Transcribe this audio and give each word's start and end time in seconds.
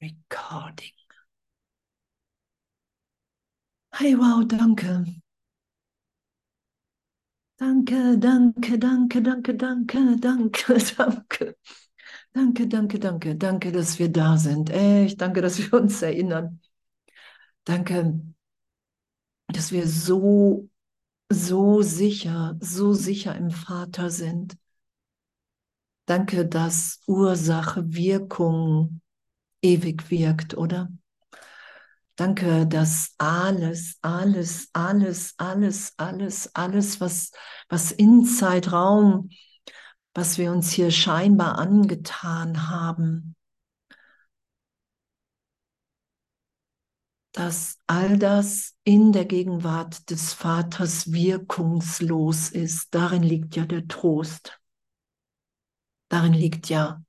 Recording. 0.00 0.92
Hey, 3.94 4.14
wow, 4.14 4.44
danke. 4.44 5.04
Danke, 7.58 8.16
danke, 8.18 8.78
danke, 8.78 9.20
danke, 9.20 9.52
danke, 9.56 10.16
danke, 10.20 10.78
danke. 10.96 11.54
Danke, 12.32 12.66
danke, 12.68 12.98
danke, 13.00 13.34
danke, 13.34 13.72
dass 13.72 13.98
wir 13.98 14.12
da 14.12 14.36
sind. 14.36 14.70
Echt, 14.70 15.20
danke, 15.20 15.40
dass 15.42 15.58
wir 15.58 15.72
uns 15.80 16.00
erinnern. 16.02 16.60
Danke, 17.64 18.20
dass 19.48 19.72
wir 19.72 19.88
so, 19.88 20.68
so 21.28 21.82
sicher, 21.82 22.56
so 22.60 22.92
sicher 22.92 23.34
im 23.34 23.50
Vater 23.50 24.10
sind. 24.10 24.56
Danke, 26.06 26.46
dass 26.46 27.00
Ursache, 27.06 27.92
Wirkung 27.92 29.00
ewig 29.62 30.10
wirkt, 30.10 30.56
oder? 30.56 30.88
Danke, 32.16 32.66
dass 32.66 33.14
alles, 33.18 33.98
alles, 34.02 34.70
alles, 34.72 35.34
alles, 35.36 35.94
alles, 35.96 36.50
alles, 36.54 37.00
was, 37.00 37.30
was 37.68 37.92
in 37.92 38.24
Zeitraum, 38.24 39.30
was 40.14 40.36
wir 40.36 40.50
uns 40.50 40.72
hier 40.72 40.90
scheinbar 40.90 41.58
angetan 41.58 42.68
haben, 42.68 43.36
dass 47.30 47.78
all 47.86 48.18
das 48.18 48.74
in 48.82 49.12
der 49.12 49.24
Gegenwart 49.24 50.10
des 50.10 50.32
Vaters 50.32 51.12
wirkungslos 51.12 52.50
ist. 52.50 52.92
Darin 52.96 53.22
liegt 53.22 53.54
ja 53.54 53.64
der 53.64 53.86
Trost. 53.86 54.60
Darin 56.08 56.32
liegt 56.32 56.68
ja 56.68 57.00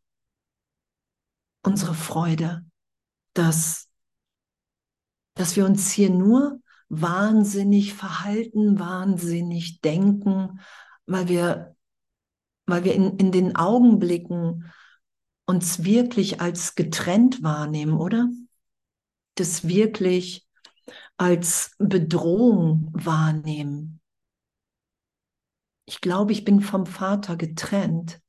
unsere 1.63 1.93
Freude, 1.93 2.65
dass 3.33 3.89
dass 5.39 5.55
wir 5.55 5.65
uns 5.65 5.89
hier 5.89 6.09
nur 6.09 6.59
wahnsinnig 6.89 7.93
verhalten, 7.93 8.77
wahnsinnig 8.77 9.79
denken, 9.79 10.59
weil 11.05 11.29
wir, 11.29 11.77
weil 12.65 12.83
wir 12.83 12.93
in, 12.93 13.17
in 13.17 13.31
den 13.31 13.55
Augenblicken 13.55 14.69
uns 15.45 15.85
wirklich 15.85 16.41
als 16.41 16.75
getrennt 16.75 17.41
wahrnehmen, 17.41 17.97
oder? 17.97 18.27
Das 19.35 19.65
wirklich 19.65 20.45
als 21.15 21.71
Bedrohung 21.79 22.89
wahrnehmen. 22.91 24.01
Ich 25.85 26.01
glaube, 26.01 26.33
ich 26.33 26.43
bin 26.43 26.59
vom 26.59 26.85
Vater 26.85 27.37
getrennt. 27.37 28.19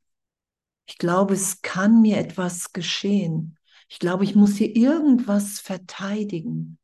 Ich 0.90 0.98
glaube, 0.98 1.34
es 1.34 1.62
kann 1.62 2.02
mir 2.02 2.18
etwas 2.18 2.72
geschehen. 2.72 3.56
Ich 3.88 4.00
glaube, 4.00 4.24
ich 4.24 4.34
muss 4.34 4.56
hier 4.56 4.74
irgendwas 4.74 5.60
verteidigen. 5.60 6.78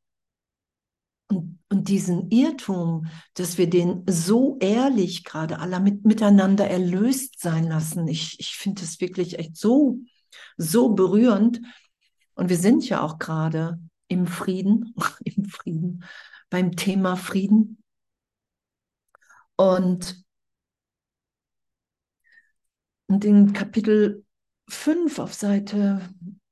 Und, 1.27 1.59
und 1.69 1.89
diesen 1.89 2.31
Irrtum, 2.31 3.09
dass 3.35 3.59
wir 3.59 3.69
den 3.69 4.05
so 4.09 4.59
ehrlich 4.61 5.25
gerade 5.25 5.59
alle 5.59 5.81
mit, 5.81 6.05
miteinander 6.05 6.69
erlöst 6.71 7.41
sein 7.41 7.65
lassen, 7.65 8.07
ich, 8.07 8.39
ich 8.39 8.55
finde 8.57 8.85
es 8.85 9.01
wirklich 9.01 9.41
echt 9.41 9.57
so, 9.57 9.99
so 10.57 10.91
berührend. 10.91 11.61
Und 12.37 12.49
wir 12.49 12.59
sind 12.59 12.89
ja 12.89 13.03
auch 13.03 13.19
gerade 13.19 13.81
im 14.07 14.29
Frieden, 14.29 14.95
im 15.25 15.47
Frieden, 15.47 16.05
beim 16.49 16.77
Thema 16.77 17.17
Frieden. 17.17 17.83
Und, 19.57 20.25
und 23.07 23.25
in 23.25 23.53
Kapitel 23.53 24.25
5 24.69 25.19
auf 25.19 25.35
Seite 25.35 26.01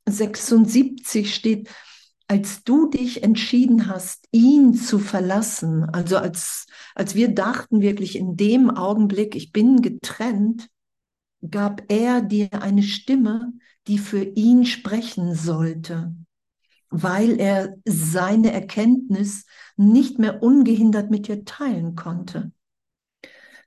76 0.06 1.34
steht, 1.34 1.68
als 2.26 2.64
du 2.64 2.88
dich 2.88 3.22
entschieden 3.22 3.86
hast, 3.86 4.26
ihn 4.30 4.74
zu 4.74 4.98
verlassen, 4.98 5.84
also 5.84 6.16
als, 6.16 6.66
als 6.94 7.14
wir 7.14 7.34
dachten 7.34 7.80
wirklich 7.80 8.16
in 8.16 8.36
dem 8.36 8.70
Augenblick, 8.70 9.34
ich 9.34 9.52
bin 9.52 9.82
getrennt, 9.82 10.68
gab 11.50 11.82
er 11.88 12.22
dir 12.22 12.62
eine 12.62 12.82
Stimme, 12.82 13.52
die 13.86 13.98
für 13.98 14.22
ihn 14.22 14.64
sprechen 14.64 15.34
sollte, 15.34 16.14
weil 16.88 17.38
er 17.38 17.76
seine 17.84 18.52
Erkenntnis 18.52 19.44
nicht 19.76 20.18
mehr 20.18 20.42
ungehindert 20.42 21.10
mit 21.10 21.28
dir 21.28 21.44
teilen 21.44 21.94
konnte. 21.94 22.52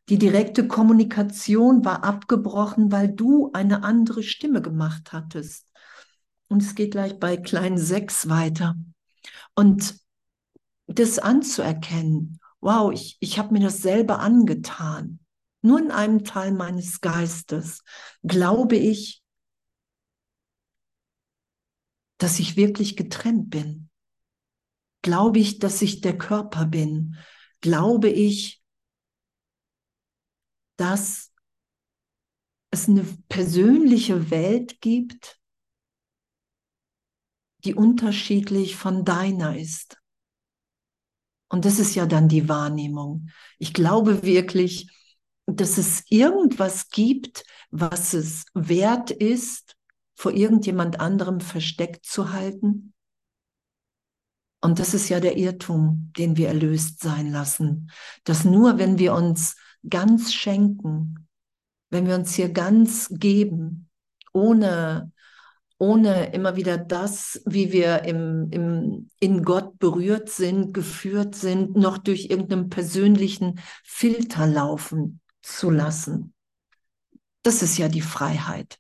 Die 0.09 0.18
direkte 0.18 0.68
Kommunikation 0.68 1.84
war 1.84 2.03
abgebrochen, 2.03 2.91
weil 2.91 3.09
du 3.09 3.51
eine 3.53 3.84
andere 3.84 4.23
Stimme 4.23 4.62
gemacht 4.62 5.12
hattest. 5.12 5.69
Und 6.47 6.63
es 6.63 6.75
geht 6.75 6.91
gleich 6.91 7.19
bei 7.19 7.35
klein 7.35 7.78
sechs 7.78 8.29
weiter. 8.29 8.75
Und 9.53 9.95
das 10.88 11.19
anzuerkennen, 11.19 12.40
wow, 12.62 12.91
ich, 12.91 13.18
ich 13.19 13.38
habe 13.38 13.53
mir 13.53 13.59
das 13.59 13.79
selber 13.79 14.19
angetan. 14.19 15.19
Nur 15.62 15.79
in 15.79 15.91
einem 15.91 16.24
Teil 16.24 16.53
meines 16.53 17.01
Geistes 17.01 17.84
glaube 18.24 18.78
ich, 18.78 19.22
dass 22.18 22.39
ich 22.39 22.56
wirklich 22.56 22.95
getrennt 22.95 23.50
bin. 23.50 23.89
Glaube 25.01 25.39
ich, 25.39 25.59
dass 25.59 25.81
ich 25.81 26.01
der 26.01 26.18
Körper 26.18 26.66
bin. 26.66 27.16
Glaube 27.62 28.09
ich, 28.09 28.63
dass 30.77 31.31
es 32.71 32.88
eine 32.88 33.03
persönliche 33.29 34.29
Welt 34.29 34.81
gibt, 34.81 35.39
die 37.63 37.73
unterschiedlich 37.73 38.75
von 38.75 39.03
deiner 39.03 39.57
ist. 39.57 39.97
Und 41.49 41.65
das 41.65 41.79
ist 41.79 41.95
ja 41.95 42.05
dann 42.05 42.27
die 42.27 42.49
Wahrnehmung. 42.49 43.29
Ich 43.57 43.73
glaube 43.73 44.23
wirklich, 44.23 44.91
dass 45.45 45.77
es 45.77 46.03
irgendwas 46.09 46.89
gibt, 46.89 47.44
was 47.71 48.13
es 48.13 48.45
wert 48.53 49.11
ist, 49.11 49.75
vor 50.13 50.33
irgendjemand 50.33 50.99
anderem 50.99 51.39
versteckt 51.39 52.05
zu 52.05 52.31
halten. 52.33 52.94
Und 54.61 54.79
das 54.79 54.94
ist 54.94 55.09
ja 55.09 55.19
der 55.19 55.38
Irrtum, 55.38 56.11
den 56.17 56.35
wir 56.35 56.49
erlöst 56.49 56.99
sein 56.99 57.31
lassen. 57.31 57.91
Dass 58.23 58.44
nur 58.44 58.77
wenn 58.77 58.97
wir 58.97 59.13
uns 59.13 59.55
ganz 59.89 60.33
schenken, 60.33 61.27
wenn 61.89 62.07
wir 62.07 62.15
uns 62.15 62.33
hier 62.33 62.49
ganz 62.49 63.09
geben, 63.11 63.89
ohne 64.33 65.11
ohne 65.79 66.33
immer 66.33 66.55
wieder 66.55 66.77
das, 66.77 67.41
wie 67.45 67.71
wir 67.71 68.03
im, 68.03 68.49
im, 68.51 69.09
in 69.19 69.43
Gott 69.43 69.77
berührt 69.77 70.29
sind, 70.29 70.73
geführt 70.73 71.35
sind, 71.35 71.75
noch 71.75 71.97
durch 71.99 72.25
irgendeinen 72.29 72.69
persönlichen 72.69 73.59
Filter 73.83 74.47
laufen 74.47 75.21
zu 75.41 75.69
lassen. 75.69 76.33
Das 77.43 77.61
ist 77.61 77.77
ja 77.77 77.89
die 77.89 78.01
Freiheit. 78.01 78.79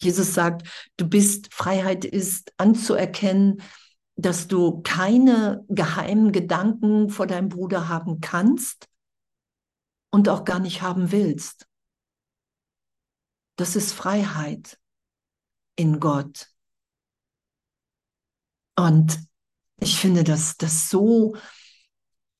Jesus 0.00 0.32
sagt, 0.32 0.66
du 0.96 1.06
bist, 1.06 1.52
Freiheit 1.52 2.04
ist 2.04 2.52
anzuerkennen, 2.56 3.60
dass 4.16 4.48
du 4.48 4.80
keine 4.82 5.64
geheimen 5.68 6.32
Gedanken 6.32 7.10
vor 7.10 7.26
deinem 7.26 7.48
Bruder 7.48 7.88
haben 7.88 8.20
kannst 8.20 8.88
und 10.10 10.28
auch 10.28 10.44
gar 10.44 10.60
nicht 10.60 10.82
haben 10.82 11.12
willst. 11.12 11.66
Das 13.56 13.76
ist 13.76 13.92
Freiheit 13.92 14.78
in 15.76 16.00
Gott. 16.00 16.46
Und 18.76 19.18
ich 19.80 19.98
finde, 19.98 20.24
dass 20.24 20.56
das 20.56 20.88
so, 20.88 21.36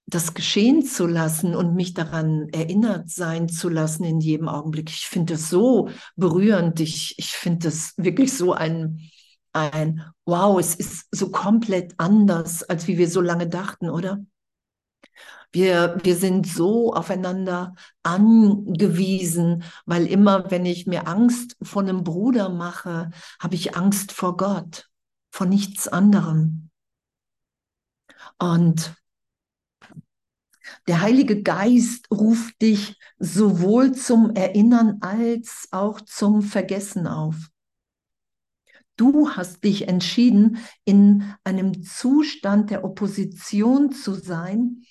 das 0.06 0.34
geschehen 0.34 0.84
zu 0.84 1.06
lassen 1.06 1.55
und 1.55 1.75
mich 1.75 1.95
daran 1.95 2.49
erinnert 2.51 3.11
sein 3.11 3.49
zu 3.49 3.69
lassen 3.69 4.05
in 4.05 4.21
jedem 4.21 4.49
Augenblick, 4.49 4.91
ich 4.91 5.06
finde 5.06 5.35
das 5.35 5.50
so 5.50 5.91
berührend. 6.17 6.81
Ich, 6.81 7.19
ich 7.19 7.32
finde 7.32 7.69
das 7.69 7.94
wirklich 7.97 8.32
so 8.32 8.53
ein, 8.53 9.11
ein, 9.53 10.05
wow, 10.25 10.59
es 10.59 10.75
ist 10.75 11.09
so 11.11 11.31
komplett 11.31 11.94
anders, 11.99 12.62
als 12.62 12.87
wie 12.87 12.99
wir 12.99 13.09
so 13.09 13.20
lange 13.20 13.49
dachten, 13.49 13.91
oder? 13.91 14.25
Wir, 15.50 15.99
wir 16.03 16.17
sind 16.17 16.47
so 16.47 16.93
aufeinander 16.93 17.75
angewiesen, 18.03 19.65
weil 19.87 20.06
immer, 20.06 20.50
wenn 20.50 20.67
ich 20.67 20.87
mir 20.87 21.09
Angst 21.09 21.56
vor 21.62 21.83
einem 21.83 22.05
Bruder 22.05 22.50
mache, 22.50 23.11
habe 23.41 23.55
ich 23.55 23.77
Angst 23.77 24.12
vor 24.12 24.37
Gott, 24.37 24.89
vor 25.31 25.47
nichts 25.47 25.89
anderem. 25.89 26.69
Und 28.39 28.95
der 30.87 31.00
Heilige 31.00 31.43
Geist 31.43 32.11
ruft 32.11 32.61
dich 32.61 32.99
sowohl 33.19 33.93
zum 33.93 34.35
Erinnern 34.35 34.99
als 35.01 35.69
auch 35.71 36.01
zum 36.01 36.43
Vergessen 36.43 37.06
auf. 37.06 37.37
Du 38.97 39.31
hast 39.31 39.62
dich 39.62 39.87
entschieden, 39.87 40.59
in 40.85 41.33
einem 41.44 41.83
Zustand 41.85 42.71
der 42.71 42.85
Opposition 42.85 43.93
zu 43.93 44.15
sein, 44.15 44.83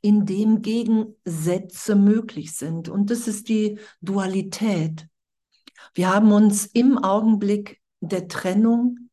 in 0.00 0.26
dem 0.26 0.62
Gegensätze 0.62 1.96
möglich 1.96 2.56
sind. 2.56 2.88
Und 2.88 3.10
das 3.10 3.28
ist 3.28 3.48
die 3.48 3.78
Dualität. 4.00 5.08
Wir 5.94 6.12
haben 6.12 6.32
uns 6.32 6.66
im 6.66 6.98
Augenblick 6.98 7.80
der 8.00 8.28
Trennung 8.28 9.10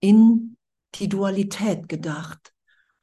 in 0.00 0.56
die 0.96 1.08
Dualität 1.08 1.88
gedacht. 1.88 2.52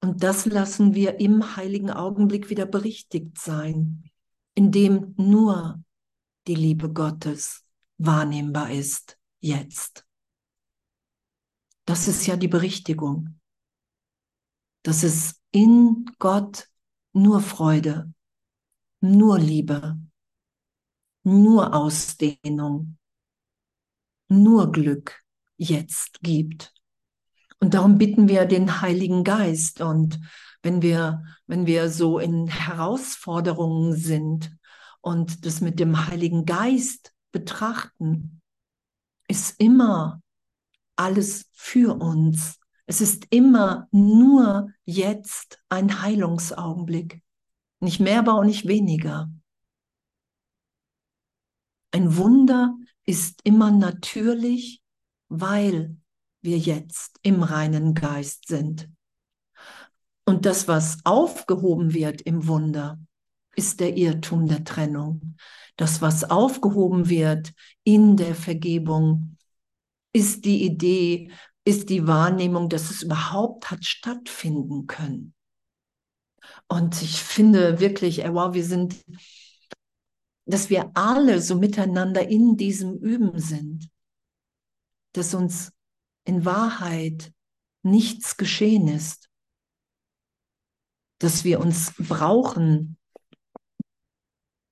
Und 0.02 0.24
das 0.24 0.46
lassen 0.46 0.94
wir 0.94 1.20
im 1.20 1.56
heiligen 1.56 1.92
Augenblick 1.92 2.50
wieder 2.50 2.66
berichtigt 2.66 3.38
sein, 3.38 4.10
indem 4.54 5.14
nur 5.18 5.84
die 6.48 6.56
Liebe 6.56 6.92
Gottes 6.92 7.66
wahrnehmbar 7.98 8.72
ist 8.72 9.18
jetzt. 9.40 10.06
Das 11.86 12.08
ist 12.08 12.28
ja 12.28 12.38
die 12.38 12.48
Berichtigung, 12.48 13.40
dass 14.84 15.04
es 15.04 15.39
in 15.52 16.06
Gott 16.20 16.68
nur 17.14 17.42
Freude, 17.42 18.14
nur 19.02 19.40
Liebe, 19.40 20.00
nur 21.24 21.74
Ausdehnung, 21.74 22.98
nur 24.28 24.72
Glück 24.72 25.24
jetzt 25.58 26.22
gibt. 26.22 26.74
Und 27.60 27.74
darum 27.74 27.98
bitten 27.98 28.30
wir 28.30 28.46
den 28.46 28.82
Heiligen 28.82 29.24
Geist. 29.24 29.82
Und 29.82 30.20
wenn 30.62 30.82
wir, 30.82 31.24
wenn 31.46 31.66
wir 31.66 31.90
so 31.90 32.20
in 32.20 32.48
Herausforderungen 32.48 33.96
sind 33.96 34.56
und 35.02 35.46
das 35.46 35.62
mit 35.62 35.80
dem 35.80 36.08
Heiligen 36.08 36.46
Geist 36.46 37.14
betrachten, 37.32 38.42
ist 39.28 39.60
immer 39.60 40.22
alles 40.96 41.50
für 41.54 41.96
uns. 42.00 42.60
Es 42.90 43.02
ist 43.02 43.28
immer 43.30 43.88
nur 43.92 44.74
jetzt 44.84 45.64
ein 45.70 46.02
Heilungsaugenblick. 46.02 47.22
Nicht 47.82 48.00
mehr, 48.00 48.18
aber 48.18 48.34
auch 48.34 48.44
nicht 48.44 48.68
weniger. 48.68 49.32
Ein 51.92 52.18
Wunder 52.18 52.76
ist 53.06 53.42
immer 53.44 53.70
natürlich, 53.70 54.82
weil 55.28 55.98
wir 56.42 56.58
jetzt 56.58 57.20
im 57.22 57.44
reinen 57.44 57.94
Geist 57.94 58.48
sind. 58.48 58.90
Und 60.26 60.48
das, 60.48 60.68
was 60.68 60.98
aufgehoben 61.04 61.94
wird 61.94 62.22
im 62.22 62.48
Wunder, 62.48 63.00
ist 63.56 63.82
der 63.82 63.98
Irrtum 63.98 64.48
der 64.48 64.64
Trennung. 64.64 65.36
Das, 65.76 66.02
was 66.02 66.24
aufgehoben 66.24 67.08
wird 67.08 67.54
in 67.84 68.18
der 68.18 68.34
Vergebung, 68.34 69.38
ist 70.12 70.44
die 70.44 70.66
Idee, 70.66 71.32
ist 71.70 71.90
die 71.90 72.08
Wahrnehmung, 72.08 72.68
dass 72.68 72.90
es 72.90 73.04
überhaupt 73.04 73.70
hat 73.70 73.86
stattfinden 73.86 74.88
können. 74.88 75.36
Und 76.68 77.02
ich 77.04 77.22
finde 77.22 77.80
wirklich, 77.80 78.18
wow, 78.28 78.56
wir 78.56 78.66
sind, 78.66 78.96
dass 80.46 80.72
wir 80.72 80.90
alle 80.96 81.42
so 81.42 81.56
miteinander 81.56 82.28
in 82.28 82.58
diesem 82.58 82.98
Üben 82.98 83.40
sind, 83.40 83.88
dass 85.14 85.36
uns 85.36 85.72
in 86.26 86.44
Wahrheit 86.44 87.34
nichts 87.84 88.36
geschehen 88.36 88.88
ist, 88.88 89.30
dass 91.20 91.44
wir 91.44 91.60
uns 91.60 91.94
brauchen, 92.00 92.98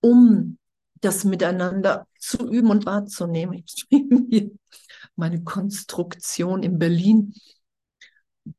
um 0.02 0.58
das 1.02 1.26
miteinander 1.26 2.08
zu 2.18 2.50
üben 2.50 2.72
und 2.72 2.88
wahrzunehmen. 2.88 3.64
Ich 4.87 4.87
meine 5.18 5.44
Konstruktion 5.44 6.64
in 6.64 6.80
Berlin 6.80 7.34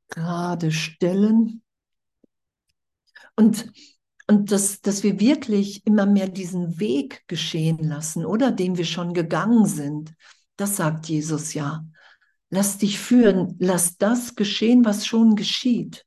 gerade 0.08 0.72
stellen. 0.72 1.62
Und, 3.36 3.72
und 4.26 4.50
dass, 4.50 4.80
dass 4.80 5.02
wir 5.02 5.20
wirklich 5.20 5.86
immer 5.86 6.06
mehr 6.06 6.28
diesen 6.28 6.80
Weg 6.80 7.24
geschehen 7.28 7.78
lassen, 7.78 8.26
oder 8.26 8.50
den 8.50 8.76
wir 8.76 8.84
schon 8.84 9.14
gegangen 9.14 9.66
sind. 9.66 10.14
Das 10.56 10.76
sagt 10.76 11.08
Jesus 11.08 11.54
ja. 11.54 11.84
Lass 12.50 12.78
dich 12.78 12.98
führen, 12.98 13.56
lass 13.58 13.98
das 13.98 14.34
geschehen, 14.34 14.84
was 14.84 15.06
schon 15.06 15.36
geschieht. 15.36 16.04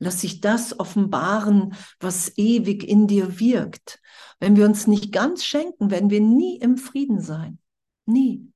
Lass 0.00 0.20
sich 0.20 0.40
das 0.40 0.78
offenbaren, 0.78 1.74
was 2.00 2.36
ewig 2.36 2.84
in 2.84 3.06
dir 3.06 3.40
wirkt. 3.40 4.00
Wenn 4.38 4.56
wir 4.56 4.64
uns 4.64 4.86
nicht 4.86 5.12
ganz 5.12 5.44
schenken, 5.44 5.90
werden 5.90 6.10
wir 6.10 6.20
nie 6.20 6.58
im 6.58 6.76
Frieden 6.76 7.20
sein. 7.20 7.58
Nie. 8.06 8.48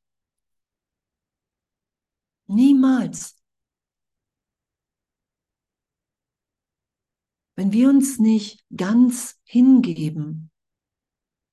Niemals. 2.47 3.37
Wenn 7.55 7.73
wir 7.73 7.89
uns 7.89 8.19
nicht 8.19 8.65
ganz 8.75 9.39
hingeben, 9.45 10.51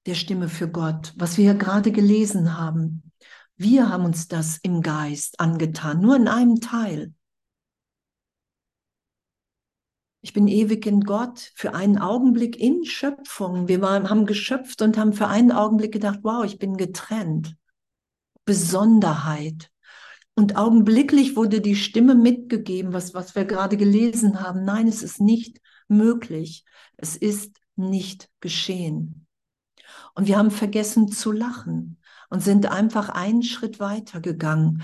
der 0.06 0.16
Stimme 0.16 0.50
für 0.50 0.70
Gott, 0.70 1.14
was 1.18 1.38
wir 1.38 1.46
ja 1.46 1.54
gerade 1.54 1.92
gelesen 1.92 2.58
haben, 2.58 3.12
wir 3.58 3.90
haben 3.90 4.06
uns 4.06 4.28
das 4.30 4.58
im 4.64 4.82
Geist 4.82 5.40
angetan, 5.40 6.00
nur 6.00 6.16
in 6.16 6.30
einem 6.30 6.62
Teil. 6.62 7.14
Ich 10.22 10.34
bin 10.34 10.48
ewig 10.48 10.86
in 10.86 11.02
Gott, 11.02 11.52
für 11.56 11.74
einen 11.74 11.98
Augenblick 11.98 12.58
in 12.58 12.86
Schöpfung. 12.86 13.68
Wir 13.68 13.82
waren, 13.82 14.10
haben 14.10 14.26
geschöpft 14.26 14.82
und 14.82 14.98
haben 14.98 15.14
für 15.14 15.28
einen 15.28 15.52
Augenblick 15.52 15.92
gedacht, 15.92 16.20
wow, 16.24 16.44
ich 16.44 16.58
bin 16.58 16.76
getrennt. 16.76 17.56
Besonderheit. 18.46 19.72
Und 20.40 20.56
augenblicklich 20.56 21.36
wurde 21.36 21.60
die 21.60 21.76
Stimme 21.76 22.16
mitgegeben, 22.16 22.94
was, 22.94 23.14
was 23.14 23.36
wir 23.36 23.44
gerade 23.44 23.76
gelesen 23.76 24.40
haben. 24.40 24.64
Nein, 24.64 24.88
es 24.88 25.04
ist 25.04 25.20
nicht 25.20 25.60
möglich. 25.90 26.64
Es 26.96 27.18
ist 27.18 27.58
nicht 27.76 28.30
geschehen. 28.40 29.28
Und 30.16 30.28
wir 30.28 30.38
haben 30.38 30.50
vergessen 30.50 31.12
zu 31.12 31.34
lachen 31.34 32.00
und 32.30 32.42
sind 32.42 32.68
einfach 32.68 33.10
einen 33.10 33.44
Schritt 33.44 33.82
weiter 33.82 34.22
gegangen 34.22 34.82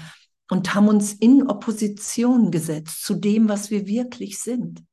und 0.51 0.75
haben 0.75 0.89
uns 0.89 1.13
in 1.13 1.47
Opposition 1.47 2.51
gesetzt 2.51 3.05
zu 3.05 3.15
dem, 3.15 3.47
was 3.47 3.71
wir 3.71 3.87
wirklich 3.87 4.39
sind. 4.39 4.83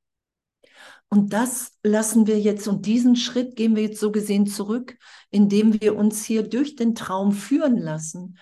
Und 1.08 1.32
das 1.32 1.72
lassen 1.82 2.28
wir 2.28 2.38
jetzt 2.38 2.68
und 2.68 2.86
diesen 2.86 3.16
Schritt 3.16 3.56
gehen 3.56 3.74
wir 3.74 3.82
jetzt 3.82 3.98
so 3.98 4.12
gesehen 4.12 4.46
zurück, 4.46 4.96
indem 5.32 5.80
wir 5.80 5.96
uns 5.96 6.22
hier 6.24 6.44
durch 6.44 6.76
den 6.76 6.94
Traum 6.94 7.32
führen 7.32 7.78
lassen 7.78 8.38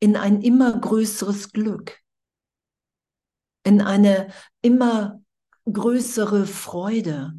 in 0.00 0.16
ein 0.16 0.42
immer 0.42 0.78
größeres 0.78 1.52
Glück, 1.52 1.98
in 3.64 3.80
eine 3.80 4.32
immer 4.62 5.20
größere 5.70 6.46
Freude. 6.46 7.34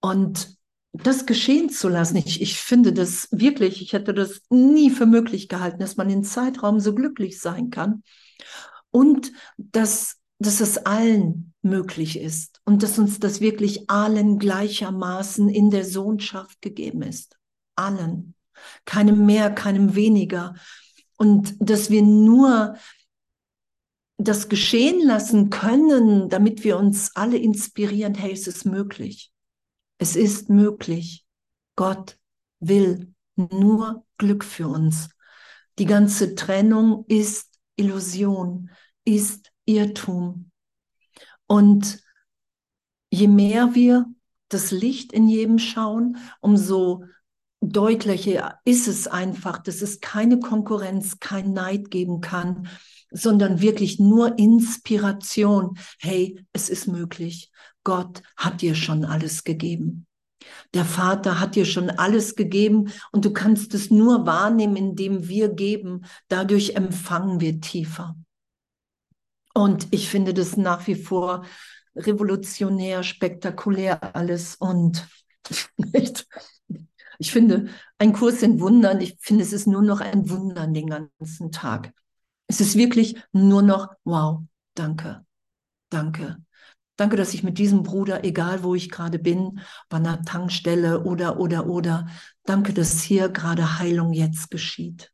Und 0.00 0.58
das 0.92 1.26
geschehen 1.26 1.70
zu 1.70 1.88
lassen. 1.88 2.16
Ich, 2.16 2.40
ich 2.40 2.58
finde 2.58 2.92
das 2.92 3.28
wirklich, 3.30 3.80
ich 3.80 3.92
hätte 3.92 4.12
das 4.12 4.42
nie 4.50 4.90
für 4.90 5.06
möglich 5.06 5.48
gehalten, 5.48 5.78
dass 5.78 5.96
man 5.96 6.10
in 6.10 6.24
Zeitraum 6.24 6.80
so 6.80 6.94
glücklich 6.94 7.40
sein 7.40 7.70
kann. 7.70 8.02
Und 8.90 9.32
dass, 9.56 10.16
dass 10.38 10.60
es 10.60 10.78
allen 10.78 11.54
möglich 11.62 12.18
ist 12.18 12.60
und 12.64 12.82
dass 12.82 12.98
uns 12.98 13.20
das 13.20 13.40
wirklich 13.40 13.88
allen 13.88 14.38
gleichermaßen 14.38 15.48
in 15.48 15.70
der 15.70 15.84
Sohnschaft 15.84 16.60
gegeben 16.60 17.02
ist. 17.02 17.36
Allen. 17.76 18.34
Keinem 18.84 19.24
mehr, 19.26 19.50
keinem 19.50 19.94
weniger. 19.94 20.54
Und 21.20 21.54
dass 21.60 21.90
wir 21.90 22.00
nur 22.00 22.76
das 24.16 24.48
geschehen 24.48 25.06
lassen 25.06 25.50
können, 25.50 26.30
damit 26.30 26.64
wir 26.64 26.78
uns 26.78 27.14
alle 27.14 27.36
inspirieren, 27.36 28.14
hey, 28.14 28.32
es 28.32 28.46
ist 28.46 28.64
möglich. 28.64 29.30
Es 29.98 30.16
ist 30.16 30.48
möglich. 30.48 31.26
Gott 31.76 32.18
will 32.58 33.12
nur 33.36 34.06
Glück 34.16 34.44
für 34.44 34.68
uns. 34.68 35.10
Die 35.78 35.84
ganze 35.84 36.34
Trennung 36.36 37.04
ist 37.06 37.50
Illusion, 37.76 38.70
ist 39.04 39.52
Irrtum. 39.66 40.50
Und 41.46 42.02
je 43.10 43.28
mehr 43.28 43.74
wir 43.74 44.06
das 44.48 44.70
Licht 44.70 45.12
in 45.12 45.28
jedem 45.28 45.58
schauen, 45.58 46.16
umso 46.40 47.04
deutlicher 47.60 48.58
ist 48.64 48.88
es 48.88 49.06
einfach, 49.06 49.58
dass 49.58 49.82
es 49.82 50.00
keine 50.00 50.40
Konkurrenz, 50.40 51.18
kein 51.20 51.52
Neid 51.52 51.90
geben 51.90 52.20
kann, 52.20 52.68
sondern 53.10 53.60
wirklich 53.60 53.98
nur 53.98 54.38
Inspiration. 54.38 55.78
Hey, 55.98 56.44
es 56.52 56.68
ist 56.68 56.86
möglich. 56.86 57.50
Gott 57.84 58.22
hat 58.36 58.62
dir 58.62 58.74
schon 58.74 59.04
alles 59.04 59.44
gegeben. 59.44 60.06
Der 60.74 60.84
Vater 60.84 61.38
hat 61.38 61.54
dir 61.54 61.66
schon 61.66 61.90
alles 61.90 62.34
gegeben 62.34 62.90
und 63.12 63.24
du 63.24 63.32
kannst 63.32 63.74
es 63.74 63.90
nur 63.90 64.26
wahrnehmen, 64.26 64.76
indem 64.76 65.28
wir 65.28 65.48
geben. 65.48 66.04
Dadurch 66.28 66.76
empfangen 66.76 67.40
wir 67.40 67.60
tiefer. 67.60 68.16
Und 69.52 69.88
ich 69.90 70.08
finde 70.08 70.32
das 70.32 70.56
nach 70.56 70.86
wie 70.86 70.94
vor 70.94 71.44
revolutionär, 71.96 73.02
spektakulär 73.02 74.14
alles 74.14 74.54
und 74.54 75.06
nicht. 75.76 76.26
Ich 77.20 77.32
finde, 77.32 77.68
ein 77.98 78.12
Kurs 78.12 78.42
in 78.42 78.60
Wundern, 78.60 79.00
ich 79.00 79.16
finde, 79.20 79.44
es 79.44 79.52
ist 79.52 79.66
nur 79.66 79.82
noch 79.82 80.00
ein 80.00 80.28
Wundern 80.30 80.74
den 80.74 80.88
ganzen 80.88 81.52
Tag. 81.52 81.92
Es 82.46 82.60
ist 82.60 82.76
wirklich 82.76 83.16
nur 83.32 83.62
noch, 83.62 83.88
wow, 84.04 84.42
danke, 84.74 85.24
danke, 85.90 86.38
Danke, 86.96 87.16
dass 87.16 87.32
ich 87.32 87.42
mit 87.42 87.56
diesem 87.56 87.82
Bruder, 87.82 88.24
egal 88.24 88.62
wo 88.62 88.74
ich 88.74 88.90
gerade 88.90 89.18
bin, 89.18 89.60
bei 89.88 89.96
einer 89.96 90.22
Tankstelle 90.22 91.04
oder, 91.04 91.40
oder, 91.40 91.66
oder, 91.66 92.06
danke, 92.44 92.74
dass 92.74 93.00
hier 93.00 93.30
gerade 93.30 93.78
Heilung 93.78 94.12
jetzt 94.12 94.50
geschieht. 94.50 95.10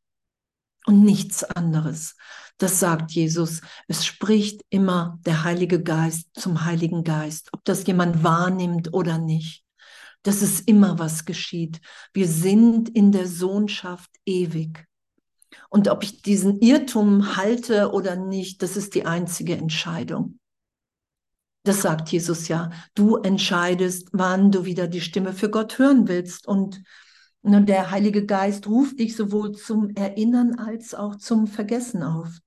und 0.87 1.03
nichts 1.05 1.45
anderes. 1.45 2.17
Das 2.59 2.81
sagt 2.81 3.13
Jesus. 3.13 3.61
Es 3.89 4.07
spricht 4.07 4.63
immer 4.71 5.19
der 5.27 5.45
Heilige 5.45 5.83
Geist 5.83 6.29
zum 6.35 6.65
Heiligen 6.65 7.05
Geist, 7.05 7.51
ob 7.53 7.65
das 7.65 7.87
jemand 7.87 8.25
wahrnimmt 8.25 8.95
oder 8.95 9.19
nicht. 9.19 9.66
Das 10.27 10.43
ist 10.43 10.67
immer, 10.69 10.99
was 10.99 11.25
geschieht. 11.25 11.81
Wir 12.13 12.27
sind 12.27 12.89
in 12.89 13.13
der 13.13 13.29
Sohnschaft 13.29 14.11
ewig. 14.25 14.85
Und 15.71 15.87
ob 15.87 16.03
ich 16.03 16.21
diesen 16.21 16.61
Irrtum 16.61 17.37
halte 17.37 17.93
oder 17.93 18.17
nicht, 18.17 18.61
das 18.61 18.77
ist 18.77 18.97
die 18.97 19.07
einzige 19.07 19.57
Entscheidung. 19.57 20.41
Das 21.63 21.81
sagt 21.83 22.09
Jesus 22.11 22.49
ja. 22.49 22.71
Du 22.97 23.19
entscheidest, 23.19 24.09
wann 24.13 24.51
du 24.51 24.65
wieder 24.65 24.89
die 24.89 25.01
Stimme 25.01 25.33
für 25.33 25.49
Gott 25.49 25.79
hören 25.79 26.09
willst. 26.09 26.49
Und 26.49 26.83
der 27.43 27.93
Heilige 27.93 28.27
Geist 28.27 28.67
ruft 28.67 28.99
dich 28.99 29.15
sowohl 29.15 29.53
zum 29.53 29.91
Erinnern 29.91 30.57
als 30.57 30.93
auch 30.93 31.15
zum 31.15 31.47
Vergessen 31.47 32.03
auf. 32.03 32.41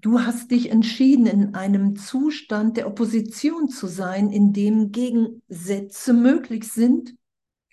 Du 0.00 0.20
hast 0.20 0.50
dich 0.50 0.70
entschieden, 0.70 1.26
in 1.26 1.54
einem 1.54 1.94
Zustand 1.94 2.78
der 2.78 2.86
Opposition 2.86 3.68
zu 3.68 3.86
sein, 3.86 4.30
in 4.30 4.54
dem 4.54 4.92
Gegensätze 4.92 6.14
möglich 6.14 6.72
sind. 6.72 7.14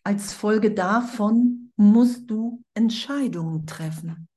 Als 0.04 0.34
Folge 0.34 0.74
davon 0.74 1.72
musst 1.78 2.30
du 2.30 2.62
Entscheidungen 2.74 3.66
treffen. 3.66 4.28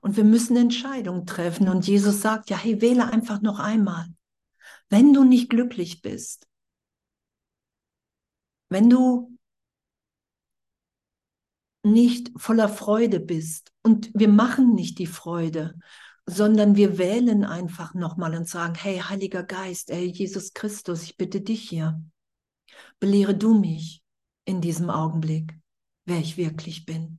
Und 0.00 0.16
wir 0.16 0.24
müssen 0.24 0.56
Entscheidungen 0.56 1.26
treffen. 1.26 1.68
Und 1.68 1.86
Jesus 1.86 2.22
sagt, 2.22 2.48
ja, 2.48 2.56
hey, 2.56 2.80
wähle 2.80 3.12
einfach 3.12 3.42
noch 3.42 3.58
einmal. 3.58 4.06
Wenn 4.88 5.12
du 5.12 5.24
nicht 5.24 5.50
glücklich 5.50 6.00
bist, 6.00 6.48
wenn 8.70 8.88
du 8.88 9.36
nicht 11.82 12.30
voller 12.36 12.68
Freude 12.68 13.20
bist 13.20 13.72
und 13.82 14.10
wir 14.14 14.28
machen 14.28 14.74
nicht 14.74 14.98
die 14.98 15.06
Freude, 15.06 15.78
sondern 16.30 16.76
wir 16.76 16.96
wählen 16.98 17.44
einfach 17.44 17.94
nochmal 17.94 18.36
und 18.36 18.48
sagen, 18.48 18.74
hey, 18.74 18.98
Heiliger 18.98 19.42
Geist, 19.42 19.90
ey, 19.90 20.06
Jesus 20.06 20.54
Christus, 20.54 21.02
ich 21.02 21.16
bitte 21.16 21.40
dich 21.40 21.68
hier, 21.68 22.02
belehre 23.00 23.34
du 23.34 23.54
mich 23.54 24.02
in 24.44 24.60
diesem 24.60 24.90
Augenblick, 24.90 25.58
wer 26.04 26.18
ich 26.18 26.36
wirklich 26.36 26.86
bin. 26.86 27.18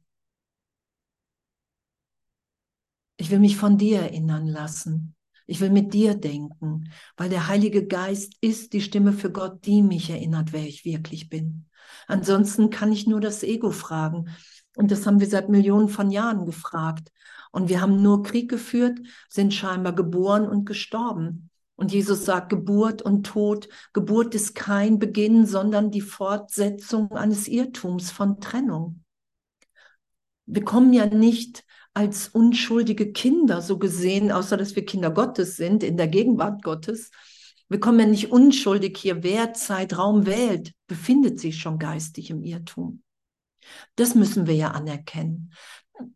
Ich 3.18 3.30
will 3.30 3.40
mich 3.40 3.58
von 3.58 3.78
dir 3.78 4.00
erinnern 4.00 4.48
lassen. 4.48 5.16
Ich 5.46 5.60
will 5.60 5.70
mit 5.70 5.94
dir 5.94 6.16
denken, 6.16 6.92
weil 7.18 7.30
der 7.30 7.48
Heilige 7.48 7.86
Geist 7.86 8.34
ist 8.42 8.74
die 8.74 8.82
Stimme 8.82 9.12
für 9.12 9.32
Gott, 9.32 9.66
die 9.66 9.84
mich 9.84 10.10
erinnert, 10.10 10.54
wer 10.54 10.66
ich 10.66 10.86
wirklich 10.86 11.30
bin. 11.30 11.68
Ansonsten 12.08 12.70
kann 12.70 12.92
ich 12.92 13.08
nur 13.08 13.20
das 13.20 13.44
Ego 13.44 13.72
fragen. 13.72 14.30
Und 14.76 14.92
das 14.92 15.06
haben 15.06 15.20
wir 15.20 15.28
seit 15.28 15.50
Millionen 15.50 15.90
von 15.90 16.10
Jahren 16.12 16.46
gefragt. 16.46 17.12
Und 17.52 17.70
wir 17.70 17.82
haben 17.82 18.02
nur 18.02 18.24
Krieg 18.24 18.50
geführt, 18.50 19.00
sind 19.30 19.54
scheinbar 19.54 19.94
geboren 19.94 20.48
und 20.48 20.66
gestorben. 20.66 21.50
Und 21.76 21.92
Jesus 21.92 22.26
sagt, 22.26 22.50
Geburt 22.50 23.02
und 23.02 23.26
Tod, 23.26 23.68
Geburt 23.94 24.36
ist 24.36 24.56
kein 24.56 25.00
Beginn, 25.00 25.46
sondern 25.46 25.92
die 25.92 26.02
Fortsetzung 26.02 27.12
eines 27.14 27.48
Irrtums 27.48 28.12
von 28.12 28.40
Trennung. 28.40 29.04
Wir 30.46 30.64
kommen 30.64 30.94
ja 30.94 31.08
nicht 31.08 31.64
als 31.94 32.30
unschuldige 32.30 33.12
Kinder 33.12 33.62
so 33.62 33.78
gesehen, 33.78 34.32
außer 34.32 34.58
dass 34.58 34.76
wir 34.76 34.86
Kinder 34.86 35.12
Gottes 35.12 35.58
sind, 35.58 35.84
in 35.84 35.98
der 35.98 36.08
Gegenwart 36.08 36.64
Gottes. 36.64 37.12
Wir 37.68 37.80
kommen 37.80 38.00
ja 38.00 38.06
nicht 38.06 38.32
unschuldig 38.32 38.98
hier. 38.98 39.24
Wer 39.24 39.54
Zeitraum 39.54 40.26
wählt, 40.26 40.74
befindet 40.88 41.40
sich 41.40 41.60
schon 41.60 41.80
geistig 41.80 42.30
im 42.30 42.44
Irrtum. 42.44 43.02
Das 43.96 44.16
müssen 44.16 44.48
wir 44.48 44.56
ja 44.56 44.72
anerkennen. 44.72 45.54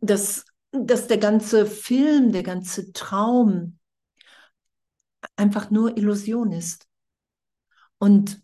Dass, 0.02 0.46
dass 0.84 1.08
der 1.08 1.18
ganze 1.18 1.66
Film, 1.66 2.32
der 2.32 2.44
ganze 2.44 2.92
Traum 2.94 3.80
einfach 5.36 5.72
nur 5.72 5.98
Illusion 5.98 6.52
ist. 6.52 6.88
Und 7.98 8.42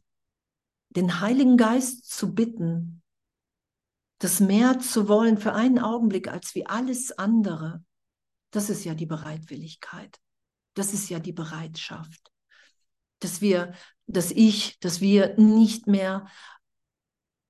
den 0.89 1.21
Heiligen 1.21 1.57
Geist 1.57 2.09
zu 2.09 2.33
bitten, 2.33 3.01
das 4.19 4.39
mehr 4.39 4.79
zu 4.79 5.07
wollen 5.07 5.37
für 5.37 5.53
einen 5.53 5.79
Augenblick 5.79 6.27
als 6.27 6.53
wie 6.55 6.65
alles 6.65 7.11
andere, 7.17 7.83
das 8.51 8.69
ist 8.69 8.83
ja 8.83 8.93
die 8.93 9.05
Bereitwilligkeit. 9.05 10.19
Das 10.73 10.93
ist 10.93 11.09
ja 11.09 11.19
die 11.19 11.33
Bereitschaft. 11.33 12.31
Dass 13.19 13.41
wir, 13.41 13.73
dass 14.07 14.31
ich, 14.31 14.79
dass 14.79 15.01
wir 15.01 15.35
nicht 15.37 15.87
mehr 15.87 16.27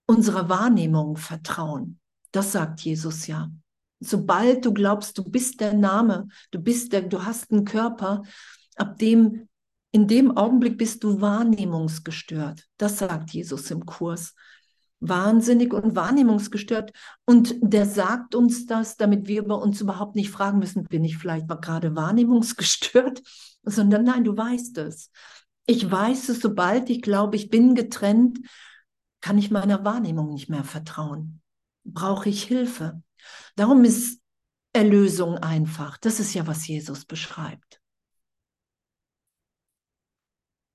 unserer 0.05 0.50
Wahrnehmung 0.50 1.17
vertrauen. 1.17 2.00
Das 2.31 2.51
sagt 2.51 2.81
Jesus 2.81 3.27
ja. 3.27 3.50
Sobald 4.01 4.65
du 4.65 4.74
glaubst, 4.74 5.17
du 5.17 5.24
bist 5.24 5.62
der 5.62 5.74
Name, 5.74 6.27
du 6.51 6.60
bist 6.60 6.91
der, 6.91 7.03
du 7.03 7.24
hast 7.24 7.51
einen 7.51 7.65
Körper, 7.65 8.24
ab 8.75 8.98
dem, 8.98 9.48
in 9.91 10.08
dem 10.08 10.36
Augenblick 10.36 10.77
bist 10.77 11.03
du 11.03 11.22
wahrnehmungsgestört. 11.22 12.65
Das 12.77 12.98
sagt 12.98 13.31
Jesus 13.31 13.72
im 13.72 13.86
Kurs 13.86 14.34
wahnsinnig 15.01 15.74
und 15.74 15.96
wahrnehmungsgestört. 15.96 16.93
Und 17.25 17.55
der 17.62 17.86
sagt 17.86 18.36
uns 18.36 18.67
das, 18.67 18.96
damit 18.96 19.27
wir 19.27 19.43
bei 19.43 19.55
uns 19.55 19.81
überhaupt 19.81 20.15
nicht 20.15 20.29
fragen 20.29 20.60
müssen, 20.60 20.84
bin 20.86 21.03
ich 21.03 21.17
vielleicht 21.17 21.48
gerade 21.48 21.96
wahrnehmungsgestört, 21.96 23.22
sondern 23.63 24.05
nein, 24.05 24.24
du 24.24 24.38
weißt 24.38 24.77
es. 24.77 25.10
Ich 25.65 25.89
weiß 25.89 26.29
es, 26.29 26.39
sobald 26.39 26.89
ich 26.89 27.01
glaube, 27.01 27.36
ich 27.36 27.50
bin 27.50 27.75
getrennt, 27.75 28.39
kann 29.22 29.38
ich 29.38 29.51
meiner 29.51 29.84
Wahrnehmung 29.84 30.34
nicht 30.34 30.50
mehr 30.50 30.63
vertrauen. 30.63 31.41
Brauche 31.84 32.29
ich 32.29 32.43
Hilfe. 32.43 33.01
Darum 33.55 33.83
ist 33.83 34.21
Erlösung 34.73 35.37
einfach. 35.37 35.97
Das 35.97 36.19
ist 36.19 36.33
ja, 36.33 36.47
was 36.47 36.67
Jesus 36.67 37.05
beschreibt. 37.05 37.81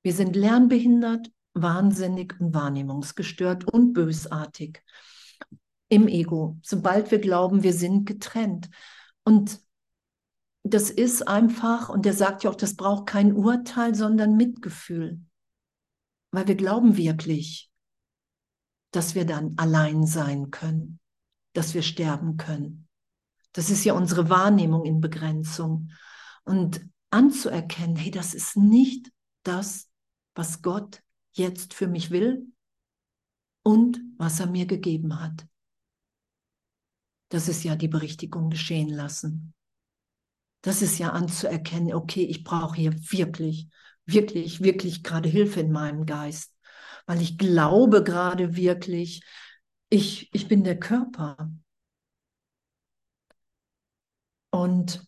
Wir 0.02 0.12
sind 0.12 0.36
lernbehindert 0.36 1.30
wahnsinnig 1.54 2.38
und 2.38 2.54
wahrnehmungsgestört 2.54 3.64
und 3.72 3.92
bösartig 3.92 4.82
im 5.88 6.08
Ego, 6.08 6.58
sobald 6.62 7.10
wir 7.10 7.18
glauben, 7.18 7.62
wir 7.62 7.72
sind 7.72 8.06
getrennt. 8.06 8.68
Und 9.24 9.60
das 10.62 10.90
ist 10.90 11.26
einfach, 11.26 11.88
und 11.88 12.04
er 12.06 12.12
sagt 12.12 12.44
ja 12.44 12.50
auch, 12.50 12.56
das 12.56 12.74
braucht 12.74 13.06
kein 13.06 13.32
Urteil, 13.32 13.94
sondern 13.94 14.36
Mitgefühl. 14.36 15.20
Weil 16.32 16.48
wir 16.48 16.56
glauben 16.56 16.96
wirklich, 16.96 17.70
dass 18.90 19.14
wir 19.14 19.24
dann 19.24 19.54
allein 19.56 20.06
sein 20.06 20.50
können, 20.50 20.98
dass 21.56 21.74
wir 21.74 21.82
sterben 21.82 22.36
können. 22.36 22.88
Das 23.52 23.70
ist 23.70 23.84
ja 23.84 23.94
unsere 23.94 24.28
Wahrnehmung 24.28 24.84
in 24.84 25.00
Begrenzung. 25.00 25.90
Und 26.44 26.86
anzuerkennen, 27.10 27.96
hey, 27.96 28.10
das 28.10 28.34
ist 28.34 28.56
nicht 28.56 29.10
das, 29.42 29.88
was 30.34 30.60
Gott 30.60 31.02
jetzt 31.32 31.72
für 31.72 31.88
mich 31.88 32.10
will 32.10 32.46
und 33.62 33.98
was 34.18 34.40
er 34.40 34.46
mir 34.46 34.66
gegeben 34.66 35.18
hat. 35.20 35.46
Das 37.30 37.48
ist 37.48 37.64
ja 37.64 37.74
die 37.74 37.88
Berichtigung 37.88 38.50
geschehen 38.50 38.90
lassen. 38.90 39.54
Das 40.60 40.82
ist 40.82 40.98
ja 40.98 41.10
anzuerkennen, 41.10 41.94
okay, 41.94 42.24
ich 42.24 42.44
brauche 42.44 42.76
hier 42.76 42.94
wirklich, 43.10 43.68
wirklich, 44.04 44.62
wirklich 44.62 45.02
gerade 45.02 45.28
Hilfe 45.28 45.60
in 45.60 45.72
meinem 45.72 46.06
Geist, 46.06 46.54
weil 47.06 47.22
ich 47.22 47.38
glaube 47.38 48.04
gerade 48.04 48.56
wirklich, 48.56 49.22
ich, 49.88 50.32
ich 50.34 50.48
bin 50.48 50.64
der 50.64 50.78
Körper. 50.78 51.50
Und 54.50 55.06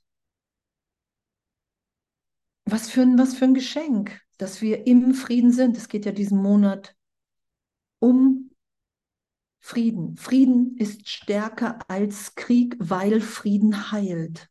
was 2.65 2.91
für, 2.91 3.03
ein, 3.03 3.19
was 3.19 3.35
für 3.35 3.45
ein 3.45 3.55
Geschenk, 3.55 4.21
dass 4.39 4.63
wir 4.63 4.87
im 4.87 5.15
Frieden 5.15 5.53
sind. 5.53 5.77
Es 5.77 5.89
geht 5.89 6.07
ja 6.07 6.13
diesen 6.13 6.41
Monat 6.41 6.95
um 7.99 8.51
Frieden. 9.61 10.17
Frieden 10.17 10.77
ist 10.77 11.09
stärker 11.09 11.79
als 11.91 12.35
Krieg, 12.35 12.77
weil 12.79 13.21
Frieden 13.21 13.91
heilt. 13.91 14.49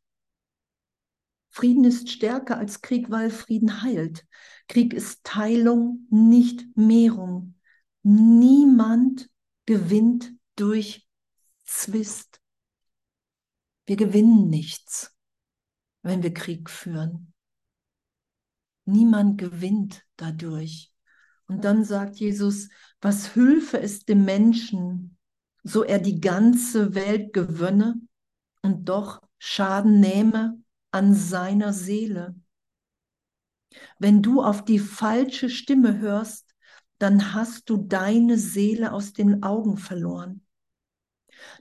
Frieden 1.50 1.86
ist 1.86 2.10
stärker 2.10 2.58
als 2.58 2.82
Krieg, 2.82 3.10
weil 3.10 3.32
Frieden 3.32 3.82
heilt. 3.82 4.28
Krieg 4.68 4.94
ist 4.94 5.24
Teilung, 5.24 6.06
nicht 6.10 6.66
Mehrung. 6.76 7.56
Niemand 8.04 9.30
gewinnt 9.68 10.32
durch 10.56 11.08
Zwist. 11.66 12.42
Wir 13.86 13.98
gewinnen 13.98 14.50
nichts, 14.50 15.16
wenn 16.02 16.24
wir 16.24 16.34
Krieg 16.34 16.70
führen. 16.70 17.34
Niemand 18.86 19.38
gewinnt 19.38 20.06
dadurch. 20.16 20.92
Und 21.48 21.64
dann 21.64 21.84
sagt 21.84 22.16
Jesus, 22.16 22.70
was 23.02 23.36
hülfe 23.36 23.80
es 23.80 24.06
dem 24.06 24.26
Menschen, 24.26 25.18
so 25.64 25.84
er 25.84 26.00
die 26.00 26.22
ganze 26.22 26.96
Welt 26.96 27.34
gewönne 27.34 27.96
und 28.62 28.88
doch 28.90 29.22
Schaden 29.38 30.00
nehme 30.00 30.62
an 30.92 31.14
seiner 31.14 31.74
Seele. 31.74 32.36
Wenn 34.00 34.24
du 34.24 34.42
auf 34.42 34.64
die 34.64 34.80
falsche 34.80 35.50
Stimme 35.50 36.00
hörst, 36.00 36.47
dann 36.98 37.34
hast 37.34 37.70
du 37.70 37.77
deine 37.77 38.38
Seele 38.38 38.92
aus 38.92 39.13
den 39.13 39.44
Augen 39.44 39.77
verloren. 39.77 40.42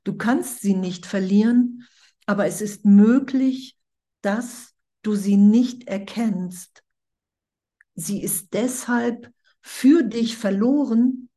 Du 0.05 0.17
kannst 0.17 0.61
sie 0.61 0.75
nicht 0.75 1.07
verlieren, 1.07 1.87
aber 2.27 2.47
es 2.47 2.61
ist 2.61 2.85
möglich, 2.85 3.79
dass 4.23 4.75
du 5.03 5.15
sie 5.15 5.37
nicht 5.37 5.89
erkennst. 5.89 6.83
Sie 7.95 8.23
ist 8.23 8.53
deshalb 8.53 9.33
für 9.61 10.03
dich 10.03 10.37
verloren, 10.37 11.29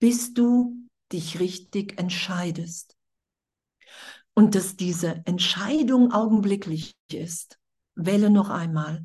bis 0.00 0.34
du 0.34 0.88
dich 1.12 1.40
richtig 1.40 1.98
entscheidest. 1.98 2.96
Und 4.34 4.54
dass 4.54 4.76
diese 4.76 5.22
Entscheidung 5.24 6.12
augenblicklich 6.12 6.96
ist. 7.10 7.58
Wähle 7.94 8.30
noch 8.30 8.50
einmal. 8.50 9.04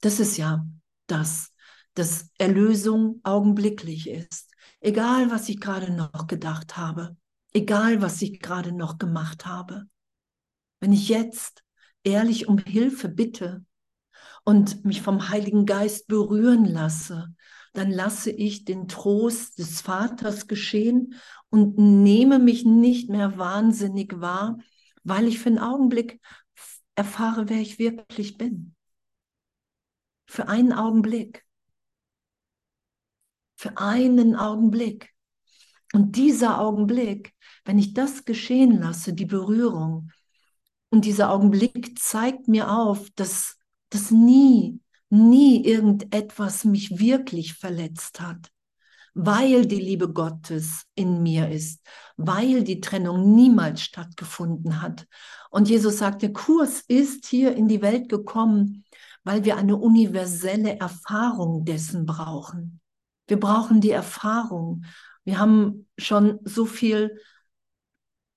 Das 0.00 0.20
ist 0.20 0.36
ja 0.36 0.66
das, 1.06 1.51
dass 1.94 2.30
Erlösung 2.38 3.20
augenblicklich 3.22 4.08
ist. 4.08 4.50
Egal, 4.80 5.30
was 5.30 5.48
ich 5.48 5.60
gerade 5.60 5.92
noch 5.92 6.26
gedacht 6.26 6.76
habe, 6.76 7.16
egal, 7.52 8.02
was 8.02 8.20
ich 8.22 8.40
gerade 8.40 8.72
noch 8.72 8.98
gemacht 8.98 9.46
habe. 9.46 9.84
Wenn 10.80 10.92
ich 10.92 11.08
jetzt 11.08 11.62
ehrlich 12.02 12.48
um 12.48 12.58
Hilfe 12.58 13.08
bitte 13.08 13.64
und 14.44 14.84
mich 14.84 15.02
vom 15.02 15.28
Heiligen 15.28 15.66
Geist 15.66 16.08
berühren 16.08 16.64
lasse, 16.64 17.34
dann 17.72 17.90
lasse 17.90 18.30
ich 18.30 18.64
den 18.64 18.88
Trost 18.88 19.58
des 19.58 19.80
Vaters 19.80 20.46
geschehen 20.46 21.14
und 21.48 21.78
nehme 21.78 22.38
mich 22.38 22.64
nicht 22.64 23.08
mehr 23.08 23.38
wahnsinnig 23.38 24.20
wahr, 24.20 24.58
weil 25.04 25.26
ich 25.26 25.38
für 25.38 25.48
einen 25.48 25.58
Augenblick 25.58 26.20
erfahre, 26.94 27.48
wer 27.48 27.60
ich 27.60 27.78
wirklich 27.78 28.36
bin. 28.36 28.74
Für 30.26 30.48
einen 30.48 30.72
Augenblick. 30.72 31.44
Für 33.62 33.78
einen 33.78 34.34
Augenblick. 34.34 35.10
Und 35.92 36.16
dieser 36.16 36.60
Augenblick, 36.60 37.32
wenn 37.64 37.78
ich 37.78 37.94
das 37.94 38.24
geschehen 38.24 38.80
lasse, 38.80 39.12
die 39.12 39.24
Berührung, 39.24 40.10
und 40.90 41.04
dieser 41.04 41.30
Augenblick 41.30 41.96
zeigt 41.96 42.48
mir 42.48 42.72
auf, 42.72 43.08
dass, 43.14 43.58
dass 43.88 44.10
nie, 44.10 44.80
nie 45.10 45.64
irgendetwas 45.64 46.64
mich 46.64 46.98
wirklich 46.98 47.54
verletzt 47.54 48.20
hat, 48.20 48.50
weil 49.14 49.64
die 49.64 49.80
Liebe 49.80 50.12
Gottes 50.12 50.82
in 50.96 51.22
mir 51.22 51.48
ist, 51.48 51.86
weil 52.16 52.64
die 52.64 52.80
Trennung 52.80 53.32
niemals 53.36 53.82
stattgefunden 53.82 54.82
hat. 54.82 55.06
Und 55.50 55.68
Jesus 55.68 55.98
sagt, 55.98 56.22
der 56.22 56.32
Kurs 56.32 56.80
ist 56.88 57.26
hier 57.26 57.54
in 57.54 57.68
die 57.68 57.80
Welt 57.80 58.08
gekommen, 58.08 58.84
weil 59.22 59.44
wir 59.44 59.56
eine 59.56 59.76
universelle 59.76 60.80
Erfahrung 60.80 61.64
dessen 61.64 62.06
brauchen. 62.06 62.81
Wir 63.32 63.40
brauchen 63.40 63.80
die 63.80 63.92
Erfahrung. 63.92 64.84
Wir 65.24 65.38
haben 65.38 65.88
schon 65.96 66.40
so 66.44 66.66
viel 66.66 67.18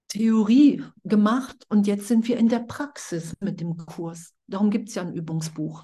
Theorie 0.07 0.85
gemacht 1.03 1.65
und 1.67 1.85
jetzt 1.85 2.07
sind 2.07 2.29
wir 2.29 2.37
in 2.37 2.47
der 2.47 2.59
Praxis 2.59 3.35
mit 3.41 3.59
dem 3.59 3.75
Kurs. 3.75 4.31
Darum 4.47 4.69
gibt 4.69 4.87
es 4.87 4.95
ja 4.95 5.01
ein 5.01 5.13
Übungsbuch. 5.13 5.83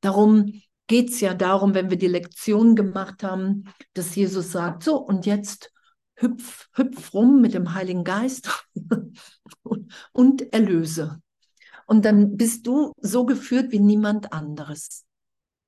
Darum 0.00 0.50
geht 0.86 1.10
es 1.10 1.20
ja 1.20 1.34
darum, 1.34 1.74
wenn 1.74 1.90
wir 1.90 1.98
die 1.98 2.06
Lektion 2.06 2.74
gemacht 2.74 3.22
haben, 3.22 3.64
dass 3.92 4.14
Jesus 4.14 4.50
sagt, 4.50 4.82
so 4.82 4.96
und 4.96 5.26
jetzt 5.26 5.70
hüpf, 6.14 6.70
hüpf 6.72 7.12
rum 7.12 7.42
mit 7.42 7.52
dem 7.52 7.74
Heiligen 7.74 8.02
Geist 8.02 8.48
und 10.12 10.54
erlöse. 10.54 11.20
Und 11.86 12.06
dann 12.06 12.38
bist 12.38 12.66
du 12.66 12.94
so 12.96 13.26
geführt 13.26 13.72
wie 13.72 13.80
niemand 13.80 14.32
anderes. 14.32 15.04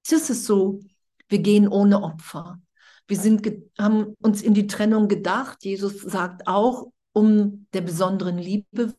Das 0.09 0.31
ist 0.31 0.47
so, 0.47 0.81
wir 1.28 1.38
gehen 1.40 1.68
ohne 1.68 2.02
Opfer. 2.02 2.61
Wir 3.06 3.18
sind, 3.18 3.47
haben 3.78 4.14
uns 4.20 4.42
in 4.42 4.54
die 4.54 4.66
Trennung 4.66 5.08
gedacht. 5.08 5.64
Jesus 5.64 6.02
sagt 6.02 6.47
auch, 6.47 6.92
um 7.12 7.66
der 7.73 7.80
besonderen 7.80 8.38
Liebe 8.38 8.94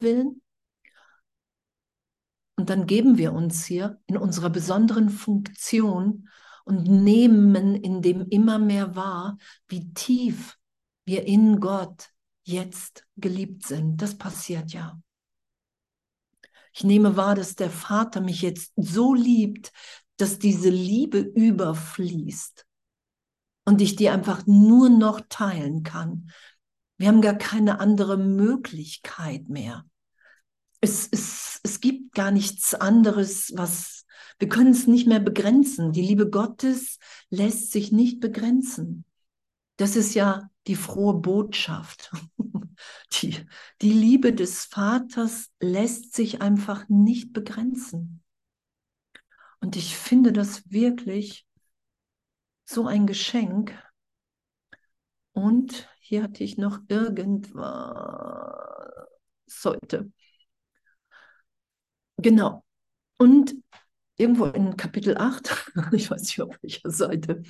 willen. 0.00 0.42
Und 2.56 2.70
dann 2.70 2.86
geben 2.86 3.18
wir 3.18 3.32
uns 3.32 3.64
hier 3.64 4.00
in 4.06 4.16
unserer 4.16 4.50
besonderen 4.50 5.08
Funktion 5.10 6.28
und 6.64 6.84
nehmen 6.84 7.74
in 7.74 8.00
dem 8.00 8.28
immer 8.28 8.58
mehr 8.58 8.94
wahr, 8.94 9.38
wie 9.66 9.92
tief 9.92 10.56
wir 11.04 11.26
in 11.26 11.60
Gott 11.60 12.10
jetzt 12.44 13.06
geliebt 13.16 13.66
sind. 13.66 14.00
Das 14.00 14.16
passiert 14.16 14.72
ja. 14.72 15.00
Ich 16.72 16.84
nehme 16.84 17.16
wahr, 17.16 17.34
dass 17.34 17.54
der 17.54 17.70
Vater 17.70 18.20
mich 18.20 18.42
jetzt 18.42 18.72
so 18.76 19.14
liebt, 19.14 19.72
dass 20.16 20.38
diese 20.38 20.70
Liebe 20.70 21.18
überfließt 21.18 22.66
und 23.64 23.80
ich 23.80 23.96
die 23.96 24.08
einfach 24.08 24.46
nur 24.46 24.88
noch 24.88 25.20
teilen 25.28 25.82
kann. 25.82 26.30
Wir 26.96 27.08
haben 27.08 27.20
gar 27.20 27.34
keine 27.34 27.80
andere 27.80 28.16
Möglichkeit 28.16 29.48
mehr. 29.48 29.84
Es, 30.80 31.08
es, 31.10 31.60
es 31.62 31.80
gibt 31.80 32.14
gar 32.14 32.30
nichts 32.30 32.74
anderes, 32.74 33.52
was 33.56 34.04
wir 34.38 34.48
können 34.48 34.72
es 34.72 34.86
nicht 34.86 35.06
mehr 35.06 35.20
begrenzen. 35.20 35.92
Die 35.92 36.02
Liebe 36.02 36.28
Gottes 36.28 36.98
lässt 37.30 37.72
sich 37.72 37.92
nicht 37.92 38.20
begrenzen. 38.20 39.04
Das 39.76 39.96
ist 39.96 40.14
ja 40.14 40.50
die 40.66 40.76
frohe 40.76 41.14
Botschaft. 41.14 42.12
Die, 43.12 43.36
die 43.80 43.92
Liebe 43.92 44.32
des 44.32 44.64
Vaters 44.64 45.50
lässt 45.60 46.12
sich 46.14 46.42
einfach 46.42 46.88
nicht 46.88 47.32
begrenzen. 47.32 48.23
Und 49.64 49.76
ich 49.76 49.96
finde 49.96 50.30
das 50.30 50.70
wirklich 50.70 51.46
so 52.66 52.86
ein 52.86 53.06
Geschenk. 53.06 53.72
Und 55.32 55.88
hier 56.00 56.22
hatte 56.22 56.44
ich 56.44 56.58
noch 56.58 56.80
irgendwas 56.88 57.64
heute. 59.64 60.12
Genau. 62.18 62.62
Und 63.16 63.54
irgendwo 64.18 64.44
in 64.44 64.76
Kapitel 64.76 65.16
8, 65.16 65.72
ich 65.92 66.10
weiß 66.10 66.20
nicht 66.20 66.42
auf 66.42 66.58
welcher 66.60 66.90
Seite, 66.90 67.42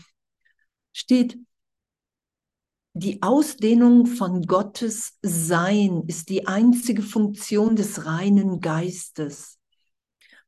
steht, 0.92 1.36
die 2.92 3.22
Ausdehnung 3.22 4.06
von 4.06 4.42
Gottes 4.42 5.18
Sein 5.20 6.04
ist 6.06 6.28
die 6.28 6.46
einzige 6.46 7.02
Funktion 7.02 7.74
des 7.74 8.06
reinen 8.06 8.60
Geistes. 8.60 9.58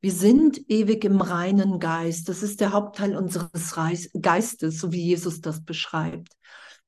Wir 0.00 0.12
sind 0.12 0.70
ewig 0.70 1.04
im 1.04 1.20
reinen 1.20 1.80
Geist. 1.80 2.28
Das 2.28 2.42
ist 2.42 2.60
der 2.60 2.72
Hauptteil 2.72 3.16
unseres 3.16 3.74
Geistes, 4.20 4.78
so 4.78 4.92
wie 4.92 5.02
Jesus 5.02 5.40
das 5.40 5.64
beschreibt. 5.64 6.32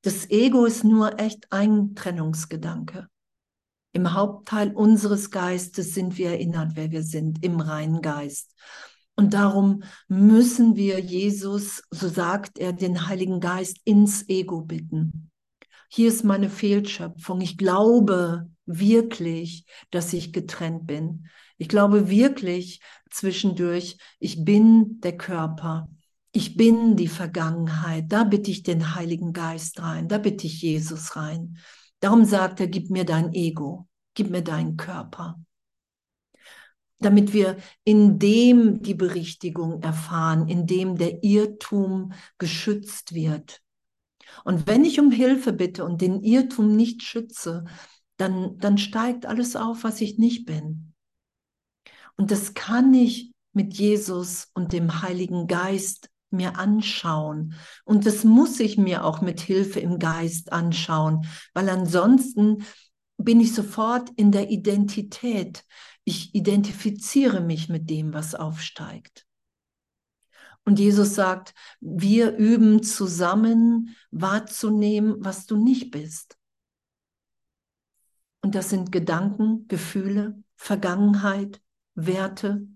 Das 0.01 0.29
Ego 0.29 0.65
ist 0.65 0.83
nur 0.83 1.19
echt 1.19 1.51
ein 1.51 1.95
Trennungsgedanke. 1.95 3.07
Im 3.91 4.13
Hauptteil 4.13 4.71
unseres 4.71 5.31
Geistes 5.31 5.93
sind 5.93 6.17
wir 6.17 6.29
erinnert, 6.29 6.71
wer 6.75 6.91
wir 6.91 7.03
sind, 7.03 7.43
im 7.43 7.59
reinen 7.59 8.01
Geist. 8.01 8.53
Und 9.15 9.33
darum 9.33 9.83
müssen 10.07 10.75
wir 10.75 10.99
Jesus, 10.99 11.83
so 11.91 12.07
sagt 12.07 12.59
er, 12.59 12.71
den 12.71 13.07
Heiligen 13.07 13.41
Geist 13.41 13.77
ins 13.83 14.29
Ego 14.29 14.61
bitten 14.61 15.29
hier 15.91 16.07
ist 16.07 16.23
meine 16.23 16.49
Fehlschöpfung. 16.49 17.41
Ich 17.41 17.57
glaube 17.57 18.49
wirklich, 18.65 19.65
dass 19.89 20.13
ich 20.13 20.31
getrennt 20.31 20.85
bin. 20.85 21.27
Ich 21.59 21.67
glaube 21.67 22.09
wirklich 22.09 22.79
zwischendurch, 23.11 23.97
ich 24.19 24.45
bin 24.45 25.01
der 25.01 25.17
Körper. 25.17 25.89
Ich 26.31 26.55
bin 26.55 26.95
die 26.95 27.09
Vergangenheit. 27.09 28.05
Da 28.07 28.23
bitte 28.23 28.49
ich 28.49 28.63
den 28.63 28.95
Heiligen 28.95 29.33
Geist 29.33 29.81
rein. 29.81 30.07
Da 30.07 30.19
bitte 30.19 30.47
ich 30.47 30.61
Jesus 30.61 31.17
rein. 31.17 31.57
Darum 31.99 32.23
sagt 32.23 32.61
er, 32.61 32.67
gib 32.67 32.89
mir 32.89 33.03
dein 33.03 33.33
Ego. 33.33 33.87
Gib 34.13 34.29
mir 34.29 34.41
deinen 34.41 34.77
Körper. 34.77 35.37
Damit 36.99 37.33
wir 37.33 37.57
in 37.83 38.19
dem 38.19 38.81
die 38.81 38.93
Berichtigung 38.93 39.81
erfahren, 39.81 40.47
in 40.47 40.65
dem 40.65 40.97
der 40.97 41.23
Irrtum 41.23 42.13
geschützt 42.37 43.13
wird. 43.13 43.61
Und 44.45 44.65
wenn 44.65 44.85
ich 44.85 44.99
um 44.99 45.11
Hilfe 45.11 45.51
bitte 45.51 45.83
und 45.83 45.99
den 45.99 46.23
Irrtum 46.23 46.75
nicht 46.77 47.03
schütze, 47.03 47.65
dann, 48.15 48.57
dann 48.59 48.77
steigt 48.77 49.25
alles 49.25 49.57
auf, 49.57 49.83
was 49.83 49.99
ich 49.99 50.17
nicht 50.17 50.45
bin. 50.45 50.88
Und 52.19 52.31
das 52.31 52.53
kann 52.53 52.93
ich 52.93 53.31
mit 53.53 53.75
Jesus 53.75 54.49
und 54.53 54.73
dem 54.73 55.01
Heiligen 55.01 55.47
Geist 55.47 56.09
mir 56.31 56.57
anschauen. 56.57 57.55
Und 57.85 58.05
das 58.05 58.25
muss 58.25 58.59
ich 58.59 58.77
mir 58.77 59.05
auch 59.05 59.21
mit 59.21 59.39
Hilfe 59.39 59.79
im 59.79 59.99
Geist 59.99 60.51
anschauen, 60.51 61.25
weil 61.53 61.69
ansonsten 61.69 62.65
bin 63.15 63.39
ich 63.39 63.55
sofort 63.55 64.09
in 64.17 64.33
der 64.33 64.49
Identität. 64.49 65.63
Ich 66.03 66.35
identifiziere 66.35 67.39
mich 67.39 67.69
mit 67.69 67.89
dem, 67.89 68.13
was 68.13 68.35
aufsteigt. 68.35 69.25
Und 70.65 70.77
Jesus 70.77 71.15
sagt, 71.15 71.53
wir 71.79 72.35
üben 72.35 72.83
zusammen 72.83 73.95
wahrzunehmen, 74.11 75.15
was 75.19 75.45
du 75.45 75.55
nicht 75.55 75.89
bist. 75.89 76.37
Und 78.41 78.55
das 78.55 78.69
sind 78.69 78.91
Gedanken, 78.91 79.69
Gefühle, 79.69 80.43
Vergangenheit, 80.57 81.61
Werte. 82.05 82.67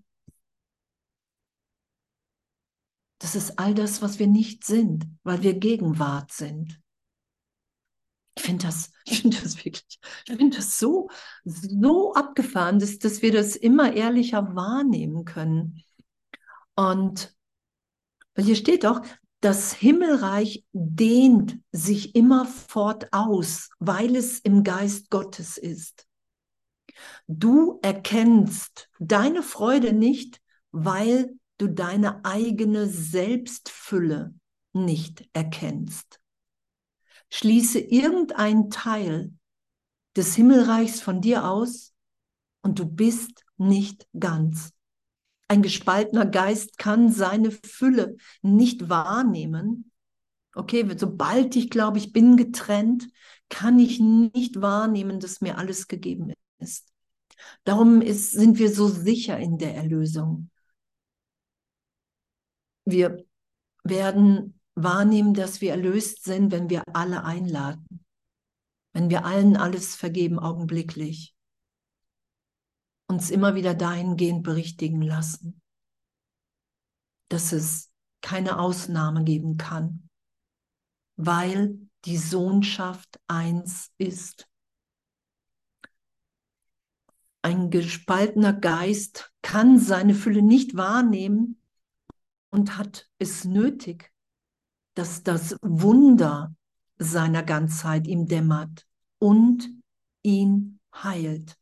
Das 3.18 3.34
ist 3.34 3.58
all 3.58 3.74
das, 3.74 4.02
was 4.02 4.18
wir 4.18 4.26
nicht 4.26 4.64
sind, 4.64 5.06
weil 5.22 5.42
wir 5.42 5.54
Gegenwart 5.54 6.32
sind. 6.32 6.80
Ich 8.36 8.42
finde 8.42 8.66
das, 8.66 8.92
ich 9.04 9.22
das 9.22 9.64
wirklich, 9.64 9.98
ich 10.26 10.36
finde 10.36 10.56
das 10.56 10.78
so, 10.78 11.08
so 11.44 12.14
abgefahren, 12.14 12.78
dass, 12.78 12.98
dass 12.98 13.22
wir 13.22 13.32
das 13.32 13.56
immer 13.56 13.94
ehrlicher 13.94 14.54
wahrnehmen 14.54 15.24
können. 15.24 15.82
Und 16.74 17.34
hier 18.36 18.56
steht 18.56 18.84
doch, 18.84 19.00
das 19.40 19.74
Himmelreich 19.74 20.64
dehnt 20.72 21.58
sich 21.70 22.14
immerfort 22.14 23.12
aus, 23.12 23.70
weil 23.78 24.16
es 24.16 24.38
im 24.38 24.64
Geist 24.64 25.10
Gottes 25.10 25.58
ist. 25.58 26.06
Du 27.26 27.78
erkennst 27.82 28.90
deine 28.98 29.42
Freude 29.42 29.92
nicht, 29.92 30.40
weil 30.72 31.34
du 31.58 31.68
deine 31.68 32.24
eigene 32.24 32.88
Selbstfülle 32.88 34.34
nicht 34.72 35.28
erkennst. 35.32 36.20
Schließe 37.30 37.78
irgendein 37.78 38.70
Teil 38.70 39.32
des 40.16 40.34
Himmelreichs 40.34 41.00
von 41.00 41.20
dir 41.20 41.48
aus 41.48 41.92
und 42.62 42.78
du 42.78 42.86
bist 42.86 43.44
nicht 43.56 44.06
ganz. 44.18 44.72
Ein 45.48 45.62
gespaltener 45.62 46.26
Geist 46.26 46.78
kann 46.78 47.10
seine 47.10 47.50
Fülle 47.50 48.16
nicht 48.42 48.88
wahrnehmen. 48.88 49.90
Okay, 50.54 50.86
sobald 50.96 51.56
ich 51.56 51.70
glaube, 51.70 51.98
ich 51.98 52.12
bin 52.12 52.36
getrennt, 52.36 53.08
kann 53.48 53.78
ich 53.78 54.00
nicht 54.00 54.60
wahrnehmen, 54.60 55.20
dass 55.20 55.40
mir 55.40 55.58
alles 55.58 55.88
gegeben 55.88 56.32
ist. 56.58 56.92
Darum 57.64 58.00
ist, 58.00 58.32
sind 58.32 58.58
wir 58.58 58.72
so 58.72 58.88
sicher 58.88 59.38
in 59.38 59.58
der 59.58 59.74
Erlösung. 59.74 60.50
Wir 62.84 63.24
werden 63.82 64.60
wahrnehmen, 64.74 65.34
dass 65.34 65.60
wir 65.60 65.70
erlöst 65.70 66.24
sind, 66.24 66.52
wenn 66.52 66.68
wir 66.68 66.82
alle 66.94 67.24
einladen, 67.24 68.04
wenn 68.92 69.10
wir 69.10 69.24
allen 69.24 69.56
alles 69.56 69.94
vergeben 69.94 70.38
augenblicklich, 70.38 71.34
uns 73.06 73.30
immer 73.30 73.54
wieder 73.54 73.74
dahingehend 73.74 74.42
berichtigen 74.42 75.02
lassen, 75.02 75.60
dass 77.28 77.52
es 77.52 77.90
keine 78.20 78.58
Ausnahme 78.58 79.24
geben 79.24 79.56
kann, 79.56 80.08
weil 81.16 81.78
die 82.04 82.16
Sohnschaft 82.16 83.20
eins 83.28 83.92
ist. 83.98 84.48
Ein 87.44 87.68
gespaltener 87.68 88.54
Geist 88.54 89.30
kann 89.42 89.78
seine 89.78 90.14
Fülle 90.14 90.40
nicht 90.40 90.76
wahrnehmen 90.76 91.60
und 92.48 92.78
hat 92.78 93.10
es 93.18 93.44
nötig, 93.44 94.14
dass 94.94 95.24
das 95.24 95.54
Wunder 95.60 96.56
seiner 96.96 97.42
Ganzheit 97.42 98.06
ihm 98.06 98.24
dämmert 98.28 98.86
und 99.18 99.68
ihn 100.22 100.80
heilt. 100.94 101.58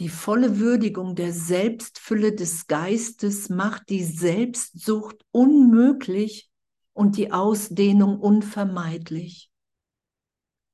Die 0.00 0.08
volle 0.08 0.58
Würdigung 0.58 1.14
der 1.14 1.32
Selbstfülle 1.32 2.34
des 2.34 2.66
Geistes 2.66 3.48
macht 3.48 3.90
die 3.90 4.02
Selbstsucht 4.02 5.24
unmöglich 5.30 6.50
und 6.94 7.16
die 7.16 7.30
Ausdehnung 7.30 8.18
unvermeidlich. 8.18 9.51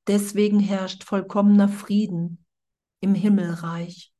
Deswegen 0.08 0.58
herrscht 0.58 1.04
vollkommener 1.04 1.68
Frieden 1.68 2.44
im 3.00 3.14
Himmelreich. 3.14 4.12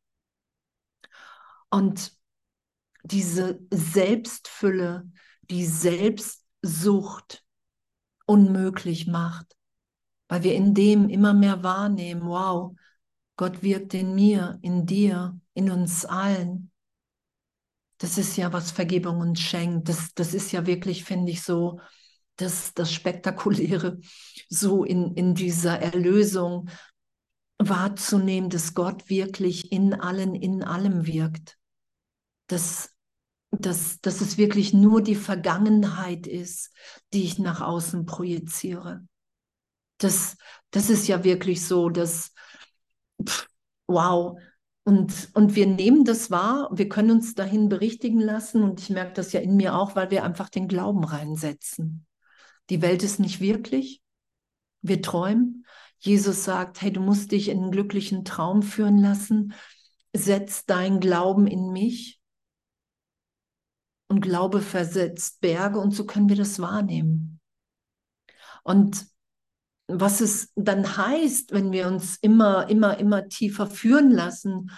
Und 1.71 2.13
diese 3.03 3.61
Selbstfülle, 3.71 5.11
die 5.51 5.65
Selbstsucht 5.65 7.45
unmöglich 8.27 9.07
macht, 9.07 9.57
weil 10.29 10.43
wir 10.43 10.55
in 10.55 10.75
dem 10.75 11.09
immer 11.09 11.33
mehr 11.33 11.63
wahrnehmen, 11.63 12.27
wow, 12.27 12.77
Gott 13.37 13.63
wirkt 13.63 13.95
in 13.95 14.15
mir, 14.15 14.59
in 14.63 14.85
dir, 14.85 15.41
in 15.55 15.71
uns 15.71 16.05
allen. 16.05 16.71
Das 17.97 18.19
ist 18.19 18.37
ja, 18.37 18.53
was 18.53 18.71
Vergebung 18.71 19.21
uns 19.21 19.41
schenkt. 19.41 19.89
Das, 19.89 20.13
das 20.15 20.35
ist 20.35 20.53
ja 20.53 20.67
wirklich, 20.67 21.05
finde 21.05 21.33
ich, 21.33 21.43
so 21.43 21.81
das, 22.39 22.73
das 22.75 22.93
Spektakuläre, 22.93 24.01
so 24.49 24.85
in, 24.85 25.15
in 25.15 25.35
dieser 25.35 25.79
Erlösung 25.79 26.71
wahrzunehmen, 27.59 28.51
dass 28.51 28.75
Gott 28.75 29.11
wirklich 29.11 29.71
in 29.71 29.95
allen, 29.95 30.35
in 30.35 30.63
allem 30.63 31.07
wirkt 31.07 31.59
dass, 32.49 32.95
dass, 33.51 34.01
dass 34.01 34.21
es 34.21 34.37
wirklich 34.37 34.75
nur 34.75 35.03
die 35.03 35.15
Vergangenheit 35.15 36.27
ist, 36.27 36.73
die 37.13 37.23
ich 37.23 37.39
nach 37.39 37.61
außen 37.61 38.05
projiziere. 38.07 39.07
Das, 39.99 40.37
das 40.71 40.91
ist 40.91 41.07
ja 41.07 41.23
wirklich 41.25 41.65
so, 41.65 41.89
dass, 41.89 42.33
pff, 43.25 43.49
wow, 43.87 44.39
und, 44.85 45.31
und 45.35 45.55
wir 45.55 45.67
nehmen 45.67 46.05
das 46.05 46.31
wahr, 46.31 46.71
wir 46.73 46.89
können 46.89 47.11
uns 47.11 47.35
dahin 47.35 47.69
berichtigen 47.69 48.21
lassen 48.21 48.63
und 48.63 48.81
ich 48.81 48.91
merke 48.91 49.13
das 49.13 49.33
ja 49.33 49.41
in 49.41 49.57
mir 49.57 49.77
auch, 49.77 49.97
weil 49.97 50.11
wir 50.11 50.25
einfach 50.25 50.49
den 50.49 50.67
Glauben 50.67 51.05
reinsetzen. 51.05 52.07
Die 52.71 52.83
Welt 52.83 53.03
ist 53.03 53.19
nicht 53.19 53.41
wirklich, 53.41 54.03
wir 54.83 55.03
träumen. 55.03 55.67
Jesus 55.99 56.45
sagt, 56.45 56.81
hey, 56.81 56.93
du 56.93 57.01
musst 57.01 57.33
dich 57.33 57.49
in 57.49 57.59
einen 57.59 57.71
glücklichen 57.73 58.25
Traum 58.25 58.63
führen 58.63 58.99
lassen, 58.99 59.55
setz 60.13 60.65
dein 60.65 61.01
Glauben 61.01 61.47
in 61.47 61.73
mich 61.73 62.21
und 64.09 64.21
Glaube 64.21 64.61
versetzt 64.61 65.41
Berge 65.41 65.79
und 65.81 65.93
so 65.93 66.07
können 66.07 66.29
wir 66.29 66.37
das 66.37 66.61
wahrnehmen. 66.61 67.41
Und 68.63 69.07
was 69.89 70.21
es 70.21 70.53
dann 70.55 70.97
heißt, 70.97 71.53
wenn 71.53 71.73
wir 71.73 71.87
uns 71.87 72.17
immer, 72.19 72.69
immer, 72.69 72.99
immer 72.99 73.29
tiefer 73.29 73.67
führen 73.67 74.11
lassen. 74.11 74.71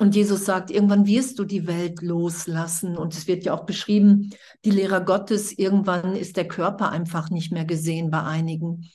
Und 0.00 0.14
Jesus 0.14 0.44
sagt, 0.44 0.70
irgendwann 0.70 1.06
wirst 1.06 1.38
du 1.38 1.44
die 1.44 1.66
Welt 1.66 2.02
loslassen. 2.02 2.96
Und 2.96 3.14
es 3.14 3.26
wird 3.26 3.44
ja 3.44 3.54
auch 3.54 3.66
beschrieben, 3.66 4.30
die 4.64 4.70
Lehrer 4.70 5.00
Gottes, 5.00 5.52
irgendwann 5.58 6.14
ist 6.14 6.36
der 6.36 6.46
Körper 6.46 6.90
einfach 6.90 7.30
nicht 7.30 7.50
mehr 7.50 7.64
gesehen 7.64 8.10
bei 8.10 8.22
einigen. 8.22 8.88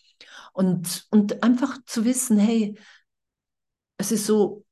Und, 0.54 1.08
und 1.10 1.44
einfach 1.44 1.78
zu 1.86 2.06
wissen, 2.06 2.38
hey, 2.38 2.78
es 3.98 4.12
ist 4.12 4.26
so 4.26 4.66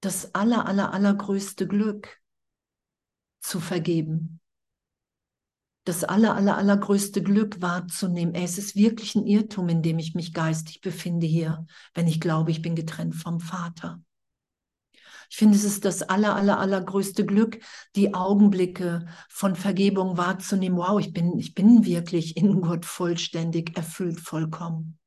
das 0.00 0.34
aller, 0.34 0.66
aller, 0.66 0.92
allergrößte 0.94 1.66
Glück, 1.66 2.18
zu 3.40 3.60
vergeben. 3.60 4.40
Das 5.84 6.04
aller, 6.04 6.34
aller, 6.34 6.58
allergrößte 6.58 7.22
Glück 7.22 7.62
wahrzunehmen. 7.62 8.34
Es 8.34 8.58
ist 8.58 8.76
wirklich 8.76 9.14
ein 9.14 9.26
Irrtum, 9.26 9.70
in 9.70 9.82
dem 9.82 9.98
ich 9.98 10.14
mich 10.14 10.34
geistig 10.34 10.82
befinde 10.82 11.26
hier, 11.26 11.66
wenn 11.94 12.06
ich 12.06 12.20
glaube, 12.20 12.50
ich 12.50 12.60
bin 12.60 12.74
getrennt 12.74 13.14
vom 13.14 13.40
Vater. 13.40 14.02
Ich 15.30 15.36
finde, 15.36 15.56
es 15.56 15.64
ist 15.64 15.84
das 15.84 16.02
aller, 16.02 16.34
aller, 16.34 16.58
allergrößte 16.58 17.26
Glück, 17.26 17.60
die 17.96 18.14
Augenblicke 18.14 19.06
von 19.28 19.56
Vergebung 19.56 20.16
wahrzunehmen. 20.16 20.78
Wow, 20.78 20.98
ich 21.00 21.12
bin, 21.12 21.38
ich 21.38 21.54
bin 21.54 21.84
wirklich 21.84 22.36
in 22.36 22.60
Gott 22.62 22.86
vollständig, 22.86 23.76
erfüllt, 23.76 24.20
vollkommen. 24.20 24.98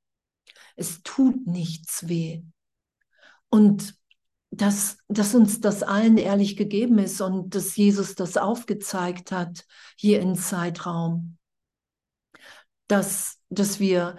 Es 0.75 1.01
tut 1.03 1.47
nichts 1.47 2.07
weh. 2.07 2.43
Und 3.49 3.95
dass, 4.51 4.97
dass 5.07 5.33
uns 5.33 5.61
das 5.61 5.81
allen 5.81 6.17
ehrlich 6.17 6.57
gegeben 6.57 6.99
ist 6.99 7.21
und 7.21 7.55
dass 7.55 7.75
Jesus 7.75 8.15
das 8.15 8.37
aufgezeigt 8.37 9.31
hat 9.31 9.65
hier 9.95 10.19
im 10.19 10.35
Zeitraum. 10.35 11.37
Dass, 12.87 13.39
dass 13.49 13.79
wir 13.79 14.17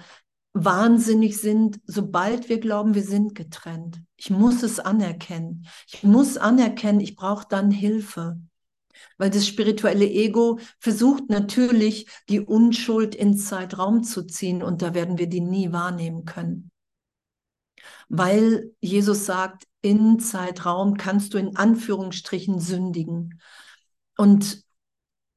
wahnsinnig 0.55 1.39
sind, 1.39 1.81
sobald 1.87 2.49
wir 2.49 2.61
glauben, 2.61 2.95
wir 2.95 3.03
sind 3.03 3.35
getrennt. 3.35 4.03
Ich 4.17 4.31
muss 4.31 4.63
es 4.63 4.79
anerkennen. 4.81 5.67
Ich 5.89 6.03
muss 6.03 6.37
anerkennen, 6.37 7.01
ich 7.01 7.17
brauche 7.17 7.47
dann 7.49 7.71
Hilfe. 7.71 8.39
Weil 9.17 9.31
das 9.31 9.47
spirituelle 9.47 10.09
Ego 10.09 10.59
versucht 10.79 11.31
natürlich, 11.31 12.07
die 12.29 12.41
Unschuld 12.41 13.15
ins 13.15 13.49
Zeitraum 13.49 14.05
zu 14.05 14.25
ziehen 14.25 14.63
und 14.63 14.83
da 14.83 14.95
werden 14.95 15.19
wir 15.19 15.27
die 15.27 15.41
nie 15.41 15.73
wahrnehmen 15.73 16.25
können. 16.25 16.71
Weil 18.09 18.71
Jesus 18.81 19.25
sagt, 19.25 19.67
in 19.81 20.21
Zeitraum 20.21 20.97
kannst 20.97 21.35
du 21.35 21.39
in 21.39 21.57
Anführungsstrichen 21.57 22.61
sündigen. 22.61 23.41
Und 24.17 24.62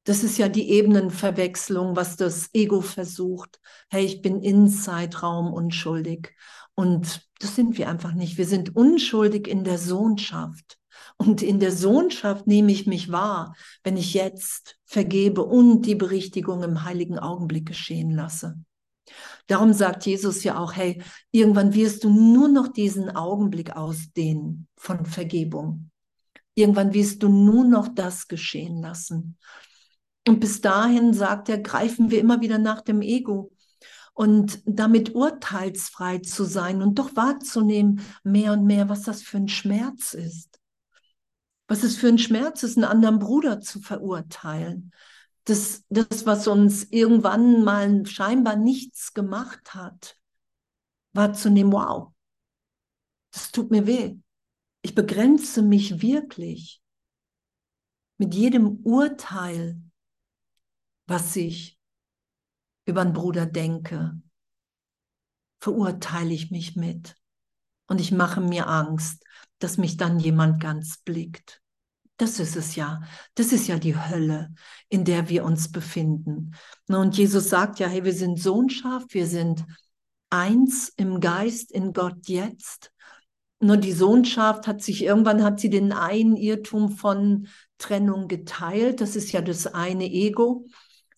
das 0.06 0.22
ist 0.22 0.38
ja 0.38 0.48
die 0.48 0.70
Ebenenverwechslung, 0.70 1.96
was 1.96 2.16
das 2.16 2.50
Ego 2.54 2.80
versucht. 2.80 3.60
Hey, 3.90 4.04
ich 4.04 4.22
bin 4.22 4.40
in 4.40 4.68
Zeitraum 4.68 5.52
unschuldig. 5.52 6.32
Und 6.76 7.26
das 7.40 7.56
sind 7.56 7.76
wir 7.76 7.88
einfach 7.88 8.12
nicht. 8.12 8.38
Wir 8.38 8.46
sind 8.46 8.76
unschuldig 8.76 9.48
in 9.48 9.64
der 9.64 9.78
Sohnschaft. 9.78 10.78
Und 11.16 11.42
in 11.42 11.58
der 11.58 11.72
Sohnschaft 11.72 12.46
nehme 12.46 12.70
ich 12.70 12.86
mich 12.86 13.10
wahr, 13.10 13.56
wenn 13.82 13.96
ich 13.96 14.14
jetzt 14.14 14.78
vergebe 14.84 15.42
und 15.42 15.82
die 15.82 15.96
Berichtigung 15.96 16.62
im 16.62 16.84
heiligen 16.84 17.18
Augenblick 17.18 17.66
geschehen 17.66 18.12
lasse. 18.12 18.56
Darum 19.48 19.72
sagt 19.72 20.06
Jesus 20.06 20.44
ja 20.44 20.56
auch, 20.56 20.74
hey, 20.74 21.02
irgendwann 21.32 21.74
wirst 21.74 22.04
du 22.04 22.10
nur 22.10 22.46
noch 22.46 22.68
diesen 22.68 23.16
Augenblick 23.16 23.74
ausdehnen 23.74 24.68
von 24.76 25.04
Vergebung. 25.04 25.90
Irgendwann 26.54 26.94
wirst 26.94 27.24
du 27.24 27.28
nur 27.28 27.64
noch 27.64 27.88
das 27.88 28.28
geschehen 28.28 28.80
lassen. 28.80 29.36
Und 30.26 30.40
bis 30.40 30.60
dahin, 30.60 31.14
sagt 31.14 31.48
er, 31.48 31.58
greifen 31.58 32.10
wir 32.10 32.20
immer 32.20 32.40
wieder 32.40 32.58
nach 32.58 32.80
dem 32.80 33.00
Ego. 33.00 33.52
Und 34.12 34.60
damit 34.64 35.14
urteilsfrei 35.14 36.18
zu 36.18 36.44
sein 36.44 36.82
und 36.82 36.98
doch 36.98 37.14
wahrzunehmen, 37.16 38.00
mehr 38.24 38.52
und 38.52 38.64
mehr, 38.64 38.88
was 38.88 39.02
das 39.02 39.22
für 39.22 39.36
ein 39.36 39.48
Schmerz 39.48 40.14
ist. 40.14 40.58
Was 41.68 41.82
es 41.82 41.96
für 41.96 42.08
ein 42.08 42.18
Schmerz 42.18 42.62
ist, 42.62 42.76
einen 42.76 42.84
anderen 42.84 43.18
Bruder 43.18 43.60
zu 43.60 43.80
verurteilen. 43.80 44.92
Das, 45.44 45.84
das, 45.90 46.26
was 46.26 46.48
uns 46.48 46.84
irgendwann 46.84 47.62
mal 47.62 48.04
scheinbar 48.06 48.56
nichts 48.56 49.14
gemacht 49.14 49.74
hat, 49.74 50.16
wahrzunehmen, 51.12 51.72
wow, 51.72 52.12
das 53.32 53.52
tut 53.52 53.70
mir 53.70 53.86
weh. 53.86 54.16
Ich 54.82 54.94
begrenze 54.94 55.62
mich 55.62 56.00
wirklich 56.00 56.82
mit 58.18 58.34
jedem 58.34 58.78
Urteil, 58.82 59.80
was 61.06 61.34
ich 61.36 61.78
über 62.84 63.00
einen 63.00 63.12
Bruder 63.12 63.46
denke, 63.46 64.20
verurteile 65.60 66.32
ich 66.32 66.50
mich 66.50 66.76
mit. 66.76 67.16
Und 67.88 68.00
ich 68.00 68.12
mache 68.12 68.40
mir 68.40 68.68
Angst, 68.68 69.24
dass 69.58 69.78
mich 69.78 69.96
dann 69.96 70.18
jemand 70.18 70.60
ganz 70.60 70.98
blickt. 70.98 71.62
Das 72.16 72.38
ist 72.40 72.56
es 72.56 72.76
ja. 72.76 73.02
Das 73.34 73.52
ist 73.52 73.66
ja 73.66 73.78
die 73.78 73.96
Hölle, 73.96 74.54
in 74.88 75.04
der 75.04 75.28
wir 75.28 75.44
uns 75.44 75.70
befinden. 75.70 76.54
Und 76.88 77.16
Jesus 77.16 77.48
sagt 77.48 77.78
ja, 77.78 77.88
hey, 77.88 78.04
wir 78.04 78.14
sind 78.14 78.40
Sohnschaft, 78.40 79.12
wir 79.12 79.26
sind 79.26 79.64
eins 80.30 80.92
im 80.96 81.20
Geist, 81.20 81.70
in 81.70 81.92
Gott 81.92 82.26
jetzt. 82.26 82.92
Nur 83.60 83.76
die 83.76 83.92
Sohnschaft 83.92 84.66
hat 84.66 84.82
sich 84.82 85.02
irgendwann 85.02 85.42
hat 85.42 85.60
sie 85.60 85.70
den 85.70 85.92
einen 85.92 86.36
Irrtum 86.36 86.90
von 86.90 87.48
Trennung 87.78 88.28
geteilt. 88.28 89.00
Das 89.00 89.16
ist 89.16 89.32
ja 89.32 89.40
das 89.40 89.66
eine 89.66 90.06
Ego 90.06 90.66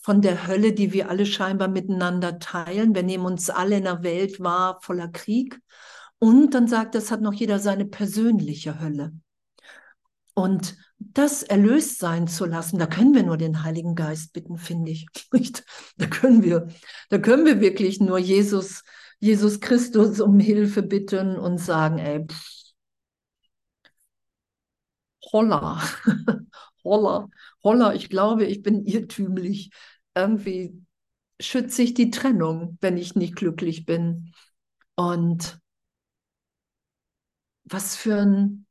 von 0.08 0.22
der 0.22 0.46
Hölle, 0.46 0.72
die 0.72 0.94
wir 0.94 1.10
alle 1.10 1.26
scheinbar 1.26 1.68
miteinander 1.68 2.38
teilen. 2.38 2.94
Wir 2.94 3.02
nehmen 3.02 3.26
uns 3.26 3.50
alle 3.50 3.76
in 3.76 3.86
einer 3.86 4.02
Welt 4.02 4.40
wahr 4.40 4.78
voller 4.80 5.08
Krieg. 5.08 5.60
Und 6.18 6.54
dann 6.54 6.66
sagt, 6.66 6.94
das 6.94 7.10
hat 7.10 7.20
noch 7.20 7.34
jeder 7.34 7.58
seine 7.58 7.84
persönliche 7.84 8.80
Hölle. 8.80 9.12
Und 10.32 10.78
das 10.98 11.42
erlöst 11.42 11.98
sein 11.98 12.26
zu 12.26 12.46
lassen, 12.46 12.78
da 12.78 12.86
können 12.86 13.14
wir 13.14 13.22
nur 13.22 13.36
den 13.36 13.62
Heiligen 13.64 13.94
Geist 13.94 14.32
bitten, 14.32 14.56
finde 14.56 14.92
ich. 14.92 15.06
Da 15.98 16.06
können 16.06 16.42
wir, 16.42 16.68
da 17.10 17.18
können 17.18 17.44
wir 17.44 17.60
wirklich 17.60 18.00
nur 18.00 18.16
Jesus, 18.16 18.84
Jesus 19.20 19.60
Christus 19.60 20.20
um 20.20 20.40
Hilfe 20.40 20.82
bitten 20.82 21.36
und 21.36 21.58
sagen, 21.58 21.98
ey, 21.98 22.24
pff, 22.24 22.72
holla, 25.32 25.82
holla, 26.82 27.28
holla, 27.62 27.92
ich 27.92 28.08
glaube, 28.08 28.46
ich 28.46 28.62
bin 28.62 28.86
irrtümlich. 28.86 29.70
Irgendwie 30.18 30.84
schütze 31.40 31.82
ich 31.82 31.94
die 31.94 32.10
Trennung, 32.10 32.76
wenn 32.80 32.96
ich 32.96 33.14
nicht 33.14 33.36
glücklich 33.36 33.86
bin. 33.86 34.32
Und 34.96 35.60
was 37.64 37.94
für 37.94 38.16
ein, 38.16 38.66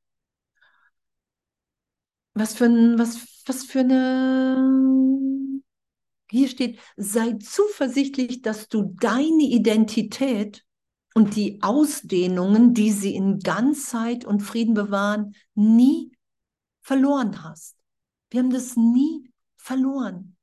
was 2.33 2.53
für 2.55 2.65
ein, 2.65 2.99
was, 2.99 3.43
was 3.45 3.63
für 3.63 3.79
eine, 3.79 5.61
hier 6.29 6.49
steht, 6.49 6.79
sei 6.97 7.33
zuversichtlich, 7.33 8.41
dass 8.41 8.67
du 8.67 8.93
deine 8.99 9.43
Identität 9.43 10.65
und 11.13 11.37
die 11.37 11.61
Ausdehnungen, 11.61 12.73
die 12.73 12.91
sie 12.91 13.15
in 13.15 13.39
Ganzheit 13.39 14.25
und 14.25 14.41
Frieden 14.41 14.73
bewahren, 14.73 15.33
nie 15.55 16.11
verloren 16.81 17.43
hast. 17.43 17.77
Wir 18.29 18.41
haben 18.41 18.51
das 18.51 18.75
nie 18.75 19.31
verloren. 19.55 20.36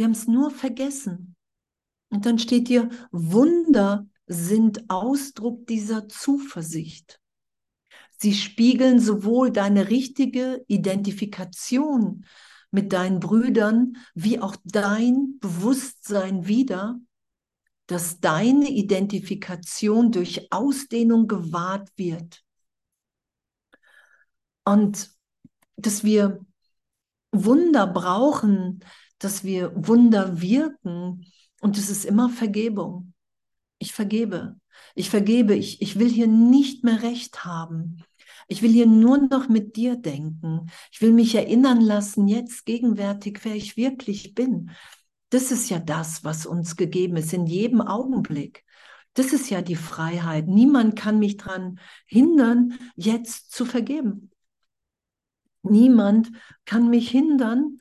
Wir 0.00 0.06
haben 0.06 0.12
es 0.12 0.26
nur 0.26 0.50
vergessen. 0.50 1.36
Und 2.08 2.24
dann 2.24 2.38
steht 2.38 2.68
hier, 2.68 2.88
Wunder 3.12 4.08
sind 4.24 4.88
Ausdruck 4.88 5.66
dieser 5.66 6.08
Zuversicht. 6.08 7.20
Sie 8.16 8.32
spiegeln 8.32 8.98
sowohl 8.98 9.50
deine 9.50 9.90
richtige 9.90 10.64
Identifikation 10.68 12.24
mit 12.70 12.94
deinen 12.94 13.20
Brüdern 13.20 13.98
wie 14.14 14.40
auch 14.40 14.56
dein 14.64 15.38
Bewusstsein 15.38 16.46
wider, 16.46 16.98
dass 17.86 18.20
deine 18.20 18.70
Identifikation 18.70 20.12
durch 20.12 20.50
Ausdehnung 20.50 21.28
gewahrt 21.28 21.90
wird. 21.96 22.42
Und 24.64 25.10
dass 25.76 26.04
wir 26.04 26.40
Wunder 27.32 27.86
brauchen, 27.86 28.82
dass 29.20 29.44
wir 29.44 29.72
Wunder 29.76 30.40
wirken 30.40 31.26
und 31.60 31.78
es 31.78 31.88
ist 31.88 32.04
immer 32.04 32.28
Vergebung. 32.28 33.12
Ich 33.78 33.92
vergebe. 33.92 34.56
Ich 34.94 35.08
vergebe. 35.10 35.54
Ich, 35.54 35.80
ich 35.80 35.98
will 35.98 36.08
hier 36.08 36.26
nicht 36.26 36.82
mehr 36.82 37.02
recht 37.02 37.44
haben. 37.44 38.02
Ich 38.48 38.62
will 38.62 38.72
hier 38.72 38.86
nur 38.86 39.18
noch 39.18 39.48
mit 39.48 39.76
dir 39.76 39.94
denken. 39.94 40.66
Ich 40.90 41.00
will 41.00 41.12
mich 41.12 41.34
erinnern 41.34 41.80
lassen, 41.80 42.26
jetzt 42.26 42.66
gegenwärtig, 42.66 43.40
wer 43.44 43.54
ich 43.54 43.76
wirklich 43.76 44.34
bin. 44.34 44.70
Das 45.28 45.52
ist 45.52 45.70
ja 45.70 45.78
das, 45.78 46.24
was 46.24 46.46
uns 46.46 46.76
gegeben 46.76 47.16
ist, 47.16 47.32
in 47.32 47.46
jedem 47.46 47.80
Augenblick. 47.80 48.64
Das 49.14 49.32
ist 49.32 49.50
ja 49.50 49.62
die 49.62 49.76
Freiheit. 49.76 50.48
Niemand 50.48 50.96
kann 50.96 51.18
mich 51.18 51.36
daran 51.36 51.78
hindern, 52.06 52.78
jetzt 52.96 53.52
zu 53.52 53.64
vergeben. 53.64 54.30
Niemand 55.62 56.30
kann 56.64 56.88
mich 56.88 57.10
hindern, 57.10 57.79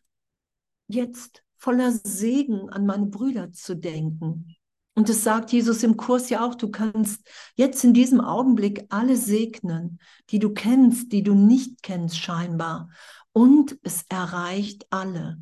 jetzt 0.89 1.43
voller 1.57 1.91
Segen 1.91 2.69
an 2.69 2.85
meine 2.85 3.07
Brüder 3.07 3.51
zu 3.51 3.75
denken. 3.75 4.55
Und 4.95 5.07
das 5.07 5.23
sagt 5.23 5.51
Jesus 5.53 5.83
im 5.83 5.95
Kurs 5.95 6.29
ja 6.29 6.45
auch, 6.45 6.55
du 6.55 6.69
kannst 6.69 7.25
jetzt 7.55 7.83
in 7.83 7.93
diesem 7.93 8.19
Augenblick 8.19 8.85
alle 8.89 9.15
segnen, 9.15 9.99
die 10.29 10.39
du 10.39 10.53
kennst, 10.53 11.13
die 11.13 11.23
du 11.23 11.35
nicht 11.35 11.83
kennst 11.83 12.17
scheinbar. 12.17 12.89
Und 13.31 13.77
es 13.83 14.03
erreicht 14.09 14.87
alle. 14.89 15.41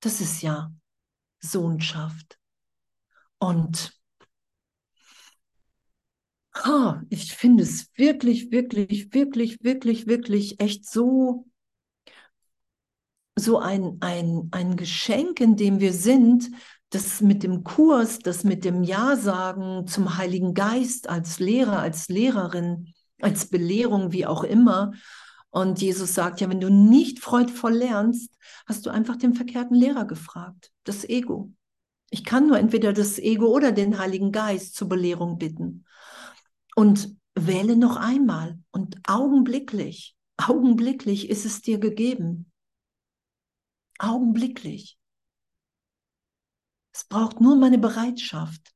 Das 0.00 0.20
ist 0.20 0.42
ja 0.42 0.70
Sohnschaft. 1.38 2.38
Und 3.38 3.98
oh, 6.66 6.94
ich 7.08 7.32
finde 7.34 7.62
es 7.62 7.90
wirklich, 7.96 8.50
wirklich, 8.50 9.12
wirklich, 9.14 9.62
wirklich, 9.62 10.06
wirklich 10.06 10.60
echt 10.60 10.86
so 10.86 11.46
so 13.38 13.58
ein, 13.58 13.98
ein, 14.00 14.48
ein 14.50 14.76
Geschenk, 14.76 15.40
in 15.40 15.56
dem 15.56 15.80
wir 15.80 15.92
sind, 15.92 16.50
das 16.90 17.20
mit 17.20 17.42
dem 17.42 17.64
Kurs, 17.64 18.18
das 18.18 18.44
mit 18.44 18.64
dem 18.64 18.82
Ja 18.82 19.16
sagen 19.16 19.86
zum 19.86 20.16
Heiligen 20.16 20.54
Geist 20.54 21.08
als 21.08 21.38
Lehrer, 21.38 21.80
als 21.80 22.08
Lehrerin, 22.08 22.94
als 23.20 23.46
Belehrung, 23.46 24.12
wie 24.12 24.26
auch 24.26 24.44
immer. 24.44 24.92
Und 25.50 25.80
Jesus 25.80 26.14
sagt 26.14 26.40
ja, 26.40 26.48
wenn 26.48 26.60
du 26.60 26.70
nicht 26.70 27.20
freudvoll 27.20 27.74
lernst, 27.74 28.34
hast 28.66 28.86
du 28.86 28.90
einfach 28.90 29.16
den 29.16 29.34
verkehrten 29.34 29.74
Lehrer 29.74 30.06
gefragt, 30.06 30.70
das 30.84 31.04
Ego. 31.04 31.52
Ich 32.10 32.24
kann 32.24 32.46
nur 32.46 32.58
entweder 32.58 32.92
das 32.92 33.18
Ego 33.18 33.46
oder 33.46 33.72
den 33.72 33.98
Heiligen 33.98 34.32
Geist 34.32 34.74
zur 34.76 34.88
Belehrung 34.88 35.38
bitten. 35.38 35.84
Und 36.74 37.16
wähle 37.34 37.76
noch 37.76 37.96
einmal 37.96 38.58
und 38.70 38.96
augenblicklich, 39.06 40.14
augenblicklich 40.36 41.28
ist 41.28 41.44
es 41.44 41.62
dir 41.62 41.78
gegeben. 41.78 42.50
Augenblicklich. 43.98 44.98
Es 46.92 47.04
braucht 47.04 47.40
nur 47.40 47.56
meine 47.56 47.78
Bereitschaft. 47.78 48.72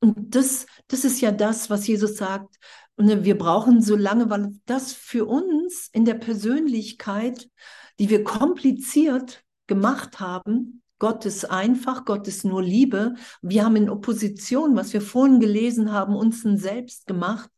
Und 0.00 0.34
das, 0.34 0.66
das 0.86 1.04
ist 1.04 1.20
ja 1.20 1.32
das, 1.32 1.70
was 1.70 1.86
Jesus 1.86 2.16
sagt. 2.16 2.56
Ne, 2.96 3.24
wir 3.24 3.36
brauchen 3.36 3.82
so 3.82 3.96
lange, 3.96 4.30
weil 4.30 4.52
das 4.66 4.92
für 4.92 5.26
uns 5.26 5.88
in 5.92 6.04
der 6.04 6.14
Persönlichkeit, 6.14 7.48
die 7.98 8.10
wir 8.10 8.22
kompliziert 8.24 9.44
gemacht 9.66 10.20
haben, 10.20 10.82
Gott 10.98 11.24
ist 11.26 11.44
einfach, 11.44 12.04
Gott 12.04 12.26
ist 12.26 12.44
nur 12.44 12.62
Liebe. 12.62 13.14
Wir 13.40 13.64
haben 13.64 13.76
in 13.76 13.88
Opposition, 13.88 14.76
was 14.76 14.92
wir 14.92 15.00
vorhin 15.00 15.38
gelesen 15.38 15.92
haben, 15.92 16.16
uns 16.16 16.44
ein 16.44 16.58
Selbst 16.58 17.06
gemacht. 17.06 17.50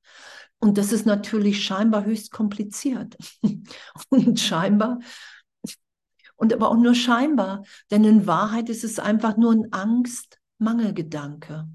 Und 0.59 0.77
das 0.77 0.93
ist 0.93 1.07
natürlich 1.07 1.65
scheinbar 1.65 2.05
höchst 2.05 2.31
kompliziert. 2.33 3.17
Und 4.11 4.39
scheinbar 4.39 4.99
und 6.41 6.55
aber 6.55 6.71
auch 6.71 6.77
nur 6.77 6.95
scheinbar, 6.95 7.65
denn 7.91 8.03
in 8.03 8.27
Wahrheit 8.27 8.71
ist 8.71 8.83
es 8.83 8.99
einfach 8.99 9.37
nur 9.37 9.53
ein 9.53 9.71
Angst-Mangelgedanke. 9.75 11.69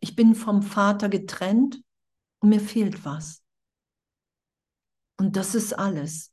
Ich 0.00 0.16
bin 0.16 0.34
vom 0.34 0.62
Vater 0.62 1.10
getrennt 1.10 1.82
und 2.38 2.48
mir 2.48 2.60
fehlt 2.60 3.04
was. 3.04 3.42
Und 5.18 5.36
das 5.36 5.54
ist 5.54 5.74
alles. 5.74 6.32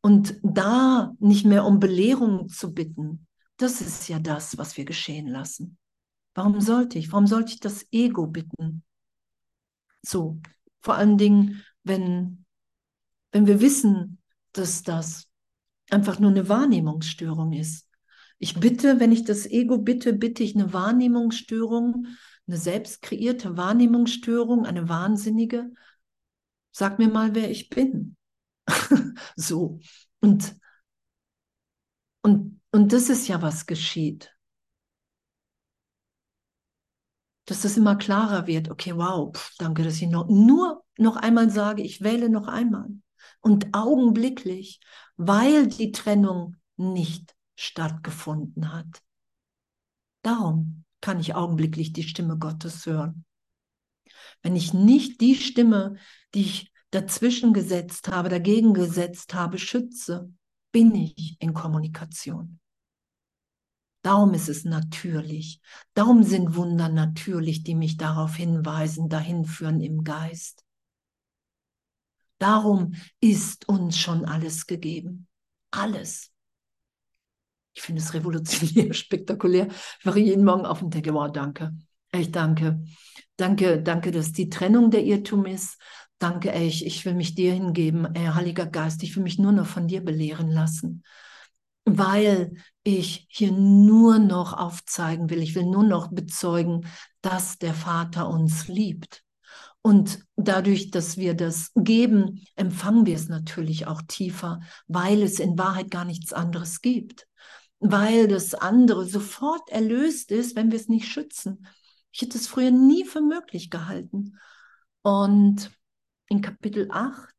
Und 0.00 0.40
da 0.42 1.12
nicht 1.18 1.44
mehr 1.44 1.66
um 1.66 1.78
Belehrung 1.78 2.48
zu 2.48 2.72
bitten, 2.72 3.26
das 3.58 3.82
ist 3.82 4.08
ja 4.08 4.18
das, 4.18 4.56
was 4.56 4.78
wir 4.78 4.86
geschehen 4.86 5.28
lassen. 5.28 5.76
Warum 6.34 6.62
sollte 6.62 6.98
ich? 6.98 7.12
Warum 7.12 7.26
sollte 7.26 7.52
ich 7.52 7.60
das 7.60 7.86
Ego 7.92 8.28
bitten? 8.28 8.82
So, 10.00 10.40
vor 10.80 10.94
allen 10.94 11.18
Dingen, 11.18 11.62
wenn, 11.82 12.46
wenn 13.30 13.46
wir 13.46 13.60
wissen, 13.60 14.22
dass 14.52 14.82
das 14.82 15.28
einfach 15.90 16.18
nur 16.18 16.30
eine 16.30 16.48
Wahrnehmungsstörung 16.48 17.52
ist. 17.52 17.88
Ich 18.38 18.58
bitte, 18.58 19.00
wenn 19.00 19.12
ich 19.12 19.24
das 19.24 19.46
Ego 19.46 19.78
bitte, 19.78 20.12
bitte 20.12 20.42
ich 20.42 20.54
eine 20.54 20.72
Wahrnehmungsstörung, 20.72 22.06
eine 22.46 22.56
selbst 22.56 23.02
kreierte 23.02 23.56
Wahrnehmungsstörung, 23.56 24.66
eine 24.66 24.88
wahnsinnige. 24.88 25.72
Sag 26.72 26.98
mir 26.98 27.08
mal, 27.08 27.34
wer 27.34 27.50
ich 27.50 27.70
bin. 27.70 28.16
so. 29.36 29.78
Und, 30.20 30.56
und, 32.22 32.60
und 32.70 32.92
das 32.92 33.08
ist 33.08 33.28
ja, 33.28 33.40
was 33.40 33.66
geschieht. 33.66 34.34
Dass 37.46 37.64
es 37.64 37.76
immer 37.76 37.96
klarer 37.96 38.46
wird, 38.46 38.70
okay, 38.70 38.96
wow, 38.96 39.30
pff, 39.34 39.54
danke, 39.58 39.84
dass 39.84 40.00
ich 40.00 40.08
noch, 40.08 40.28
nur 40.28 40.82
noch 40.96 41.16
einmal 41.16 41.50
sage, 41.50 41.82
ich 41.82 42.02
wähle 42.02 42.30
noch 42.30 42.48
einmal. 42.48 42.88
Und 43.44 43.74
augenblicklich, 43.74 44.80
weil 45.16 45.66
die 45.66 45.92
Trennung 45.92 46.56
nicht 46.76 47.36
stattgefunden 47.56 48.72
hat. 48.72 49.02
Darum 50.22 50.84
kann 51.02 51.20
ich 51.20 51.34
augenblicklich 51.34 51.92
die 51.92 52.04
Stimme 52.04 52.38
Gottes 52.38 52.86
hören. 52.86 53.26
Wenn 54.42 54.56
ich 54.56 54.72
nicht 54.72 55.20
die 55.20 55.34
Stimme, 55.34 55.96
die 56.32 56.40
ich 56.40 56.72
dazwischen 56.90 57.52
gesetzt 57.52 58.08
habe, 58.08 58.30
dagegen 58.30 58.72
gesetzt 58.72 59.34
habe, 59.34 59.58
schütze, 59.58 60.32
bin 60.72 60.94
ich 60.94 61.36
in 61.38 61.52
Kommunikation. 61.52 62.60
Darum 64.00 64.32
ist 64.32 64.48
es 64.48 64.64
natürlich. 64.64 65.60
Darum 65.92 66.22
sind 66.22 66.56
Wunder 66.56 66.88
natürlich, 66.88 67.62
die 67.62 67.74
mich 67.74 67.98
darauf 67.98 68.36
hinweisen, 68.36 69.10
dahin 69.10 69.44
führen 69.44 69.82
im 69.82 70.02
Geist. 70.02 70.64
Darum 72.44 72.94
ist 73.20 73.66
uns 73.70 73.96
schon 73.96 74.26
alles 74.26 74.66
gegeben. 74.66 75.26
Alles. 75.70 76.30
Ich 77.72 77.80
finde 77.80 78.02
es 78.02 78.12
revolutionär, 78.12 78.92
spektakulär. 78.92 79.68
Ich 79.98 80.04
wache 80.04 80.18
jeden 80.20 80.44
Morgen 80.44 80.66
auf 80.66 80.82
und 80.82 80.92
denke, 80.92 81.14
wow, 81.14 81.32
danke. 81.32 81.74
Echt 82.12 82.36
danke. 82.36 82.84
Danke, 83.38 83.82
danke, 83.82 84.10
dass 84.10 84.32
die 84.32 84.50
Trennung 84.50 84.90
der 84.90 85.04
Irrtum 85.04 85.46
ist. 85.46 85.80
Danke, 86.18 86.52
ich, 86.52 86.84
ich 86.84 87.06
will 87.06 87.14
mich 87.14 87.34
dir 87.34 87.54
hingeben, 87.54 88.14
ey, 88.14 88.26
Heiliger 88.26 88.66
Geist, 88.66 89.02
ich 89.04 89.16
will 89.16 89.22
mich 89.22 89.38
nur 89.38 89.52
noch 89.52 89.66
von 89.66 89.88
dir 89.88 90.04
belehren 90.04 90.50
lassen, 90.50 91.02
weil 91.86 92.56
ich 92.82 93.26
hier 93.30 93.52
nur 93.52 94.18
noch 94.18 94.52
aufzeigen 94.52 95.30
will, 95.30 95.40
ich 95.40 95.54
will 95.54 95.64
nur 95.64 95.84
noch 95.84 96.08
bezeugen, 96.08 96.86
dass 97.22 97.56
der 97.56 97.72
Vater 97.72 98.28
uns 98.28 98.68
liebt. 98.68 99.23
Und 99.86 100.24
dadurch, 100.36 100.90
dass 100.90 101.18
wir 101.18 101.34
das 101.34 101.70
geben, 101.74 102.42
empfangen 102.56 103.04
wir 103.04 103.14
es 103.14 103.28
natürlich 103.28 103.86
auch 103.86 104.00
tiefer, 104.08 104.60
weil 104.86 105.22
es 105.22 105.38
in 105.38 105.58
Wahrheit 105.58 105.90
gar 105.90 106.06
nichts 106.06 106.32
anderes 106.32 106.80
gibt. 106.80 107.28
Weil 107.80 108.26
das 108.26 108.54
andere 108.54 109.04
sofort 109.04 109.68
erlöst 109.68 110.30
ist, 110.30 110.56
wenn 110.56 110.70
wir 110.70 110.78
es 110.78 110.88
nicht 110.88 111.06
schützen. 111.06 111.66
Ich 112.12 112.22
hätte 112.22 112.38
es 112.38 112.46
früher 112.46 112.70
nie 112.70 113.04
für 113.04 113.20
möglich 113.20 113.68
gehalten. 113.68 114.38
Und 115.02 115.70
in 116.28 116.40
Kapitel 116.40 116.88
8, 116.90 117.34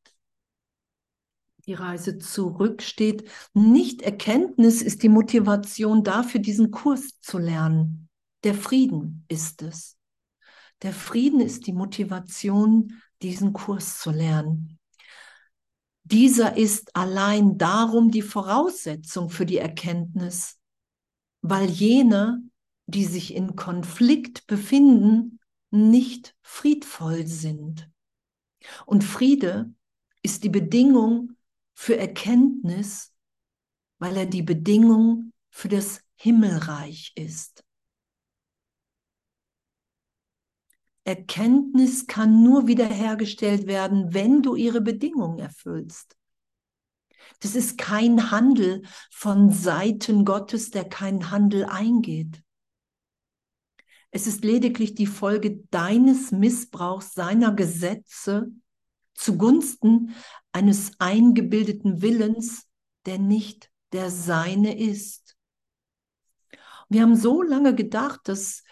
die 1.66 1.74
Reise 1.74 2.20
zurück, 2.20 2.84
steht, 2.84 3.28
nicht 3.56 4.04
ist 4.84 5.02
die 5.02 5.10
Motivation 5.10 6.04
dafür, 6.04 6.42
diesen 6.42 6.70
Kurs 6.70 7.20
zu 7.22 7.40
lernen. 7.40 8.08
Der 8.44 8.54
Frieden 8.54 9.26
ist 9.30 9.64
es. 9.64 9.98
Der 10.82 10.94
Frieden 10.94 11.40
ist 11.40 11.68
die 11.68 11.74
Motivation, 11.74 13.02
diesen 13.22 13.54
Kurs 13.54 14.00
zu 14.00 14.12
lernen. 14.12 14.80
Dieser 16.04 16.56
ist 16.56 16.96
allein 16.96 17.58
darum 17.58 18.12
die 18.12 18.22
Voraussetzung 18.22 19.30
für 19.30 19.46
die 19.46 19.58
Erkenntnis, 19.58 20.60
weil 21.42 21.68
jene, 21.68 22.44
die 22.86 23.06
sich 23.06 23.34
in 23.34 23.56
Konflikt 23.56 24.46
befinden, 24.46 25.40
nicht 25.72 26.36
friedvoll 26.44 27.26
sind. 27.26 27.90
Und 28.86 29.04
Friede 29.04 29.74
ist 30.22 30.44
die 30.44 30.50
Bedingung 30.50 31.32
für 31.74 31.98
Erkenntnis, 31.98 33.12
weil 33.98 34.16
er 34.16 34.26
die 34.28 34.44
Bedingung 34.44 35.34
für 35.50 35.70
das 35.70 36.02
Himmelreich 36.16 37.14
ist. 37.16 37.65
Erkenntnis 41.06 42.08
kann 42.08 42.44
nur 42.44 42.68
wiederhergestellt 42.68 43.68
werden, 43.68 44.14
wenn 44.14 44.42
du 44.42 44.56
ihre 44.56 44.82
Bedingungen 44.82 45.40
erfüllst. 45.40 46.18
Das 47.40 47.56
ist 47.56 47.78
kein 47.78 48.32
Handel 48.32 48.82
von 49.12 49.52
Seiten 49.52 50.26
Gottes, 50.26 50.72
der 50.72 50.84
keinen 50.84 51.30
Handel 51.32 51.66
eingeht. 51.66 52.42
Es 54.10 54.28
ist 54.28 54.44
lediglich 54.44 54.96
die 54.96 55.08
Folge 55.08 55.64
deines 55.70 56.32
Missbrauchs 56.32 57.14
seiner 57.14 57.54
Gesetze 57.54 58.48
zugunsten 59.14 60.16
eines 60.54 60.94
eingebildeten 61.00 62.02
Willens, 62.02 62.68
der 63.06 63.20
nicht 63.20 63.70
der 63.92 64.10
seine 64.10 64.78
ist. 64.78 65.36
Wir 66.90 67.02
haben 67.02 67.16
so 67.16 67.42
lange 67.42 67.76
gedacht, 67.76 68.22
dass 68.26 68.64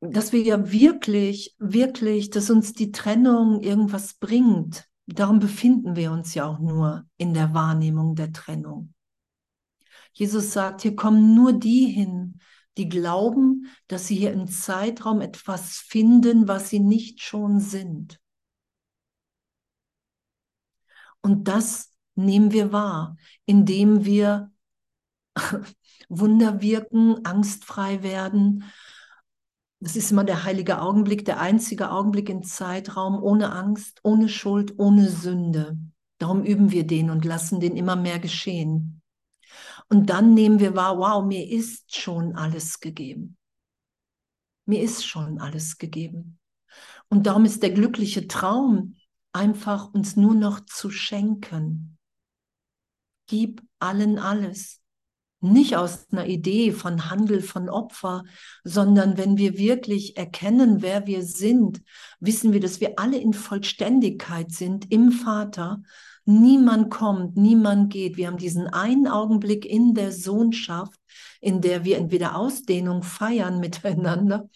dass 0.00 0.32
wir 0.32 0.42
ja 0.42 0.70
wirklich, 0.70 1.56
wirklich, 1.58 2.30
dass 2.30 2.50
uns 2.50 2.72
die 2.72 2.92
Trennung 2.92 3.60
irgendwas 3.60 4.14
bringt. 4.14 4.88
Darum 5.06 5.40
befinden 5.40 5.96
wir 5.96 6.12
uns 6.12 6.34
ja 6.34 6.46
auch 6.46 6.58
nur 6.58 7.06
in 7.16 7.34
der 7.34 7.54
Wahrnehmung 7.54 8.14
der 8.14 8.32
Trennung. 8.32 8.94
Jesus 10.12 10.52
sagt, 10.52 10.82
hier 10.82 10.94
kommen 10.94 11.34
nur 11.34 11.52
die 11.52 11.86
hin, 11.86 12.40
die 12.76 12.88
glauben, 12.88 13.66
dass 13.88 14.06
sie 14.06 14.16
hier 14.16 14.32
im 14.32 14.46
Zeitraum 14.46 15.20
etwas 15.20 15.78
finden, 15.78 16.46
was 16.46 16.70
sie 16.70 16.80
nicht 16.80 17.22
schon 17.22 17.58
sind. 17.60 18.20
Und 21.20 21.48
das 21.48 21.92
nehmen 22.14 22.52
wir 22.52 22.72
wahr, 22.72 23.16
indem 23.46 24.04
wir 24.04 24.52
Wunder 26.08 26.62
wirken, 26.62 27.24
angstfrei 27.24 28.02
werden 28.02 28.64
das 29.80 29.94
ist 29.94 30.10
immer 30.10 30.24
der 30.24 30.44
heilige 30.44 30.80
Augenblick, 30.80 31.24
der 31.24 31.40
einzige 31.40 31.90
Augenblick 31.90 32.28
im 32.28 32.42
Zeitraum 32.42 33.22
ohne 33.22 33.52
Angst, 33.52 34.00
ohne 34.02 34.28
Schuld, 34.28 34.74
ohne 34.78 35.08
Sünde. 35.08 35.78
Darum 36.18 36.42
üben 36.42 36.72
wir 36.72 36.86
den 36.86 37.10
und 37.10 37.24
lassen 37.24 37.60
den 37.60 37.76
immer 37.76 37.94
mehr 37.94 38.18
geschehen. 38.18 39.02
Und 39.88 40.10
dann 40.10 40.34
nehmen 40.34 40.58
wir 40.58 40.74
wahr, 40.74 40.98
wow, 40.98 41.24
mir 41.24 41.48
ist 41.48 41.94
schon 41.96 42.34
alles 42.34 42.80
gegeben. 42.80 43.36
Mir 44.66 44.82
ist 44.82 45.06
schon 45.06 45.38
alles 45.38 45.78
gegeben. 45.78 46.38
Und 47.08 47.26
darum 47.26 47.44
ist 47.44 47.62
der 47.62 47.70
glückliche 47.70 48.26
Traum 48.26 48.96
einfach 49.32 49.94
uns 49.94 50.16
nur 50.16 50.34
noch 50.34 50.60
zu 50.60 50.90
schenken. 50.90 51.98
Gib 53.26 53.62
allen 53.78 54.18
alles 54.18 54.82
nicht 55.40 55.76
aus 55.76 56.06
einer 56.10 56.26
Idee 56.26 56.72
von 56.72 57.10
Handel, 57.10 57.42
von 57.42 57.68
Opfer, 57.68 58.24
sondern 58.64 59.16
wenn 59.16 59.38
wir 59.38 59.56
wirklich 59.56 60.16
erkennen, 60.16 60.82
wer 60.82 61.06
wir 61.06 61.22
sind, 61.22 61.80
wissen 62.20 62.52
wir, 62.52 62.60
dass 62.60 62.80
wir 62.80 62.98
alle 62.98 63.18
in 63.18 63.32
Vollständigkeit 63.32 64.50
sind 64.50 64.90
im 64.90 65.12
Vater. 65.12 65.82
Niemand 66.24 66.90
kommt, 66.90 67.36
niemand 67.36 67.92
geht. 67.92 68.16
Wir 68.16 68.26
haben 68.26 68.36
diesen 68.36 68.66
einen 68.66 69.06
Augenblick 69.06 69.64
in 69.64 69.94
der 69.94 70.12
Sohnschaft, 70.12 70.98
in 71.40 71.60
der 71.60 71.84
wir 71.84 71.98
entweder 71.98 72.36
Ausdehnung 72.36 73.02
feiern 73.02 73.60
miteinander 73.60 74.48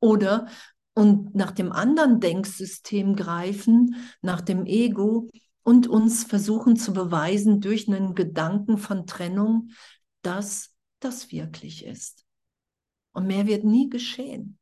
oder 0.00 0.46
und 0.94 1.34
nach 1.34 1.52
dem 1.52 1.70
anderen 1.70 2.18
Denksystem 2.18 3.14
greifen, 3.14 3.94
nach 4.20 4.40
dem 4.40 4.66
Ego 4.66 5.28
und 5.62 5.86
uns 5.86 6.24
versuchen 6.24 6.76
zu 6.76 6.92
beweisen 6.92 7.60
durch 7.60 7.88
einen 7.88 8.14
Gedanken 8.14 8.78
von 8.78 9.06
Trennung, 9.06 9.70
dass 10.28 10.76
das 11.00 11.32
wirklich 11.32 11.86
ist. 11.86 12.26
Und 13.12 13.26
mehr 13.26 13.46
wird 13.46 13.64
nie 13.64 13.88
geschehen. 13.88 14.58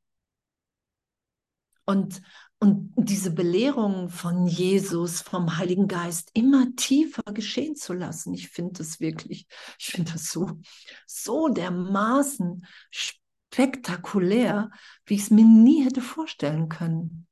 Und, 1.84 2.22
und 2.60 2.92
diese 2.96 3.32
Belehrung 3.32 4.08
von 4.08 4.46
Jesus, 4.46 5.22
vom 5.22 5.58
Heiligen 5.58 5.88
Geist 5.88 6.30
immer 6.34 6.68
tiefer 6.76 7.24
geschehen 7.32 7.74
zu 7.74 7.94
lassen, 7.94 8.32
ich 8.32 8.48
finde 8.48 8.74
das 8.74 9.00
wirklich, 9.00 9.48
ich 9.78 9.86
finde 9.86 10.12
das 10.12 10.30
so, 10.30 10.60
so 11.04 11.48
dermaßen 11.48 12.64
spektakulär, 12.90 14.70
wie 15.04 15.14
ich 15.14 15.22
es 15.22 15.30
mir 15.30 15.44
nie 15.44 15.84
hätte 15.84 16.00
vorstellen 16.00 16.68
können. 16.68 17.26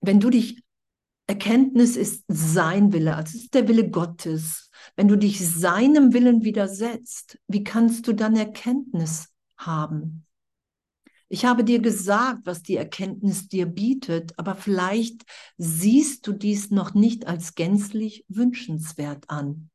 Wenn 0.00 0.18
du 0.18 0.30
dich 0.30 0.62
Erkenntnis 1.26 1.96
ist 1.96 2.24
sein 2.28 2.92
Wille, 2.92 3.16
also 3.16 3.36
es 3.36 3.44
ist 3.44 3.54
der 3.54 3.68
Wille 3.68 3.90
Gottes. 3.90 4.70
Wenn 4.96 5.08
du 5.08 5.16
dich 5.16 5.48
seinem 5.48 6.12
Willen 6.12 6.42
widersetzt, 6.42 7.38
wie 7.46 7.64
kannst 7.64 8.06
du 8.06 8.12
dann 8.12 8.36
Erkenntnis 8.36 9.28
haben? 9.56 10.26
Ich 11.28 11.46
habe 11.46 11.64
dir 11.64 11.78
gesagt, 11.78 12.40
was 12.44 12.62
die 12.62 12.76
Erkenntnis 12.76 13.48
dir 13.48 13.64
bietet, 13.64 14.38
aber 14.38 14.54
vielleicht 14.54 15.22
siehst 15.56 16.26
du 16.26 16.34
dies 16.34 16.70
noch 16.70 16.92
nicht 16.92 17.26
als 17.26 17.54
gänzlich 17.54 18.26
wünschenswert 18.28 19.30
an. 19.30 19.70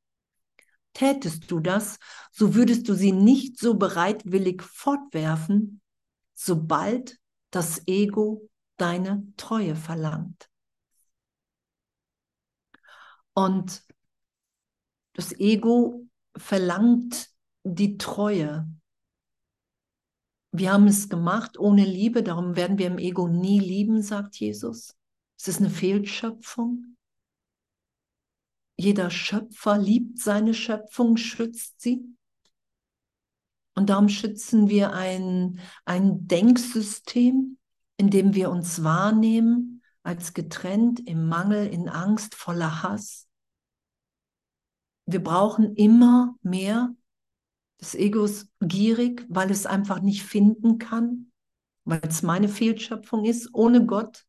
Tätest 0.93 1.49
du 1.49 1.59
das, 1.59 1.97
so 2.31 2.53
würdest 2.53 2.87
du 2.89 2.93
sie 2.93 3.11
nicht 3.11 3.57
so 3.57 3.73
bereitwillig 3.73 4.61
fortwerfen, 4.61 5.81
sobald 6.35 7.17
das 7.49 7.81
Ego 7.87 8.47
deine 8.77 9.25
Treue 9.37 9.75
verlangt. 9.75 10.49
Und 13.37 13.83
das 15.13 15.31
Ego 15.39 16.07
verlangt 16.35 17.29
die 17.63 17.99
Treue. 17.99 18.67
Wir 20.51 20.73
haben 20.73 20.87
es 20.87 21.07
gemacht 21.07 21.59
ohne 21.59 21.85
Liebe, 21.85 22.23
darum 22.23 22.55
werden 22.55 22.79
wir 22.79 22.87
im 22.87 22.97
Ego 22.97 23.27
nie 23.27 23.59
lieben, 23.59 24.01
sagt 24.01 24.37
Jesus. 24.37 24.95
Es 25.37 25.47
ist 25.47 25.59
eine 25.59 25.69
Fehlschöpfung. 25.69 26.97
Jeder 28.75 29.11
Schöpfer 29.11 29.77
liebt 29.77 30.17
seine 30.17 30.55
Schöpfung, 30.55 31.15
schützt 31.15 31.79
sie. 31.79 32.17
Und 33.75 33.91
darum 33.91 34.09
schützen 34.09 34.67
wir 34.67 34.93
ein, 34.93 35.59
ein 35.85 36.27
Denksystem, 36.27 37.59
in 37.97 38.09
dem 38.09 38.33
wir 38.33 38.49
uns 38.49 38.83
wahrnehmen 38.83 39.83
als 40.01 40.33
getrennt, 40.33 41.01
im 41.01 41.27
Mangel, 41.27 41.67
in 41.67 41.87
Angst, 41.87 42.33
voller 42.33 42.81
Hass. 42.81 43.26
Wir 45.07 45.23
brauchen 45.23 45.73
immer 45.75 46.35
mehr. 46.43 46.93
Das 47.79 47.95
Ego 47.95 48.25
ist 48.25 48.49
gierig, 48.59 49.25
weil 49.29 49.49
es 49.49 49.65
einfach 49.65 50.01
nicht 50.01 50.23
finden 50.23 50.79
kann, 50.79 51.31
weil 51.85 52.01
es 52.03 52.23
meine 52.23 52.49
Fehlschöpfung 52.49 53.23
ist, 53.23 53.49
ohne 53.53 53.85
Gott 53.85 54.25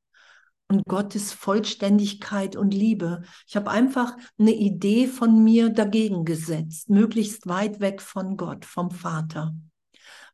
und 0.69 0.85
Gottes 0.85 1.33
Vollständigkeit 1.33 2.55
und 2.55 2.73
Liebe. 2.73 3.23
Ich 3.49 3.57
habe 3.57 3.71
einfach 3.71 4.17
eine 4.39 4.53
Idee 4.53 5.09
von 5.09 5.43
mir 5.43 5.71
dagegen 5.71 6.25
gesetzt, 6.25 6.91
möglichst 6.91 7.49
weit 7.49 7.81
weg 7.81 8.01
von 8.01 8.37
Gott, 8.37 8.65
vom 8.65 8.93
Vater, 8.93 9.57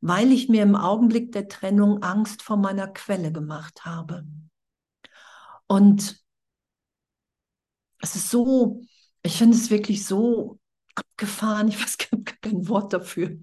weil 0.03 0.30
ich 0.30 0.51
mir 0.51 0.62
im 0.62 0.76
Augenblick 0.76 1.32
der 1.32 1.49
Trennung 1.49 2.03
Angst 2.03 2.42
vor 2.42 2.59
meiner 2.59 2.88
Quelle 2.88 3.32
gemacht 3.32 3.86
habe. 3.86 4.26
Und 5.68 6.22
es 8.03 8.16
ist 8.16 8.28
so, 8.28 8.82
ich 9.25 9.37
finde 9.37 9.57
es 9.57 9.70
wirklich 9.70 10.07
so 10.07 10.59
abgefahren, 10.95 11.68
ich 11.68 11.81
weiß 11.81 11.99
kein 11.99 12.68
Wort 12.68 12.93
dafür. 12.93 13.37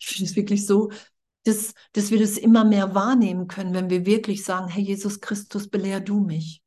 Ich 0.00 0.06
finde 0.06 0.30
es 0.30 0.36
wirklich 0.36 0.66
so 0.66 0.90
dass, 1.46 1.74
dass 1.92 2.10
wir 2.10 2.18
das 2.18 2.38
immer 2.38 2.64
mehr 2.64 2.94
wahrnehmen 2.94 3.46
können, 3.46 3.72
wenn 3.72 3.88
wir 3.88 4.04
wirklich 4.04 4.44
sagen, 4.44 4.68
Herr 4.68 4.82
Jesus 4.82 5.20
Christus, 5.20 5.68
belehr 5.68 6.00
du 6.00 6.20
mich. 6.20 6.60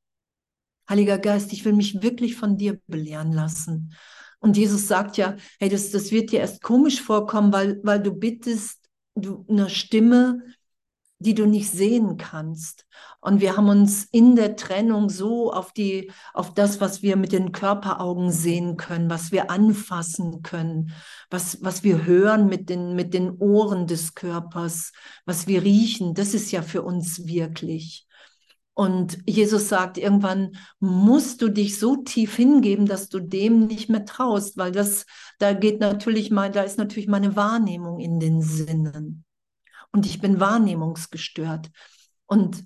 Heiliger 0.89 1.20
Geist, 1.20 1.51
ich 1.51 1.65
will 1.65 1.74
mich 1.74 2.01
wirklich 2.01 2.36
von 2.38 2.57
dir 2.57 2.80
belehren 2.88 3.34
lassen. 3.34 3.93
Und 4.39 4.55
Jesus 4.55 4.88
sagt 4.88 5.17
ja, 5.17 5.36
hey, 5.59 5.67
das, 5.67 5.91
das 5.91 6.11
wird 6.11 6.32
dir 6.32 6.39
erst 6.39 6.61
komisch 6.61 7.01
vorkommen, 7.01 7.51
weil, 7.51 7.82
weil 7.84 8.01
du 8.01 8.13
bittest, 8.13 8.80
du 9.15 9.45
eine 9.49 9.70
Stimme, 9.70 10.39
die 11.20 11.36
du 11.36 11.45
nicht 11.45 11.70
sehen 11.70 12.17
kannst. 12.17 12.86
Und 13.20 13.41
wir 13.41 13.57
haben 13.57 13.67
uns 13.67 14.05
in 14.05 14.38
der 14.38 14.55
Trennung 14.55 15.09
so 15.09 15.51
auf 15.51 15.74
die, 15.74 16.11
auf 16.34 16.53
das, 16.53 16.80
was 16.80 17.01
wir 17.01 17.17
mit 17.17 17.34
den 17.34 17.51
Körperaugen 17.51 18.32
sehen 18.32 18.78
können, 18.78 19.09
was 19.09 19.34
wir 19.34 19.51
anfassen 19.51 20.41
können, 20.43 20.93
was, 21.30 21.61
was 21.61 21.84
wir 21.84 22.05
hören 22.05 22.47
mit 22.47 22.70
den, 22.70 22.95
mit 22.95 23.13
den 23.13 23.32
Ohren 23.32 23.86
des 23.86 24.15
Körpers, 24.15 24.93
was 25.26 25.47
wir 25.47 25.63
riechen, 25.63 26.13
das 26.13 26.34
ist 26.34 26.51
ja 26.51 26.61
für 26.61 26.82
uns 26.84 27.28
wirklich. 27.28 28.07
Und 28.74 29.17
Jesus 29.28 29.67
sagt, 29.67 29.97
irgendwann 29.97 30.55
musst 30.80 31.41
du 31.41 31.49
dich 31.49 31.78
so 31.78 31.97
tief 31.97 32.38
hingeben, 32.38 32.86
dass 32.86 33.09
du 33.09 33.20
dem 33.20 33.67
nicht 33.67 33.89
mehr 33.89 34.05
traust, 34.05 34.55
weil 34.55 34.72
das, 34.72 35.05
da 35.38 35.51
geht 35.51 35.82
natürlich 35.82 36.32
mal, 36.32 36.49
da 36.49 36.61
ist 36.61 36.78
natürlich 36.78 37.09
meine 37.09 37.36
Wahrnehmung 37.36 37.99
in 37.99 38.22
den 38.22 38.41
Sinnen 38.41 39.26
und 39.91 40.05
ich 40.05 40.19
bin 40.21 40.39
wahrnehmungsgestört. 40.39 41.69
Und, 42.25 42.63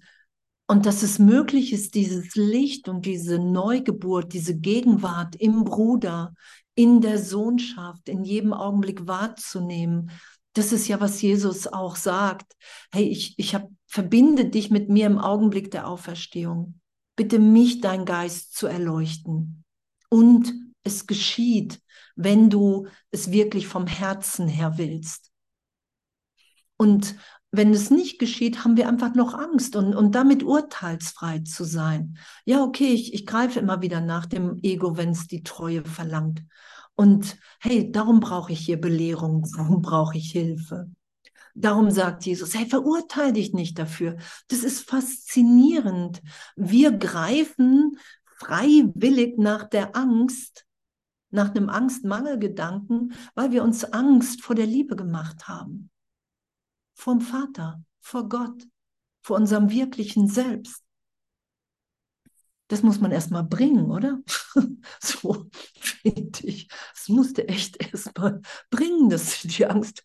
und 0.68 0.86
dass 0.86 1.04
es 1.04 1.20
möglich 1.20 1.74
ist, 1.74 1.96
dieses 1.96 2.36
Licht 2.36 2.90
und 2.90 3.06
diese 3.06 3.40
Neugeburt, 3.40 4.34
diese 4.34 4.58
Gegenwart 4.58 5.36
im 5.36 5.64
Bruder, 5.64 6.34
in 6.76 7.02
der 7.02 7.20
Sohnschaft, 7.20 8.10
in 8.10 8.24
jedem 8.24 8.54
Augenblick 8.54 9.08
wahrzunehmen. 9.08 10.12
Das 10.54 10.72
ist 10.72 10.88
ja, 10.88 11.00
was 11.00 11.22
Jesus 11.22 11.68
auch 11.68 11.96
sagt. 11.96 12.54
Hey, 12.92 13.06
ich, 13.06 13.36
ich 13.38 13.56
hab, 13.56 13.70
verbinde 13.88 14.46
dich 14.46 14.70
mit 14.70 14.90
mir 14.90 15.06
im 15.06 15.18
Augenblick 15.18 15.72
der 15.72 15.88
Auferstehung. 15.88 16.80
Bitte 17.16 17.40
mich, 17.40 17.82
dein 17.82 18.06
Geist, 18.06 18.56
zu 18.56 18.68
erleuchten. 18.68 19.64
Und 20.10 20.54
es 20.84 21.08
geschieht, 21.08 21.80
wenn 22.16 22.50
du 22.50 22.88
es 23.12 23.32
wirklich 23.32 23.68
vom 23.68 23.88
Herzen 23.88 24.48
her 24.48 24.78
willst. 24.78 25.33
Und 26.84 27.16
wenn 27.50 27.72
es 27.72 27.92
nicht 27.92 28.20
geschieht, 28.20 28.66
haben 28.66 28.76
wir 28.76 28.90
einfach 28.90 29.16
noch 29.16 29.34
Angst 29.34 29.78
und, 29.78 29.96
und 29.96 30.16
damit 30.16 30.44
urteilsfrei 30.44 31.40
zu 31.40 31.64
sein. 31.64 32.18
Ja, 32.44 32.62
okay, 32.62 32.92
ich, 32.94 33.14
ich 33.14 33.26
greife 33.26 33.62
immer 33.62 33.82
wieder 33.82 34.02
nach 34.02 34.26
dem 34.26 34.60
Ego, 34.64 34.98
wenn 34.98 35.12
es 35.12 35.28
die 35.28 35.44
Treue 35.44 35.86
verlangt. 35.86 36.44
Und 36.96 37.38
hey, 37.62 37.90
darum 37.90 38.20
brauche 38.20 38.52
ich 38.52 38.60
hier 38.60 38.82
Belehrung, 38.82 39.48
darum 39.56 39.82
brauche 39.82 40.18
ich 40.18 40.30
Hilfe. 40.34 40.92
Darum 41.56 41.90
sagt 41.90 42.26
Jesus, 42.26 42.54
hey, 42.54 42.66
verurteile 42.66 43.32
dich 43.32 43.54
nicht 43.54 43.80
dafür. 43.80 44.18
Das 44.50 44.60
ist 44.66 44.90
faszinierend. 44.90 46.22
Wir 46.58 46.92
greifen 46.92 47.98
freiwillig 48.26 49.38
nach 49.38 49.70
der 49.70 49.96
Angst, 49.96 50.66
nach 51.30 51.56
einem 51.56 51.70
Angstmangelgedanken, 51.70 53.14
weil 53.36 53.54
wir 53.54 53.64
uns 53.64 53.86
Angst 53.86 54.42
vor 54.42 54.56
der 54.56 54.66
Liebe 54.66 54.98
gemacht 54.98 55.48
haben 55.48 55.90
vom 56.94 57.22
Vater, 57.22 57.84
vor 58.02 58.30
Gott, 58.30 58.68
vor 59.22 59.38
unserem 59.38 59.70
wirklichen 59.70 60.28
Selbst. 60.28 60.84
Das 62.68 62.82
muss 62.82 63.00
man 63.00 63.12
erstmal 63.12 63.44
bringen, 63.44 63.92
oder? 63.92 64.20
so 65.00 65.48
finde 65.80 66.48
ich. 66.48 66.68
Das 66.94 67.08
musste 67.10 67.48
echt 67.48 67.78
erstmal 67.92 68.42
bringen, 68.70 69.10
dass 69.10 69.42
die 69.42 69.66
Angst, 69.66 70.04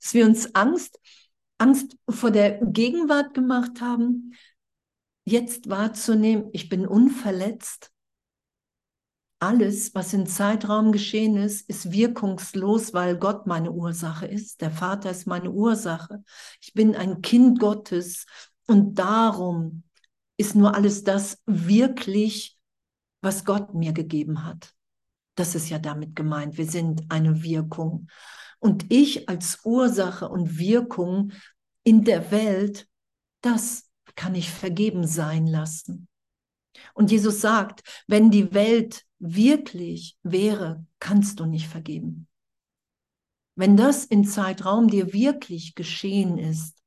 dass 0.00 0.14
wir 0.14 0.26
uns 0.26 0.54
Angst, 0.54 0.98
Angst 1.58 1.96
vor 2.08 2.30
der 2.30 2.58
Gegenwart 2.64 3.34
gemacht 3.34 3.80
haben, 3.80 4.34
jetzt 5.24 5.68
wahrzunehmen, 5.68 6.48
ich 6.52 6.68
bin 6.68 6.86
unverletzt, 6.86 7.92
alles, 9.40 9.94
was 9.94 10.12
im 10.12 10.26
Zeitraum 10.26 10.92
geschehen 10.92 11.36
ist, 11.36 11.68
ist 11.68 11.92
wirkungslos, 11.92 12.92
weil 12.92 13.16
Gott 13.16 13.46
meine 13.46 13.70
Ursache 13.70 14.26
ist. 14.26 14.60
Der 14.60 14.70
Vater 14.70 15.10
ist 15.10 15.26
meine 15.26 15.50
Ursache. 15.50 16.24
Ich 16.60 16.74
bin 16.74 16.96
ein 16.96 17.22
Kind 17.22 17.60
Gottes 17.60 18.26
und 18.66 18.98
darum 18.98 19.84
ist 20.36 20.54
nur 20.54 20.74
alles 20.74 21.04
das 21.04 21.40
wirklich, 21.46 22.58
was 23.20 23.44
Gott 23.44 23.74
mir 23.74 23.92
gegeben 23.92 24.44
hat. 24.44 24.74
Das 25.36 25.54
ist 25.54 25.68
ja 25.68 25.78
damit 25.78 26.16
gemeint. 26.16 26.58
Wir 26.58 26.66
sind 26.66 27.04
eine 27.08 27.42
Wirkung. 27.42 28.08
Und 28.58 28.86
ich 28.88 29.28
als 29.28 29.60
Ursache 29.64 30.28
und 30.28 30.58
Wirkung 30.58 31.32
in 31.84 32.04
der 32.04 32.30
Welt, 32.32 32.88
das 33.40 33.88
kann 34.16 34.34
ich 34.34 34.50
vergeben 34.50 35.06
sein 35.06 35.46
lassen. 35.46 36.08
Und 36.94 37.10
Jesus 37.10 37.40
sagt, 37.40 37.82
wenn 38.08 38.30
die 38.30 38.52
Welt 38.52 39.04
wirklich 39.18 40.16
wäre, 40.22 40.86
kannst 41.00 41.40
du 41.40 41.46
nicht 41.46 41.68
vergeben. 41.68 42.28
Wenn 43.54 43.76
das 43.76 44.04
in 44.04 44.24
Zeitraum 44.24 44.88
dir 44.88 45.12
wirklich 45.12 45.74
geschehen 45.74 46.38
ist, 46.38 46.80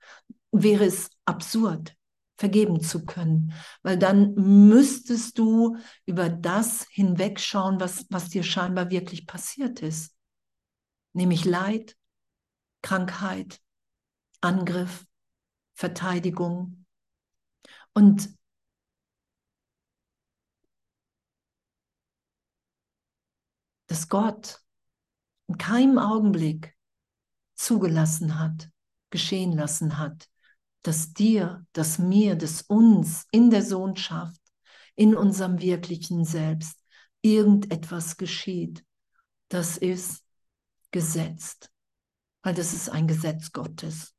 wäre 0.51 0.85
es 0.85 1.09
absurd, 1.25 1.95
vergeben 2.37 2.81
zu 2.81 3.05
können, 3.05 3.53
weil 3.83 3.97
dann 3.97 4.33
müsstest 4.35 5.37
du 5.37 5.77
über 6.05 6.29
das 6.29 6.87
hinwegschauen, 6.89 7.79
was, 7.79 8.05
was 8.09 8.29
dir 8.29 8.43
scheinbar 8.43 8.89
wirklich 8.89 9.27
passiert 9.27 9.81
ist, 9.81 10.15
nämlich 11.13 11.45
Leid, 11.45 11.97
Krankheit, 12.81 13.59
Angriff, 14.39 15.05
Verteidigung. 15.73 16.85
Und 17.93 18.29
dass 23.91 24.07
Gott 24.07 24.61
in 25.47 25.57
keinem 25.57 25.97
Augenblick 25.97 26.73
zugelassen 27.55 28.39
hat, 28.39 28.69
geschehen 29.09 29.51
lassen 29.51 29.97
hat, 29.97 30.29
dass 30.81 31.11
dir, 31.11 31.65
dass 31.73 31.99
mir, 31.99 32.37
dass 32.37 32.61
uns 32.61 33.25
in 33.33 33.49
der 33.49 33.61
Sohnschaft, 33.61 34.39
in 34.95 35.13
unserem 35.13 35.59
wirklichen 35.59 36.23
Selbst 36.23 36.79
irgendetwas 37.21 38.15
geschieht. 38.15 38.81
Das 39.49 39.77
ist 39.77 40.23
gesetzt, 40.91 41.69
weil 42.43 42.53
das 42.53 42.71
ist 42.71 42.87
ein 42.87 43.07
Gesetz 43.09 43.51
Gottes. 43.51 44.15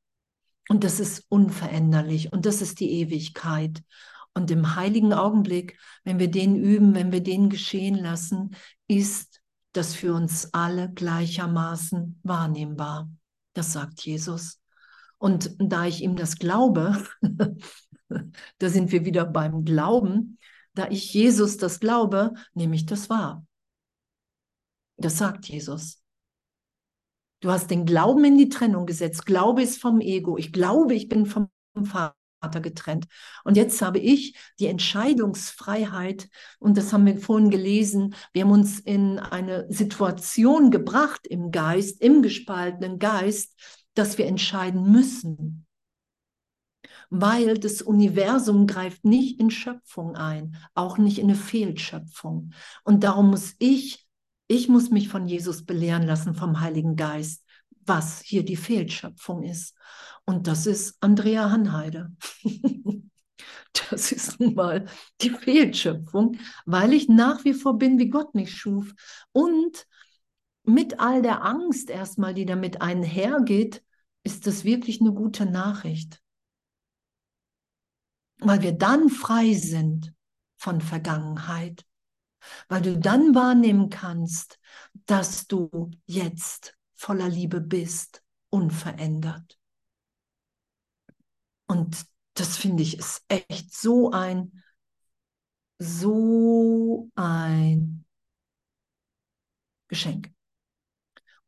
Und 0.69 0.85
das 0.85 1.01
ist 1.01 1.25
unveränderlich 1.31 2.31
und 2.31 2.45
das 2.45 2.61
ist 2.61 2.79
die 2.79 2.91
Ewigkeit. 3.01 3.83
Und 4.35 4.51
im 4.51 4.77
heiligen 4.77 5.15
Augenblick, 5.15 5.79
wenn 6.05 6.19
wir 6.19 6.31
den 6.31 6.57
üben, 6.57 6.95
wenn 6.95 7.11
wir 7.11 7.23
den 7.23 7.49
geschehen 7.49 7.95
lassen, 7.95 8.55
ist 8.87 9.42
das 9.73 9.95
für 9.95 10.15
uns 10.15 10.53
alle 10.53 10.91
gleichermaßen 10.93 12.21
wahrnehmbar. 12.23 13.11
Das 13.55 13.73
sagt 13.73 14.03
Jesus. 14.03 14.61
Und 15.19 15.55
da 15.59 15.87
ich 15.87 16.03
ihm 16.03 16.17
das 16.17 16.39
glaube, 16.39 17.05
da 18.59 18.69
sind 18.69 18.93
wir 18.93 19.05
wieder 19.05 19.25
beim 19.25 19.65
Glauben, 19.65 20.39
da 20.75 20.89
ich 20.89 21.13
Jesus 21.15 21.57
das 21.57 21.81
glaube, 21.81 22.35
nehme 22.55 22.75
ich 22.75 22.87
das 22.87 23.09
wahr. 23.11 23.47
Das 24.97 25.19
sagt 25.19 25.49
Jesus. 25.49 26.03
Du 27.41 27.51
hast 27.51 27.71
den 27.71 27.87
Glauben 27.87 28.25
in 28.25 28.39
die 28.39 28.49
Trennung 28.49 28.87
gesetzt. 28.87 29.27
Glaube 29.27 29.63
ist 29.63 29.81
vom 29.81 30.01
Ego. 30.01 30.39
Ich 30.39 30.53
glaube, 30.53 30.95
ich 30.95 31.09
bin 31.09 31.27
vom 31.27 31.51
Vater 31.85 32.15
getrennt. 32.51 33.07
Und 33.45 33.57
jetzt 33.57 33.81
habe 33.83 33.99
ich 33.99 34.37
die 34.59 34.67
Entscheidungsfreiheit, 34.67 36.29
und 36.59 36.77
das 36.77 36.93
haben 36.93 37.07
wir 37.07 37.19
vorhin 37.19 37.51
gelesen, 37.51 38.15
wir 38.33 38.43
haben 38.43 38.51
uns 38.51 38.81
in 38.81 39.19
eine 39.19 39.67
Situation 39.73 40.71
gebracht 40.71 41.27
im 41.27 41.51
Geist, 41.51 42.01
im 42.01 42.23
gespaltenen 42.23 42.99
Geist, 42.99 43.59
dass 43.95 44.19
wir 44.19 44.27
entscheiden 44.27 44.91
müssen. 44.91 45.67
Weil 47.11 47.59
das 47.59 47.83
Universum 47.83 48.67
greift 48.67 49.05
nicht 49.05 49.39
in 49.39 49.51
Schöpfung 49.51 50.17
ein, 50.17 50.57
auch 50.75 50.97
nicht 50.97 51.19
in 51.19 51.27
eine 51.27 51.35
Fehlschöpfung. 51.35 52.53
Und 52.85 53.05
darum 53.05 53.31
muss 53.31 53.55
ich 53.59 54.09
ich 54.53 54.69
muss 54.69 54.91
mich 54.91 55.09
von 55.09 55.27
Jesus 55.27 55.65
belehren 55.65 56.03
lassen, 56.03 56.35
vom 56.35 56.61
Heiligen 56.61 56.95
Geist, 56.95 57.43
was 57.87 58.21
hier 58.21 58.45
die 58.45 58.57
Fehlschöpfung 58.57 59.43
ist. 59.45 59.75
Und 60.25 60.47
das 60.47 60.67
ist 60.67 60.97
Andrea 61.01 61.51
Hanheide. 61.51 62.13
das 63.91 64.13
ist 64.13 64.41
nun 64.41 64.55
mal 64.55 64.87
die 65.21 65.31
Fehlschöpfung, 65.31 66.39
weil 66.65 66.93
ich 66.93 67.09
nach 67.09 67.45
wie 67.45 67.55
vor 67.55 67.79
bin, 67.79 67.99
wie 67.99 68.09
Gott 68.09 68.35
mich 68.35 68.55
schuf. 68.55 68.93
Und 69.33 69.87
mit 70.65 71.01
all 71.01 71.23
der 71.23 71.45
Angst 71.45 71.91
erstmal, 71.91 72.35
die 72.35 72.47
damit 72.47 72.81
einhergeht, 72.81 73.83
ist 74.23 74.47
das 74.47 74.65
wirklich 74.65 75.01
eine 75.01 75.13
gute 75.13 75.47
Nachricht. 75.47 76.23
Weil 78.39 78.63
wir 78.63 78.73
dann 78.73 79.09
frei 79.09 79.55
sind 79.55 80.15
von 80.57 80.81
Vergangenheit 80.81 81.85
weil 82.69 82.83
du 82.83 82.99
dann 82.99 83.35
wahrnehmen 83.35 83.91
kannst, 83.91 84.59
dass 85.07 85.47
du 85.47 85.91
jetzt 86.07 86.77
voller 86.95 87.29
Liebe 87.29 87.61
bist, 87.61 88.23
unverändert. 88.51 89.59
Und 91.73 92.05
das 92.35 92.59
finde 92.59 92.83
ich 92.83 92.99
ist 92.99 93.25
echt 93.29 93.75
so 93.75 94.11
ein, 94.11 94.63
so 95.79 97.09
ein 97.15 98.05
Geschenk. 99.89 100.31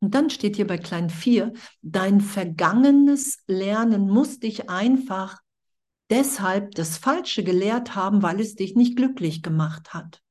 Und 0.01 0.15
dann 0.15 0.31
steht 0.31 0.57
hier 0.57 0.67
bei 0.67 0.79
klein 0.79 1.11
4, 1.11 1.53
dein 1.83 2.23
vergangenes 2.23 3.43
Lernen 3.47 4.09
muss 4.09 4.39
dich 4.39 4.71
einfach 4.71 5.43
deshalb 6.09 6.75
das 6.75 6.97
Falsche 6.97 7.45
gelehrt 7.45 7.95
haben, 7.95 8.23
weil 8.23 8.41
es 8.41 8.55
dich 8.55 8.75
nicht 8.77 8.97
glücklich 8.97 9.43
gemacht 9.43 9.93
hat. 9.93 10.23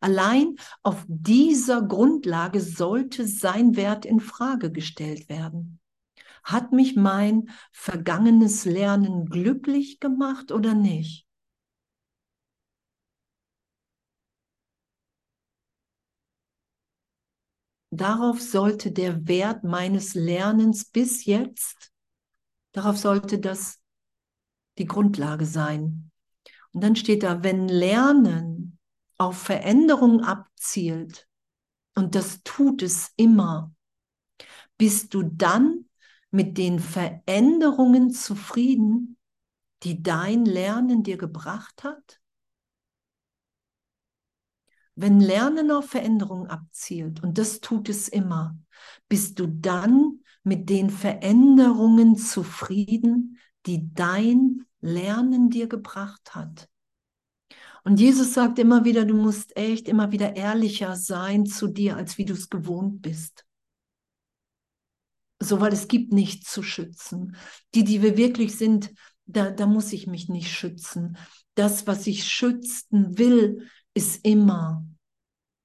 Allein 0.00 0.56
auf 0.82 1.04
dieser 1.06 1.82
Grundlage 1.82 2.60
sollte 2.60 3.28
sein 3.28 3.76
Wert 3.76 4.04
in 4.04 4.18
Frage 4.18 4.72
gestellt 4.72 5.28
werden. 5.28 5.79
Hat 6.44 6.72
mich 6.72 6.96
mein 6.96 7.50
vergangenes 7.72 8.64
Lernen 8.64 9.26
glücklich 9.26 10.00
gemacht 10.00 10.52
oder 10.52 10.74
nicht? 10.74 11.26
Darauf 17.92 18.40
sollte 18.40 18.92
der 18.92 19.26
Wert 19.26 19.64
meines 19.64 20.14
Lernens 20.14 20.84
bis 20.84 21.24
jetzt, 21.24 21.92
darauf 22.72 22.96
sollte 22.96 23.40
das 23.40 23.82
die 24.78 24.86
Grundlage 24.86 25.44
sein. 25.44 26.10
Und 26.72 26.84
dann 26.84 26.94
steht 26.94 27.24
da, 27.24 27.42
wenn 27.42 27.68
Lernen 27.68 28.78
auf 29.18 29.38
Veränderung 29.38 30.22
abzielt, 30.22 31.26
und 31.96 32.14
das 32.14 32.42
tut 32.44 32.82
es 32.82 33.12
immer, 33.16 33.74
bist 34.78 35.12
du 35.12 35.24
dann 35.24 35.89
mit 36.30 36.58
den 36.58 36.78
Veränderungen 36.78 38.10
zufrieden, 38.10 39.16
die 39.82 40.02
dein 40.02 40.44
Lernen 40.44 41.02
dir 41.02 41.16
gebracht 41.16 41.84
hat? 41.84 42.20
Wenn 44.94 45.20
Lernen 45.20 45.70
auf 45.70 45.86
Veränderung 45.86 46.46
abzielt, 46.46 47.22
und 47.22 47.38
das 47.38 47.60
tut 47.60 47.88
es 47.88 48.08
immer, 48.08 48.56
bist 49.08 49.38
du 49.38 49.46
dann 49.46 50.20
mit 50.42 50.68
den 50.68 50.90
Veränderungen 50.90 52.16
zufrieden, 52.16 53.38
die 53.66 53.92
dein 53.94 54.66
Lernen 54.80 55.50
dir 55.50 55.68
gebracht 55.68 56.34
hat? 56.34 56.68
Und 57.82 57.98
Jesus 57.98 58.34
sagt 58.34 58.58
immer 58.58 58.84
wieder, 58.84 59.04
du 59.04 59.14
musst 59.14 59.56
echt 59.56 59.88
immer 59.88 60.12
wieder 60.12 60.36
ehrlicher 60.36 60.96
sein 60.96 61.46
zu 61.46 61.66
dir, 61.68 61.96
als 61.96 62.18
wie 62.18 62.26
du 62.26 62.34
es 62.34 62.50
gewohnt 62.50 63.00
bist. 63.00 63.46
So, 65.42 65.60
weil 65.60 65.72
es 65.72 65.88
gibt 65.88 66.12
nichts 66.12 66.52
zu 66.52 66.62
schützen. 66.62 67.36
Die, 67.74 67.84
die 67.84 68.02
wir 68.02 68.16
wirklich 68.16 68.56
sind, 68.56 68.92
da, 69.24 69.50
da 69.50 69.66
muss 69.66 69.92
ich 69.92 70.06
mich 70.06 70.28
nicht 70.28 70.50
schützen. 70.50 71.16
Das, 71.54 71.86
was 71.86 72.06
ich 72.06 72.28
schützen 72.28 73.16
will, 73.18 73.68
ist 73.94 74.24
immer 74.24 74.86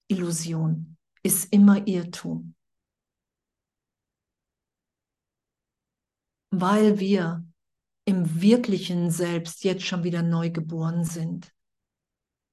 Illusion, 0.08 0.98
ist 1.24 1.52
immer 1.52 1.88
Irrtum. 1.88 2.56
Weil 6.52 7.00
wir 7.00 7.46
im 8.06 8.42
wirklichen 8.42 9.12
Selbst 9.12 9.64
jetzt 9.64 9.84
schon 9.84 10.04
wieder 10.04 10.22
neu 10.22 10.52
geboren 10.52 11.04
sind. 11.04 11.52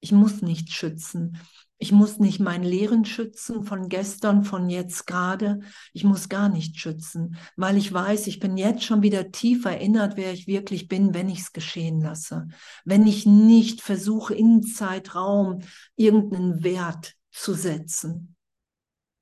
Ich 0.01 0.11
muss 0.11 0.41
nicht 0.41 0.71
schützen. 0.71 1.39
Ich 1.83 1.91
muss 1.91 2.17
nicht 2.17 2.39
mein 2.39 2.63
Lehren 2.63 3.03
schützen 3.03 3.65
von 3.65 3.89
gestern, 3.89 4.45
von 4.45 4.69
jetzt 4.69 5.05
gerade. 5.05 5.59
Ich 5.91 6.05
muss 6.05 6.29
gar 6.29 6.47
nicht 6.47 6.79
schützen, 6.79 7.35
weil 7.57 7.75
ich 7.75 7.91
weiß, 7.91 8.27
ich 8.27 8.39
bin 8.39 8.55
jetzt 8.55 8.85
schon 8.85 9.01
wieder 9.01 9.33
tief 9.33 9.65
erinnert, 9.65 10.15
wer 10.15 10.31
ich 10.31 10.47
wirklich 10.47 10.87
bin, 10.87 11.13
wenn 11.13 11.27
ich 11.27 11.39
es 11.39 11.51
geschehen 11.51 11.99
lasse. 11.99 12.47
Wenn 12.85 13.05
ich 13.05 13.25
nicht 13.25 13.81
versuche, 13.81 14.33
in 14.33 14.63
Zeitraum 14.63 15.59
irgendeinen 15.97 16.63
Wert 16.63 17.15
zu 17.31 17.53
setzen. 17.53 18.37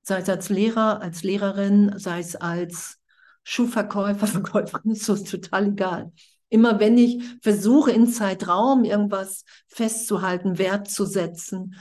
Sei 0.03 0.19
es 0.19 0.29
als 0.29 0.49
Lehrer, 0.49 1.01
als 1.01 1.23
Lehrerin, 1.23 1.93
sei 1.97 2.19
es 2.19 2.35
als 2.35 2.99
Schuhverkäufer, 3.41 4.27
Verkäuferin, 4.27 4.91
ist 4.91 5.05
so 5.05 5.15
total 5.15 5.69
egal. 5.69 6.11
Immer 6.49 6.79
wenn 6.79 6.99
ich 6.99 7.23
versuche, 7.41 7.89
in 7.89 8.05
Zeitraum 8.05 8.83
irgendwas 8.83 9.45
festzuhalten, 9.65 10.59
Wert 10.59 10.91
zu 10.91 11.05
setzen, 11.05 11.73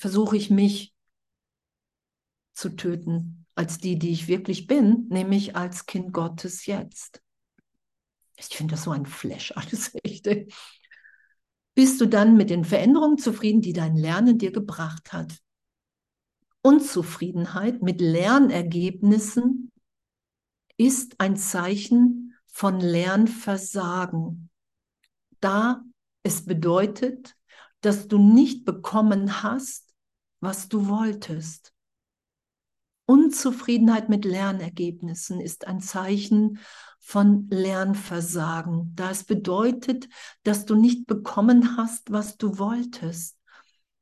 versuche 0.00 0.34
ich 0.38 0.48
mich 0.48 0.94
zu 2.54 2.70
töten 2.70 3.46
als 3.54 3.76
die, 3.76 3.98
die 3.98 4.10
ich 4.10 4.28
wirklich 4.28 4.66
bin, 4.66 5.06
nämlich 5.10 5.56
als 5.56 5.84
Kind 5.84 6.14
Gottes 6.14 6.64
jetzt. 6.64 7.22
Ich 8.36 8.46
finde 8.46 8.74
das 8.74 8.84
so 8.84 8.92
ein 8.92 9.04
Flash, 9.04 9.52
alles 9.56 9.92
echt. 10.02 10.26
Bist 11.74 12.00
du 12.00 12.06
dann 12.06 12.38
mit 12.38 12.48
den 12.48 12.64
Veränderungen 12.64 13.18
zufrieden, 13.18 13.60
die 13.60 13.74
dein 13.74 13.94
Lernen 13.94 14.38
dir 14.38 14.52
gebracht 14.52 15.12
hat? 15.12 15.38
Unzufriedenheit 16.62 17.82
mit 17.82 18.00
Lernergebnissen 18.00 19.70
ist 20.78 21.20
ein 21.20 21.36
Zeichen 21.36 22.34
von 22.46 22.80
Lernversagen. 22.80 24.48
Da 25.40 25.84
es 26.22 26.46
bedeutet, 26.46 27.36
dass 27.82 28.08
du 28.08 28.18
nicht 28.18 28.64
bekommen 28.64 29.42
hast, 29.42 29.89
was 30.40 30.68
du 30.68 30.88
wolltest. 30.88 31.72
Unzufriedenheit 33.06 34.08
mit 34.08 34.24
Lernergebnissen 34.24 35.40
ist 35.40 35.66
ein 35.66 35.80
Zeichen 35.80 36.60
von 37.00 37.48
Lernversagen, 37.50 38.92
da 38.94 39.10
es 39.10 39.24
bedeutet, 39.24 40.08
dass 40.44 40.64
du 40.64 40.76
nicht 40.76 41.06
bekommen 41.06 41.76
hast, 41.76 42.12
was 42.12 42.36
du 42.36 42.58
wolltest. 42.58 43.36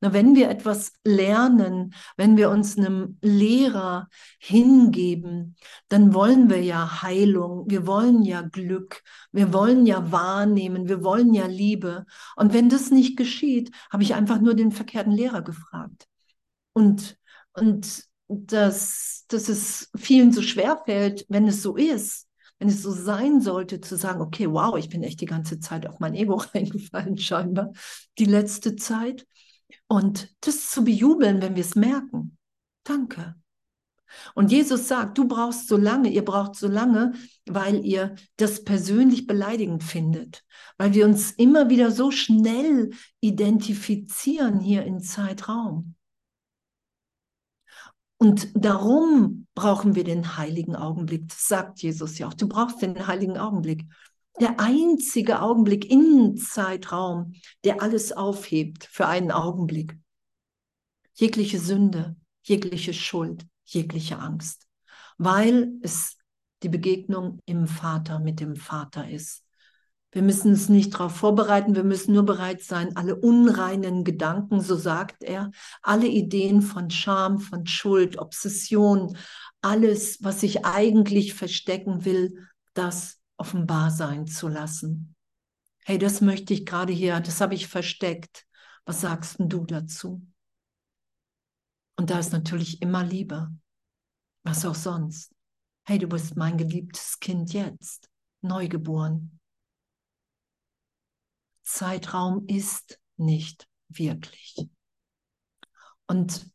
Na, 0.00 0.12
wenn 0.12 0.36
wir 0.36 0.48
etwas 0.48 0.92
lernen, 1.04 1.92
wenn 2.16 2.36
wir 2.36 2.50
uns 2.50 2.78
einem 2.78 3.18
Lehrer 3.20 4.08
hingeben, 4.38 5.56
dann 5.88 6.14
wollen 6.14 6.50
wir 6.50 6.62
ja 6.62 7.02
Heilung, 7.02 7.64
wir 7.68 7.84
wollen 7.86 8.22
ja 8.22 8.42
Glück, 8.42 9.02
wir 9.32 9.52
wollen 9.52 9.86
ja 9.86 10.12
wahrnehmen, 10.12 10.88
wir 10.88 11.02
wollen 11.02 11.34
ja 11.34 11.46
Liebe. 11.46 12.04
Und 12.36 12.52
wenn 12.52 12.68
das 12.68 12.92
nicht 12.92 13.16
geschieht, 13.16 13.72
habe 13.90 14.04
ich 14.04 14.14
einfach 14.14 14.40
nur 14.40 14.54
den 14.54 14.70
verkehrten 14.70 15.12
Lehrer 15.12 15.42
gefragt. 15.42 16.06
Und, 16.78 17.18
und 17.54 18.04
dass, 18.28 19.24
dass 19.26 19.48
es 19.48 19.90
vielen 19.96 20.30
so 20.30 20.42
schwer 20.42 20.80
fällt, 20.86 21.26
wenn 21.28 21.48
es 21.48 21.60
so 21.60 21.74
ist, 21.74 22.28
wenn 22.60 22.68
es 22.68 22.82
so 22.82 22.92
sein 22.92 23.40
sollte, 23.40 23.80
zu 23.80 23.96
sagen, 23.96 24.20
okay, 24.20 24.48
wow, 24.48 24.76
ich 24.78 24.88
bin 24.88 25.02
echt 25.02 25.20
die 25.20 25.26
ganze 25.26 25.58
Zeit 25.58 25.88
auf 25.88 25.98
mein 25.98 26.14
Ego 26.14 26.36
reingefallen, 26.54 27.18
scheinbar, 27.18 27.72
die 28.16 28.26
letzte 28.26 28.76
Zeit. 28.76 29.26
Und 29.88 30.32
das 30.42 30.70
zu 30.70 30.84
bejubeln, 30.84 31.42
wenn 31.42 31.56
wir 31.56 31.64
es 31.64 31.74
merken. 31.74 32.38
Danke. 32.84 33.34
Und 34.36 34.52
Jesus 34.52 34.86
sagt, 34.86 35.18
du 35.18 35.26
brauchst 35.26 35.66
so 35.66 35.76
lange, 35.76 36.10
ihr 36.10 36.24
braucht 36.24 36.54
so 36.54 36.68
lange, 36.68 37.14
weil 37.44 37.84
ihr 37.84 38.14
das 38.36 38.62
persönlich 38.62 39.26
beleidigend 39.26 39.82
findet, 39.82 40.44
weil 40.76 40.94
wir 40.94 41.06
uns 41.06 41.32
immer 41.32 41.70
wieder 41.70 41.90
so 41.90 42.12
schnell 42.12 42.90
identifizieren 43.20 44.60
hier 44.60 44.84
im 44.84 45.00
Zeitraum. 45.00 45.96
Und 48.18 48.50
darum 48.54 49.46
brauchen 49.54 49.94
wir 49.94 50.04
den 50.04 50.36
heiligen 50.36 50.74
Augenblick. 50.74 51.28
Das 51.28 51.46
sagt 51.46 51.80
Jesus 51.80 52.18
ja 52.18 52.28
auch. 52.28 52.34
Du 52.34 52.48
brauchst 52.48 52.82
den 52.82 53.06
heiligen 53.06 53.38
Augenblick. 53.38 53.84
Der 54.40 54.60
einzige 54.60 55.40
Augenblick 55.40 55.90
im 55.90 56.36
Zeitraum, 56.36 57.32
der 57.64 57.82
alles 57.82 58.12
aufhebt 58.12 58.84
für 58.84 59.06
einen 59.06 59.30
Augenblick. 59.30 59.96
Jegliche 61.14 61.58
Sünde, 61.58 62.16
jegliche 62.42 62.92
Schuld, 62.92 63.46
jegliche 63.64 64.18
Angst, 64.18 64.66
weil 65.16 65.72
es 65.82 66.16
die 66.62 66.68
Begegnung 66.68 67.40
im 67.46 67.66
Vater 67.66 68.18
mit 68.18 68.40
dem 68.40 68.56
Vater 68.56 69.08
ist. 69.08 69.44
Wir 70.10 70.22
müssen 70.22 70.52
es 70.52 70.70
nicht 70.70 70.94
darauf 70.94 71.16
vorbereiten, 71.16 71.74
wir 71.74 71.84
müssen 71.84 72.14
nur 72.14 72.24
bereit 72.24 72.62
sein, 72.62 72.96
alle 72.96 73.16
unreinen 73.16 74.04
Gedanken, 74.04 74.60
so 74.60 74.74
sagt 74.74 75.22
er, 75.22 75.50
alle 75.82 76.06
Ideen 76.06 76.62
von 76.62 76.90
Scham, 76.90 77.38
von 77.38 77.66
Schuld, 77.66 78.18
Obsession, 78.18 79.16
alles, 79.60 80.22
was 80.22 80.40
sich 80.40 80.64
eigentlich 80.64 81.34
verstecken 81.34 82.06
will, 82.06 82.48
das 82.72 83.20
offenbar 83.36 83.90
sein 83.90 84.26
zu 84.26 84.48
lassen. 84.48 85.14
Hey, 85.84 85.98
das 85.98 86.20
möchte 86.20 86.54
ich 86.54 86.64
gerade 86.64 86.92
hier, 86.92 87.20
das 87.20 87.40
habe 87.40 87.54
ich 87.54 87.68
versteckt. 87.68 88.46
Was 88.86 89.02
sagst 89.02 89.36
du 89.38 89.66
dazu? 89.66 90.22
Und 91.96 92.10
da 92.10 92.18
ist 92.18 92.32
natürlich 92.32 92.80
immer 92.80 93.04
Liebe. 93.04 93.50
Was 94.44 94.64
auch 94.64 94.74
sonst. 94.74 95.34
Hey, 95.84 95.98
du 95.98 96.06
bist 96.06 96.36
mein 96.36 96.56
geliebtes 96.56 97.18
Kind 97.20 97.52
jetzt, 97.52 98.08
neugeboren. 98.40 99.37
Zeitraum 101.68 102.46
ist 102.46 102.98
nicht 103.18 103.68
wirklich. 103.88 104.56
Und 106.06 106.50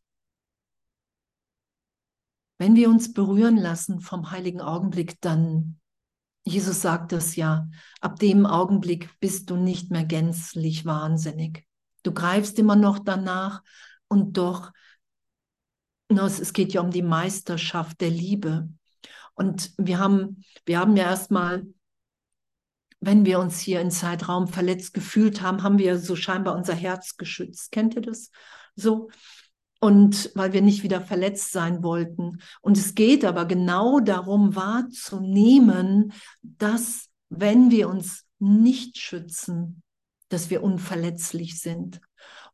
wenn 2.58 2.74
wir 2.74 2.88
uns 2.88 3.12
berühren 3.12 3.56
lassen 3.56 4.00
vom 4.00 4.32
heiligen 4.32 4.60
Augenblick, 4.60 5.20
dann, 5.20 5.80
Jesus 6.44 6.82
sagt 6.82 7.12
das 7.12 7.36
ja, 7.36 7.68
ab 8.00 8.18
dem 8.18 8.44
Augenblick 8.44 9.18
bist 9.20 9.50
du 9.50 9.56
nicht 9.56 9.90
mehr 9.92 10.04
gänzlich 10.04 10.84
wahnsinnig. 10.84 11.64
Du 12.02 12.12
greifst 12.12 12.58
immer 12.58 12.76
noch 12.76 12.98
danach 12.98 13.62
und 14.08 14.36
doch, 14.36 14.72
es 16.08 16.52
geht 16.52 16.72
ja 16.72 16.80
um 16.80 16.90
die 16.90 17.02
Meisterschaft 17.02 18.00
der 18.00 18.10
Liebe. 18.10 18.68
Und 19.34 19.72
wir 19.78 19.98
haben, 19.98 20.44
wir 20.66 20.80
haben 20.80 20.96
ja 20.96 21.04
erstmal 21.04 21.64
wenn 23.06 23.24
wir 23.24 23.38
uns 23.38 23.58
hier 23.58 23.80
in 23.80 23.90
Zeitraum 23.90 24.48
verletzt 24.48 24.94
gefühlt 24.94 25.42
haben, 25.42 25.62
haben 25.62 25.78
wir 25.78 25.98
so 25.98 26.16
scheinbar 26.16 26.56
unser 26.56 26.74
Herz 26.74 27.16
geschützt. 27.16 27.72
Kennt 27.72 27.94
ihr 27.96 28.02
das? 28.02 28.30
So. 28.76 29.10
Und 29.80 30.30
weil 30.34 30.54
wir 30.54 30.62
nicht 30.62 30.82
wieder 30.82 31.02
verletzt 31.02 31.52
sein 31.52 31.82
wollten. 31.82 32.40
Und 32.62 32.78
es 32.78 32.94
geht 32.94 33.24
aber 33.24 33.44
genau 33.44 34.00
darum 34.00 34.56
wahrzunehmen, 34.56 36.12
dass 36.42 37.10
wenn 37.28 37.70
wir 37.70 37.88
uns 37.88 38.24
nicht 38.38 38.96
schützen, 38.96 39.82
dass 40.28 40.48
wir 40.48 40.62
unverletzlich 40.62 41.60
sind 41.60 42.00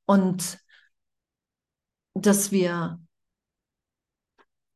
und 0.07 0.59
dass 2.15 2.51
wir 2.51 2.99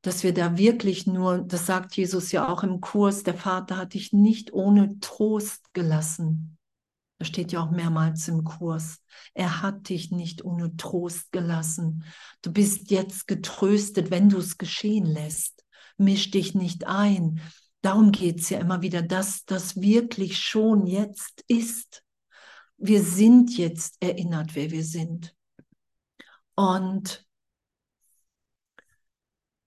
dass 0.05 0.23
wir 0.23 0.35
da 0.35 0.59
wirklich 0.59 1.07
nur, 1.07 1.39
das 1.39 1.65
sagt 1.65 1.97
Jesus 1.97 2.31
ja 2.31 2.53
auch 2.53 2.63
im 2.63 2.83
Kurs, 2.83 3.23
der 3.23 3.33
Vater 3.33 3.79
hat 3.79 3.95
dich 3.95 4.13
nicht 4.13 4.53
ohne 4.53 5.01
Trost 5.01 5.73
gelassen. 5.73 6.59
Das 7.19 7.29
steht 7.29 7.53
ja 7.53 7.63
auch 7.63 7.71
mehrmals 7.71 8.29
im 8.29 8.45
Kurs. 8.45 8.99
Er 9.33 9.63
hat 9.63 9.89
dich 9.89 10.11
nicht 10.11 10.45
ohne 10.45 10.77
Trost 10.77 11.33
gelassen. 11.33 12.05
Du 12.43 12.53
bist 12.53 12.91
jetzt 12.91 13.27
getröstet, 13.27 14.11
wenn 14.11 14.29
du 14.29 14.37
es 14.37 14.59
geschehen 14.59 15.07
lässt. 15.07 15.65
Misch 15.97 16.31
dich 16.31 16.55
nicht 16.55 16.87
ein. 16.87 17.41
Darum 17.81 18.13
geht 18.13 18.41
es 18.41 18.51
ja 18.51 18.59
immer 18.59 18.83
wieder, 18.83 19.01
dass 19.01 19.47
das 19.47 19.81
wirklich 19.81 20.39
schon 20.39 20.87
jetzt 20.87 21.45
ist. 21.49 22.03
Wir 22.77 23.03
sind 23.03 23.57
jetzt 23.57 23.97
erinnert, 24.01 24.55
wer 24.55 24.71
wir 24.71 24.85
sind. 24.85 25.35
Und 26.57 27.25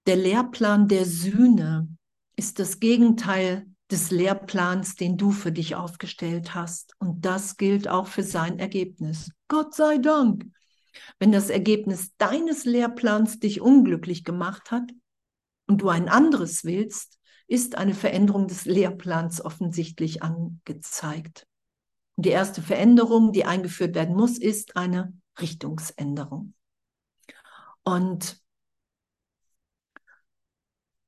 der 0.08 0.16
Lehrplan 0.16 0.88
der 0.88 1.06
Sühne 1.06 1.90
ist 2.38 2.60
das 2.60 2.80
Gegenteil 2.80 3.68
des 3.92 4.10
Lehrplans, 4.10 4.96
den 4.96 5.18
du 5.18 5.32
für 5.32 5.52
dich 5.52 5.76
aufgestellt 5.76 6.56
hast. 6.56 6.94
Und 7.00 7.26
das 7.26 7.58
gilt 7.58 7.90
auch 7.90 8.08
für 8.08 8.24
sein 8.24 8.58
Ergebnis. 8.58 9.32
Gott 9.50 9.76
sei 9.76 9.98
Dank. 9.98 10.46
Wenn 11.20 11.32
das 11.32 11.50
Ergebnis 11.50 12.12
deines 12.18 12.64
Lehrplans 12.64 13.40
dich 13.40 13.60
unglücklich 13.62 14.24
gemacht 14.24 14.72
hat 14.72 14.90
und 15.68 15.82
du 15.82 15.90
ein 15.90 16.08
anderes 16.08 16.64
willst, 16.64 17.20
ist 17.48 17.76
eine 17.76 17.94
Veränderung 17.94 18.48
des 18.48 18.66
Lehrplans 18.66 19.44
offensichtlich 19.44 20.24
angezeigt. 20.24 21.48
Und 22.16 22.26
die 22.26 22.32
erste 22.32 22.62
Veränderung, 22.62 23.32
die 23.34 23.46
eingeführt 23.46 23.94
werden 23.94 24.16
muss, 24.16 24.38
ist 24.38 24.76
eine 24.78 25.14
Richtungsänderung. 25.40 26.54
Und 27.84 28.42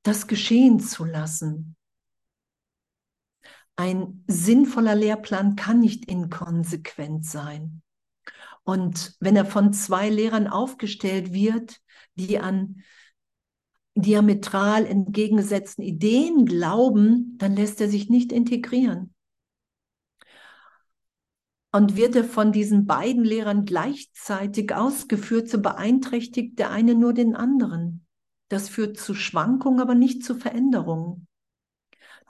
das 0.02 0.26
geschehen 0.26 0.80
zu 0.80 1.04
lassen. 1.04 1.76
Ein 3.76 4.24
sinnvoller 4.26 4.94
Lehrplan 4.94 5.56
kann 5.56 5.80
nicht 5.80 6.04
inkonsequent 6.06 7.24
sein. 7.24 7.82
Und 8.62 9.16
wenn 9.20 9.36
er 9.36 9.46
von 9.46 9.72
zwei 9.72 10.10
Lehrern 10.10 10.46
aufgestellt 10.46 11.32
wird, 11.32 11.80
die 12.14 12.38
an 12.38 12.82
diametral 13.94 14.86
entgegengesetzten 14.86 15.82
Ideen 15.82 16.46
glauben, 16.46 17.36
dann 17.38 17.56
lässt 17.56 17.80
er 17.80 17.88
sich 17.88 18.08
nicht 18.08 18.32
integrieren. 18.32 19.14
Und 21.72 21.96
wird 21.96 22.16
er 22.16 22.24
von 22.24 22.52
diesen 22.52 22.86
beiden 22.86 23.24
Lehrern 23.24 23.64
gleichzeitig 23.64 24.74
ausgeführt, 24.74 25.48
so 25.48 25.60
beeinträchtigt 25.60 26.58
der 26.58 26.70
eine 26.70 26.94
nur 26.94 27.12
den 27.12 27.36
anderen. 27.36 28.06
Das 28.50 28.68
führt 28.68 28.98
zu 28.98 29.14
Schwankungen, 29.14 29.80
aber 29.80 29.94
nicht 29.94 30.24
zu 30.24 30.34
Veränderungen. 30.34 31.28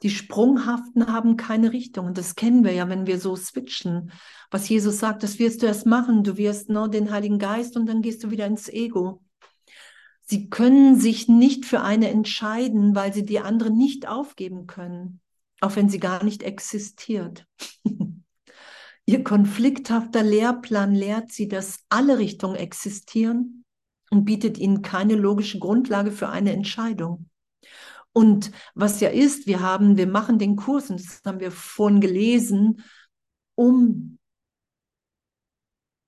Die 0.02 0.10
Sprunghaften 0.10 1.08
haben 1.08 1.38
keine 1.38 1.72
Richtung. 1.72 2.06
Und 2.06 2.18
das 2.18 2.34
kennen 2.34 2.62
wir 2.62 2.72
ja, 2.72 2.88
wenn 2.90 3.06
wir 3.06 3.18
so 3.18 3.36
switchen. 3.36 4.12
Was 4.50 4.68
Jesus 4.68 4.98
sagt, 4.98 5.22
das 5.22 5.38
wirst 5.38 5.62
du 5.62 5.66
erst 5.66 5.86
machen. 5.86 6.22
Du 6.22 6.36
wirst 6.36 6.68
nur 6.68 6.88
den 6.88 7.10
Heiligen 7.10 7.38
Geist 7.38 7.74
und 7.74 7.86
dann 7.86 8.02
gehst 8.02 8.22
du 8.22 8.30
wieder 8.30 8.46
ins 8.46 8.68
Ego. 8.68 9.22
Sie 10.22 10.50
können 10.50 11.00
sich 11.00 11.26
nicht 11.26 11.64
für 11.64 11.80
eine 11.80 12.10
entscheiden, 12.10 12.94
weil 12.94 13.14
sie 13.14 13.24
die 13.24 13.40
andere 13.40 13.70
nicht 13.70 14.06
aufgeben 14.06 14.66
können, 14.66 15.20
auch 15.62 15.74
wenn 15.76 15.88
sie 15.88 16.00
gar 16.00 16.22
nicht 16.22 16.42
existiert. 16.42 17.46
Ihr 19.06 19.24
konflikthafter 19.24 20.22
Lehrplan 20.22 20.94
lehrt 20.94 21.32
sie, 21.32 21.48
dass 21.48 21.80
alle 21.88 22.18
Richtungen 22.18 22.56
existieren 22.56 23.59
und 24.10 24.24
bietet 24.24 24.58
ihnen 24.58 24.82
keine 24.82 25.14
logische 25.14 25.58
Grundlage 25.58 26.12
für 26.12 26.28
eine 26.28 26.52
Entscheidung. 26.52 27.30
Und 28.12 28.50
was 28.74 29.00
ja 29.00 29.08
ist, 29.08 29.46
wir 29.46 29.60
haben, 29.60 29.96
wir 29.96 30.08
machen 30.08 30.38
den 30.38 30.56
Kurs, 30.56 30.90
und 30.90 31.00
das 31.00 31.22
haben 31.24 31.40
wir 31.40 31.52
vorhin 31.52 32.00
gelesen, 32.00 32.82
um 33.54 34.18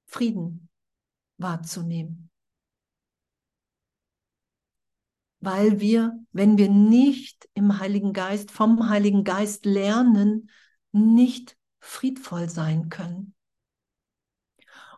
Frieden 0.07 0.68
wahrzunehmen. 1.38 2.28
Weil 5.40 5.80
wir, 5.80 6.18
wenn 6.32 6.59
wir 6.59 6.68
nicht 6.68 7.48
im 7.55 7.78
Heiligen 7.78 8.12
Geist, 8.12 8.50
vom 8.50 8.88
Heiligen 8.88 9.24
Geist 9.24 9.64
lernen, 9.64 10.50
nicht 10.92 11.57
friedvoll 11.80 12.48
sein 12.48 12.88
können. 12.88 13.34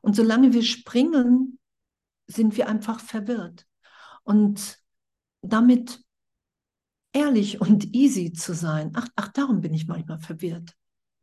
Und 0.03 0.17
solange 0.17 0.53
wir 0.53 0.63
springen 0.63 1.59
sind 2.27 2.57
wir 2.57 2.69
einfach 2.69 3.01
verwirrt. 3.01 3.67
Und 4.23 4.79
damit 5.43 6.01
ehrlich 7.13 7.61
und 7.61 7.95
easy 7.95 8.33
zu 8.33 8.55
sein, 8.55 8.93
ach, 8.95 9.09
ach, 9.17 9.29
darum 9.29 9.61
bin 9.61 9.75
ich 9.75 9.87
manchmal 9.87 10.19
verwirrt. 10.19 10.75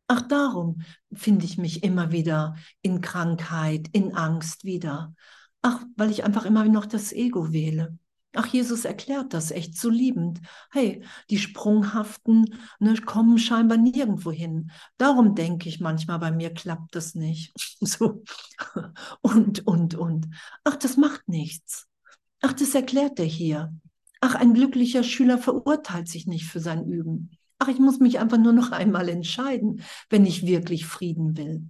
Ach, 0.08 0.22
darum 0.22 0.82
finde 1.12 1.44
ich 1.44 1.58
mich 1.58 1.82
immer 1.82 2.12
wieder 2.12 2.56
in 2.82 3.00
Krankheit, 3.00 3.88
in 3.92 4.14
Angst 4.14 4.64
wieder. 4.64 5.14
Ach, 5.62 5.84
weil 5.96 6.10
ich 6.10 6.24
einfach 6.24 6.44
immer 6.44 6.64
noch 6.64 6.86
das 6.86 7.12
Ego 7.12 7.52
wähle. 7.52 7.98
Ach, 8.34 8.46
Jesus 8.46 8.86
erklärt 8.86 9.34
das 9.34 9.50
echt 9.50 9.76
so 9.76 9.90
liebend. 9.90 10.40
Hey, 10.70 11.04
die 11.28 11.38
Sprunghaften 11.38 12.54
ne, 12.78 12.94
kommen 12.94 13.38
scheinbar 13.38 13.76
nirgendwo 13.76 14.32
hin. 14.32 14.70
Darum 14.96 15.34
denke 15.34 15.68
ich 15.68 15.80
manchmal, 15.80 16.18
bei 16.18 16.32
mir 16.32 16.52
klappt 16.52 16.94
das 16.94 17.14
nicht. 17.14 17.52
So. 17.84 18.22
Und, 19.22 19.66
und, 19.66 19.96
und. 19.96 20.28
Ach, 20.62 20.76
das 20.76 20.96
macht 20.96 21.28
nichts. 21.28 21.88
Ach, 22.40 22.52
das 22.52 22.76
erklärt 22.76 23.18
er 23.18 23.26
hier. 23.26 23.74
Ach, 24.20 24.36
ein 24.36 24.54
glücklicher 24.54 25.02
Schüler 25.02 25.36
verurteilt 25.36 26.06
sich 26.06 26.28
nicht 26.28 26.46
für 26.46 26.60
sein 26.60 26.86
Üben. 26.86 27.30
Ach, 27.58 27.66
ich 27.66 27.80
muss 27.80 27.98
mich 27.98 28.20
einfach 28.20 28.38
nur 28.38 28.52
noch 28.52 28.70
einmal 28.70 29.08
entscheiden, 29.08 29.82
wenn 30.10 30.24
ich 30.24 30.46
wirklich 30.46 30.86
Frieden 30.86 31.36
will. 31.36 31.66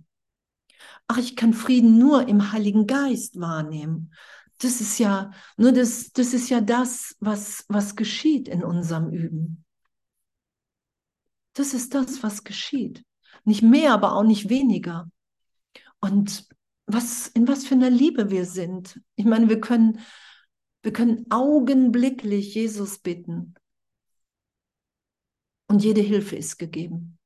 Ach, 1.09 1.17
ich 1.17 1.35
kann 1.35 1.55
Frieden 1.55 1.99
nur 1.99 2.29
im 2.29 2.53
Heiligen 2.53 2.87
Geist 2.87 3.41
wahrnehmen 3.41 4.13
das 4.63 4.81
ist 4.81 4.99
ja, 4.99 5.33
nur 5.57 5.73
das, 5.73 6.13
das 6.13 6.33
ist 6.33 6.49
ja 6.49 6.61
das, 6.61 7.17
was, 7.19 7.65
was 7.69 7.97
geschieht 7.97 8.49
in 8.49 8.63
unserem 8.63 9.11
Üben. 9.11 9.65
Das 11.55 11.75
ist 11.75 11.95
das, 11.95 12.23
was 12.23 12.45
geschieht. 12.45 13.05
Nicht 13.45 13.63
mehr, 13.63 13.93
aber 13.93 14.15
auch 14.15 14.23
nicht 14.23 14.49
weniger. 14.49 15.11
Und 16.01 16.47
was, 16.87 17.29
in 17.29 17.49
was 17.49 17.65
für 17.65 17.75
einer 17.75 17.91
Liebe 17.91 18.31
wir 18.31 18.47
sind. 18.47 19.01
Ich 19.17 19.25
meine, 19.25 19.49
wir 19.49 19.61
können, 19.61 20.01
wir 20.83 20.93
können 20.93 21.27
augenblicklich 21.31 22.55
Jesus 22.55 22.99
bitten. 22.99 23.55
Und 25.67 25.83
jede 25.83 26.03
Hilfe 26.03 26.37
ist 26.37 26.59
gegeben. 26.59 27.19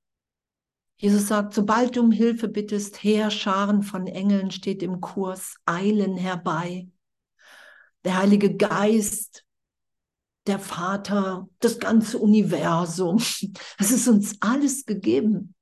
Jesus 0.97 1.29
sagt, 1.29 1.53
sobald 1.53 1.97
du 1.97 2.01
um 2.01 2.13
Hilfe 2.13 2.49
bittest, 2.49 3.03
Heerscharen 3.03 3.83
von 3.83 4.07
Engeln 4.07 4.51
steht 4.51 4.83
im 4.83 5.01
Kurs, 5.01 5.57
eilen 5.67 6.17
herbei 6.17 6.89
der 8.07 8.19
Heilige 8.19 8.57
Geist, 8.57 9.45
der 10.47 10.61
Vater, 10.61 11.49
das 11.59 11.81
ganze 11.81 12.19
Universum. 12.19 13.19
Es 13.79 13.91
ist 13.91 14.07
uns 14.07 14.37
alles 14.41 14.87
gegeben. 14.87 15.57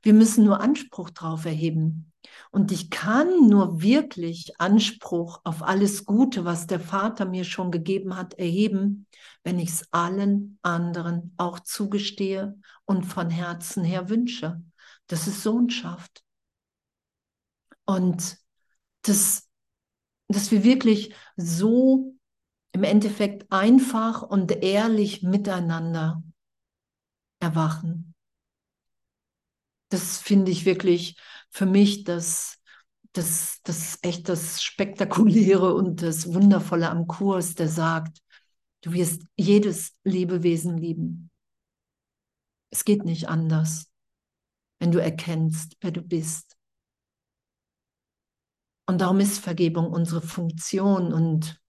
Wir 0.00 0.14
müssen 0.14 0.44
nur 0.44 0.60
Anspruch 0.60 1.10
drauf 1.10 1.44
erheben. 1.44 2.10
Und 2.50 2.72
ich 2.72 2.88
kann 2.88 3.48
nur 3.48 3.82
wirklich 3.82 4.58
Anspruch 4.58 5.42
auf 5.44 5.62
alles 5.62 6.06
Gute, 6.06 6.46
was 6.46 6.66
der 6.66 6.80
Vater 6.80 7.26
mir 7.26 7.44
schon 7.44 7.70
gegeben 7.70 8.16
hat, 8.16 8.32
erheben, 8.32 9.06
wenn 9.44 9.58
ich 9.58 9.68
es 9.68 9.92
allen 9.92 10.58
anderen 10.62 11.34
auch 11.36 11.60
zugestehe 11.60 12.58
und 12.86 13.04
von 13.04 13.28
Herzen 13.28 13.84
her 13.84 14.08
wünsche. 14.08 14.62
Das 15.06 15.26
ist 15.26 15.42
Sohnschaft. 15.42 16.24
Und 17.84 18.38
das 19.02 19.49
dass 20.34 20.50
wir 20.50 20.64
wirklich 20.64 21.14
so 21.36 22.14
im 22.72 22.84
Endeffekt 22.84 23.50
einfach 23.50 24.22
und 24.22 24.52
ehrlich 24.52 25.22
miteinander 25.22 26.22
erwachen. 27.40 28.14
Das 29.88 30.18
finde 30.18 30.52
ich 30.52 30.64
wirklich 30.66 31.18
für 31.50 31.66
mich 31.66 32.04
das, 32.04 32.58
das, 33.12 33.60
das 33.64 33.98
echt 34.02 34.28
das 34.28 34.62
Spektakuläre 34.62 35.74
und 35.74 36.02
das 36.02 36.32
Wundervolle 36.32 36.90
am 36.90 37.08
Kurs, 37.08 37.56
der 37.56 37.68
sagt, 37.68 38.18
du 38.82 38.92
wirst 38.92 39.22
jedes 39.36 39.98
Lebewesen 40.04 40.78
lieben. 40.78 41.30
Es 42.70 42.84
geht 42.84 43.04
nicht 43.04 43.28
anders, 43.28 43.90
wenn 44.78 44.92
du 44.92 45.02
erkennst, 45.02 45.76
wer 45.80 45.90
du 45.90 46.02
bist. 46.02 46.56
Und 48.90 49.02
darum 49.02 49.20
ist 49.20 49.38
Vergebung 49.38 49.92
unsere 49.92 50.20
Funktion. 50.20 51.12
Und 51.12 51.62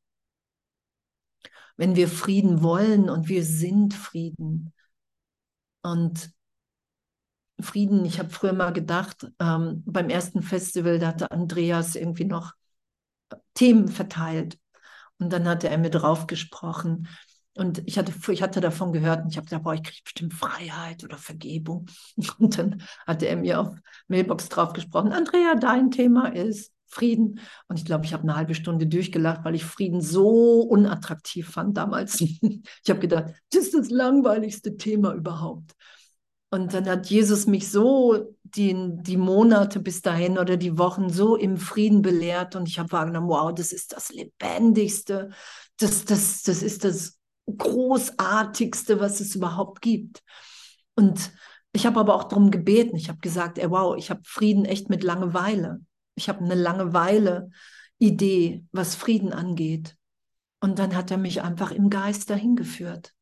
wenn 1.78 1.95
wir 1.95 2.07
Frieden 2.07 2.63
wollen 2.63 3.11
und 3.11 3.30
wir 3.30 3.43
sind 3.45 3.93
Frieden. 3.93 4.74
Und 5.84 6.32
Frieden, 7.59 8.05
ich 8.05 8.17
habe 8.17 8.32
früher 8.32 8.53
mal 8.53 8.74
gedacht, 8.74 9.32
ähm, 9.38 9.84
beim 9.86 10.09
ersten 10.09 10.41
Festival, 10.41 10.97
da 10.97 11.09
hatte 11.09 11.30
Andreas 11.30 11.93
irgendwie 11.93 12.26
noch 12.26 12.53
Themen 13.53 13.88
verteilt. 13.88 14.57
Und 15.19 15.32
dann 15.32 15.47
hatte 15.47 15.69
er 15.69 15.78
mir 15.78 15.91
drauf 15.91 16.26
gesprochen. 16.26 17.07
Und 17.53 17.84
ich 17.88 17.99
hatte, 17.99 18.13
ich 18.32 18.41
hatte 18.41 18.61
davon 18.61 18.93
gehört 18.93 19.26
und 19.26 19.30
ich 19.30 19.38
habe 19.38 19.45
gedacht, 19.45 19.61
boah, 19.61 19.76
ich 19.76 19.84
kriege 19.84 20.01
bestimmt 20.03 20.34
Freiheit 20.34 21.03
oder 21.03 21.19
Vergebung. 21.19 21.86
Und 22.39 22.57
dann 22.57 22.82
hatte 23.05 23.28
er 23.28 23.36
mir 23.36 23.59
auf 23.59 23.76
Mailbox 24.07 24.49
drauf 24.49 24.74
gesprochen, 24.74 25.11
Andrea, 25.11 25.53
dein 25.53 25.91
Thema 25.91 26.34
ist 26.34 26.74
Frieden. 26.92 27.39
Und 27.68 27.80
ich 27.80 27.86
glaube, 27.86 28.06
ich 28.06 28.14
habe 28.14 28.24
eine 28.24 28.36
halbe 28.36 28.56
Stunde 28.56 28.88
durchgelacht, 28.88 29.44
weil 29.44 29.56
ich 29.56 29.64
Frieden 29.64 30.02
so 30.02 30.62
unattraktiv 30.62 31.50
fand 31.50 31.78
damals. 31.78 32.22
ich 32.22 32.89
habe 32.89 33.00
gedacht, 33.00 33.34
das 33.52 33.64
ist 33.66 33.74
das 33.74 33.89
langweiligste 33.89 34.78
Thema 34.78 35.14
überhaupt. 35.14 35.72
Und 36.54 36.74
dann 36.74 36.89
hat 36.89 37.08
Jesus 37.08 37.48
mich 37.48 37.72
so 37.72 38.36
die, 38.44 38.76
die 38.76 39.16
Monate 39.16 39.80
bis 39.80 40.02
dahin 40.02 40.38
oder 40.38 40.58
die 40.58 40.78
Wochen 40.78 41.10
so 41.10 41.38
im 41.38 41.56
Frieden 41.56 42.02
belehrt 42.02 42.58
und 42.58 42.68
ich 42.68 42.78
habe 42.78 42.92
wahrgenommen, 42.92 43.30
wow, 43.30 43.54
das 43.54 43.72
ist 43.72 43.94
das 43.94 44.10
Lebendigste, 44.10 45.30
das, 45.80 46.04
das, 46.04 46.44
das 46.44 46.62
ist 46.62 46.84
das 46.84 47.18
Großartigste, 47.46 49.00
was 49.00 49.22
es 49.22 49.34
überhaupt 49.36 49.82
gibt. 49.82 50.22
Und 50.96 51.32
ich 51.74 51.86
habe 51.86 52.00
aber 52.00 52.16
auch 52.16 52.26
darum 52.26 52.52
gebeten. 52.52 52.98
Ich 52.98 53.08
habe 53.08 53.20
gesagt, 53.20 53.58
ey, 53.58 53.70
wow, 53.72 53.96
ich 53.98 54.10
habe 54.10 54.22
Frieden 54.26 54.66
echt 54.66 54.89
mit 54.89 55.04
Langeweile. 55.04 55.80
Ich 56.16 56.30
habe 56.30 56.43
eine 56.43 56.55
Langeweile-Idee, 56.55 58.66
was 58.72 58.95
Frieden 58.95 59.34
angeht. 59.34 59.97
Und 60.59 60.80
dann 60.80 60.95
hat 60.95 61.12
er 61.12 61.18
mich 61.18 61.41
einfach 61.41 61.72
im 61.72 61.89
Geist 61.89 62.30
dahin 62.30 62.55
geführt. 62.55 63.14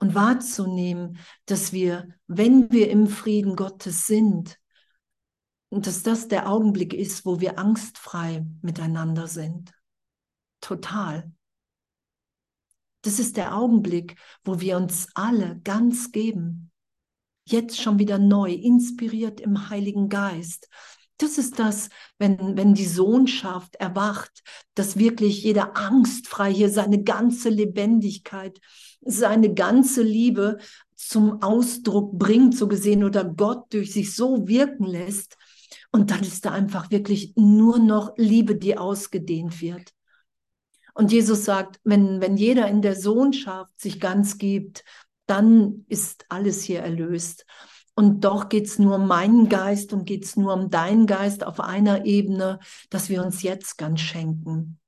Und 0.00 0.14
wahrzunehmen, 0.14 1.18
dass 1.46 1.72
wir, 1.72 2.08
wenn 2.26 2.70
wir 2.72 2.90
im 2.90 3.06
Frieden 3.06 3.54
Gottes 3.54 4.06
sind, 4.06 4.58
dass 5.70 6.02
das 6.02 6.26
der 6.26 6.48
Augenblick 6.48 6.94
ist, 6.94 7.24
wo 7.24 7.40
wir 7.40 7.58
angstfrei 7.58 8.44
miteinander 8.60 9.28
sind. 9.28 9.72
Total. 10.60 11.30
Das 13.02 13.18
ist 13.18 13.36
der 13.36 13.56
Augenblick, 13.56 14.16
wo 14.44 14.60
wir 14.60 14.76
uns 14.76 15.08
alle 15.14 15.58
ganz 15.60 16.12
geben. 16.12 16.70
Jetzt 17.44 17.80
schon 17.80 17.98
wieder 17.98 18.18
neu, 18.18 18.52
inspiriert 18.52 19.40
im 19.40 19.70
Heiligen 19.70 20.08
Geist, 20.08 20.68
das 21.22 21.38
ist 21.38 21.58
das, 21.58 21.90
wenn, 22.18 22.56
wenn 22.56 22.74
die 22.74 22.86
Sohnschaft 22.86 23.76
erwacht, 23.76 24.42
dass 24.74 24.98
wirklich 24.98 25.42
jeder 25.42 25.76
angstfrei 25.76 26.52
hier 26.52 26.70
seine 26.70 27.02
ganze 27.02 27.48
Lebendigkeit, 27.48 28.60
seine 29.02 29.54
ganze 29.54 30.02
Liebe 30.02 30.58
zum 30.94 31.42
Ausdruck 31.42 32.18
bringt, 32.18 32.56
so 32.56 32.68
gesehen, 32.68 33.04
oder 33.04 33.24
Gott 33.24 33.72
durch 33.72 33.92
sich 33.92 34.14
so 34.14 34.46
wirken 34.46 34.84
lässt. 34.84 35.36
Und 35.92 36.10
dann 36.10 36.20
ist 36.20 36.44
da 36.44 36.52
einfach 36.52 36.90
wirklich 36.90 37.32
nur 37.36 37.78
noch 37.78 38.12
Liebe, 38.16 38.56
die 38.56 38.78
ausgedehnt 38.78 39.60
wird. 39.60 39.92
Und 40.94 41.12
Jesus 41.12 41.44
sagt, 41.44 41.80
wenn, 41.84 42.20
wenn 42.20 42.36
jeder 42.36 42.68
in 42.68 42.82
der 42.82 42.94
Sohnschaft 42.94 43.80
sich 43.80 44.00
ganz 44.00 44.38
gibt, 44.38 44.84
dann 45.26 45.84
ist 45.88 46.26
alles 46.28 46.62
hier 46.62 46.80
erlöst. 46.80 47.46
Und 48.00 48.24
doch 48.24 48.48
geht 48.48 48.64
es 48.64 48.78
nur 48.78 48.94
um 48.94 49.06
meinen 49.06 49.50
Geist 49.50 49.92
und 49.92 50.06
geht 50.06 50.24
es 50.24 50.34
nur 50.34 50.54
um 50.54 50.70
deinen 50.70 51.06
Geist 51.06 51.44
auf 51.44 51.60
einer 51.60 52.06
Ebene, 52.06 52.58
dass 52.88 53.10
wir 53.10 53.22
uns 53.22 53.42
jetzt 53.42 53.76
ganz 53.76 54.00
schenken. 54.00 54.80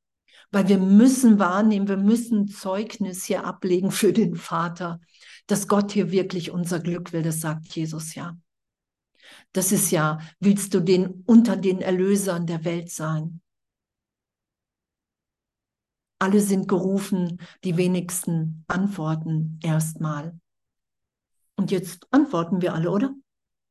Weil 0.50 0.66
wir 0.68 0.78
müssen 0.78 1.38
wahrnehmen, 1.38 1.88
wir 1.88 1.98
müssen 1.98 2.48
Zeugnis 2.48 3.26
hier 3.26 3.44
ablegen 3.44 3.90
für 3.90 4.14
den 4.14 4.34
Vater, 4.34 4.98
dass 5.46 5.68
Gott 5.68 5.92
hier 5.92 6.10
wirklich 6.10 6.52
unser 6.52 6.80
Glück 6.80 7.12
will. 7.12 7.22
Das 7.22 7.42
sagt 7.42 7.66
Jesus 7.76 8.14
ja. 8.14 8.38
Das 9.52 9.72
ist 9.72 9.90
ja, 9.90 10.18
willst 10.40 10.72
du 10.72 10.80
den 10.80 11.22
unter 11.26 11.58
den 11.58 11.82
Erlösern 11.82 12.46
der 12.46 12.64
Welt 12.64 12.88
sein? 12.88 13.42
Alle 16.18 16.40
sind 16.40 16.66
gerufen, 16.66 17.42
die 17.62 17.76
wenigsten 17.76 18.64
antworten 18.68 19.60
erstmal. 19.62 20.40
Und 21.62 21.70
jetzt 21.70 22.08
antworten 22.10 22.60
wir 22.60 22.74
alle, 22.74 22.90
oder? 22.90 23.14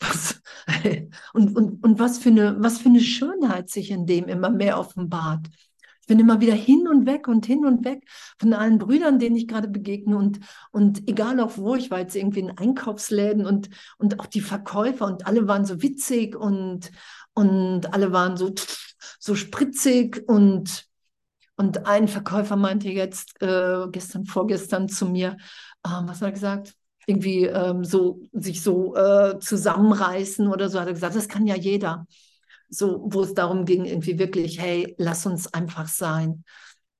Was, 0.00 0.42
und, 1.32 1.56
und, 1.56 1.84
und 1.84 1.98
was, 2.00 2.18
für 2.18 2.30
eine, 2.30 2.56
was 2.58 2.78
für 2.78 2.88
eine 2.88 3.00
Schönheit 3.00 3.70
sich 3.70 3.92
in 3.92 4.04
dem 4.04 4.26
immer 4.26 4.50
mehr 4.50 4.80
offenbart. 4.80 5.46
Ich 6.00 6.08
bin 6.08 6.18
immer 6.18 6.40
wieder 6.40 6.54
hin 6.54 6.88
und 6.88 7.06
weg 7.06 7.28
und 7.28 7.46
hin 7.46 7.64
und 7.64 7.84
weg 7.84 8.02
von 8.40 8.52
allen 8.52 8.78
Brüdern, 8.78 9.20
denen 9.20 9.36
ich 9.36 9.46
gerade 9.46 9.68
begegne 9.68 10.16
und, 10.16 10.40
und 10.72 11.08
egal 11.08 11.38
auch 11.38 11.56
wo, 11.56 11.76
ich 11.76 11.92
war 11.92 12.00
jetzt 12.00 12.16
irgendwie 12.16 12.40
in 12.40 12.58
Einkaufsläden 12.58 13.46
und, 13.46 13.70
und 13.98 14.18
auch 14.18 14.26
die 14.26 14.40
Verkäufer 14.40 15.06
und 15.06 15.24
alle 15.24 15.46
waren 15.46 15.64
so 15.64 15.82
witzig 15.82 16.34
und, 16.34 16.90
und 17.32 17.94
alle 17.94 18.10
waren 18.10 18.36
so, 18.36 18.52
so 19.20 19.36
spritzig 19.36 20.24
und, 20.26 20.88
und 21.54 21.86
ein 21.86 22.08
Verkäufer 22.08 22.56
meinte 22.56 22.88
jetzt 22.88 23.40
äh, 23.40 23.86
gestern, 23.92 24.24
vorgestern 24.24 24.88
zu 24.88 25.06
mir, 25.06 25.36
ähm, 25.86 26.08
was 26.08 26.20
hat 26.20 26.28
er 26.28 26.32
gesagt? 26.32 26.74
Irgendwie 27.06 27.44
ähm, 27.44 27.84
so 27.84 28.20
sich 28.32 28.62
so 28.62 28.94
äh, 28.96 29.38
zusammenreißen 29.40 30.46
oder 30.46 30.68
so 30.68 30.78
hat 30.80 30.86
er 30.86 30.94
gesagt, 30.94 31.16
das 31.16 31.28
kann 31.28 31.46
ja 31.46 31.56
jeder. 31.56 32.06
So, 32.68 33.02
wo 33.04 33.22
es 33.22 33.34
darum 33.34 33.64
ging, 33.64 33.84
irgendwie 33.84 34.18
wirklich, 34.18 34.60
hey, 34.60 34.94
lass 34.98 35.26
uns 35.26 35.52
einfach 35.52 35.88
sein. 35.88 36.44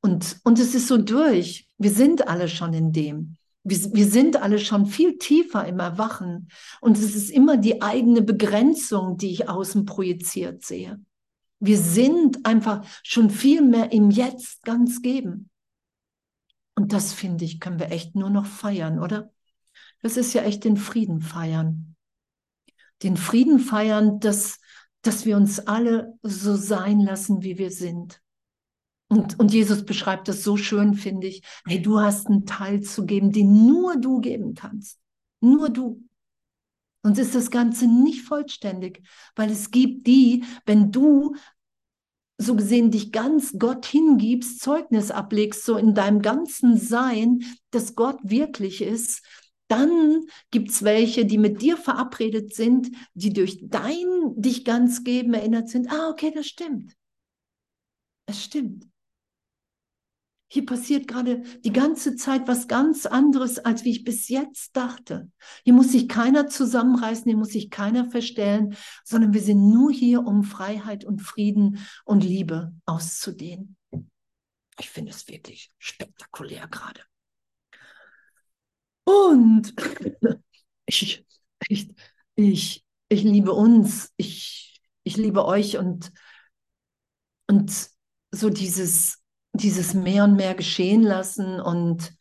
Und, 0.01 0.39
und 0.45 0.59
es 0.59 0.74
ist 0.74 0.89
so 0.89 0.99
durch. 0.99 1.66
Wir 1.78 1.91
sind 1.91 2.28
alle 2.28 2.49
schon 2.49 2.74
in 2.74 2.93
dem. 2.93 3.37
Wir, 3.64 3.78
wir 3.95 4.07
sind 4.07 4.43
alle 4.43 4.59
schon 4.59 4.87
viel 4.87 5.18
tiefer 5.18 5.64
im 5.66 5.78
Erwachen. 5.78 6.49
Und 6.80 6.99
es 6.99 7.14
ist 7.14 7.30
immer 7.30 7.57
die 7.57 7.80
eigene 7.80 8.20
Begrenzung, 8.20 9.16
die 9.16 9.30
ich 9.30 9.49
außen 9.49 9.87
projiziert 9.87 10.64
sehe. 10.64 11.01
Wir 11.61 11.78
sind 11.78 12.45
einfach 12.45 12.85
schon 13.05 13.30
viel 13.30 13.62
mehr 13.62 13.93
im 13.93 14.11
Jetzt 14.11 14.64
ganz 14.64 15.01
geben. 15.01 15.49
Und 16.75 16.93
das 16.93 17.12
finde 17.12 17.45
ich, 17.45 17.61
können 17.61 17.79
wir 17.79 17.91
echt 17.91 18.14
nur 18.14 18.31
noch 18.31 18.47
feiern, 18.47 18.99
oder? 18.99 19.33
Das 20.01 20.16
ist 20.16 20.33
ja 20.33 20.43
echt 20.43 20.64
den 20.64 20.77
Frieden 20.77 21.20
feiern. 21.20 21.97
Den 23.03 23.16
Frieden 23.16 23.59
feiern, 23.59 24.20
dass, 24.20 24.61
dass 25.03 25.25
wir 25.27 25.37
uns 25.37 25.61
alle 25.61 26.18
so 26.23 26.57
sein 26.57 27.01
lassen, 27.01 27.43
wie 27.43 27.59
wir 27.59 27.70
sind. 27.70 28.20
Und, 29.09 29.39
und 29.39 29.53
Jesus 29.53 29.85
beschreibt 29.85 30.29
das 30.29 30.43
so 30.43 30.57
schön, 30.57 30.95
finde 30.95 31.27
ich. 31.27 31.43
Hey, 31.66 31.83
du 31.83 32.01
hast 32.01 32.29
einen 32.29 32.47
Teil 32.47 32.81
zu 32.81 33.05
geben, 33.05 33.31
den 33.31 33.66
nur 33.66 33.97
du 33.97 34.20
geben 34.20 34.55
kannst. 34.55 34.99
Nur 35.41 35.68
du. 35.68 36.03
Sonst 37.03 37.18
ist 37.18 37.35
das 37.35 37.51
Ganze 37.51 37.87
nicht 37.87 38.23
vollständig, 38.23 39.03
weil 39.35 39.51
es 39.51 39.70
gibt 39.70 40.07
die, 40.07 40.45
wenn 40.64 40.93
du 40.93 41.35
so 42.43 42.57
gesehen 42.57 42.90
dich 42.90 43.12
ganz 43.12 43.55
Gott 43.59 43.86
hingibst, 43.86 44.61
Zeugnis 44.61 45.11
ablegst, 45.11 45.64
so 45.64 45.76
in 45.76 45.95
deinem 45.95 46.20
ganzen 46.22 46.76
Sein, 46.76 47.43
dass 47.70 47.95
Gott 47.95 48.18
wirklich 48.22 48.82
ist, 48.82 49.22
dann 49.68 50.26
gibt 50.51 50.70
es 50.70 50.82
welche, 50.82 51.24
die 51.24 51.38
mit 51.38 51.62
dir 51.62 51.78
verabredet 51.78 52.55
sind, 52.55 52.90
die 53.14 53.32
durch 53.32 53.59
dein 53.62 54.34
dich 54.36 54.64
ganz 54.64 55.03
geben 55.03 55.32
erinnert 55.32 55.70
sind. 55.70 55.90
Ah, 55.90 56.11
okay, 56.11 56.30
das 56.34 56.47
stimmt. 56.47 56.93
Es 58.26 58.45
stimmt. 58.45 58.86
Hier 60.53 60.66
passiert 60.66 61.09
gerade 61.09 61.44
die 61.64 61.72
ganze 61.72 62.14
Zeit 62.14 62.46
was 62.46 62.68
ganz 62.68 63.07
anderes, 63.07 63.59
als 63.59 63.84
wie 63.84 63.90
ich 63.90 64.05
bis 64.05 64.28
jetzt 64.28 64.76
dachte. 64.76 65.30
Hier 65.64 65.72
muss 65.72 65.92
sich 65.92 66.11
keiner 66.11 66.46
zusammenreißen, 66.46 67.24
hier 67.24 67.38
muss 67.38 67.53
sich 67.53 67.70
keiner 67.70 68.11
verstellen, 68.11 68.76
sondern 69.03 69.32
wir 69.32 69.40
sind 69.40 69.70
nur 69.70 69.90
hier, 69.90 70.26
um 70.26 70.44
Freiheit 70.44 71.07
und 71.07 71.22
Frieden 71.22 71.78
und 72.05 72.22
Liebe 72.22 72.74
auszudehnen. 72.84 73.78
Ich 74.78 74.90
finde 74.90 75.12
es 75.12 75.26
wirklich 75.26 75.70
spektakulär 75.78 76.68
gerade. 76.68 77.00
Und 79.05 79.72
ich, 80.84 81.24
ich, 81.66 81.94
ich, 82.34 82.84
ich 83.09 83.22
liebe 83.22 83.53
uns, 83.55 84.12
ich, 84.18 84.82
ich 85.03 85.16
liebe 85.16 85.46
euch 85.46 85.78
und, 85.78 86.12
und 87.46 87.88
so 88.32 88.50
dieses 88.50 89.22
dieses 89.53 89.94
mehr 89.94 90.24
und 90.24 90.34
mehr 90.34 90.55
geschehen 90.55 91.03
lassen 91.03 91.61
und, 91.61 92.14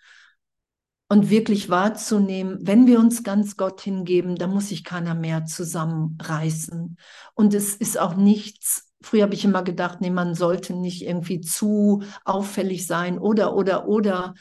und 1.08 1.30
wirklich 1.30 1.70
wahrzunehmen, 1.70 2.60
wenn 2.62 2.88
wir 2.88 3.00
uns 3.00 3.24
ganz 3.24 3.58
Gott 3.58 3.82
hingeben, 3.82 4.36
dann 4.36 4.52
muss 4.52 4.70
sich 4.70 4.84
keiner 4.84 5.16
mehr 5.16 5.46
zusammenreißen. 5.46 6.98
Und 7.34 7.54
es 7.54 7.76
ist 7.76 7.98
auch 8.00 8.16
nichts, 8.16 8.92
früher 9.02 9.24
habe 9.24 9.34
ich 9.34 9.46
immer 9.46 9.64
gedacht, 9.64 10.02
nee, 10.02 10.10
man 10.10 10.36
sollte 10.36 10.74
nicht 10.74 11.04
irgendwie 11.04 11.42
zu 11.42 12.04
auffällig 12.26 12.86
sein 12.86 13.18
oder, 13.18 13.56
oder, 13.56 13.88
oder. 13.88 14.34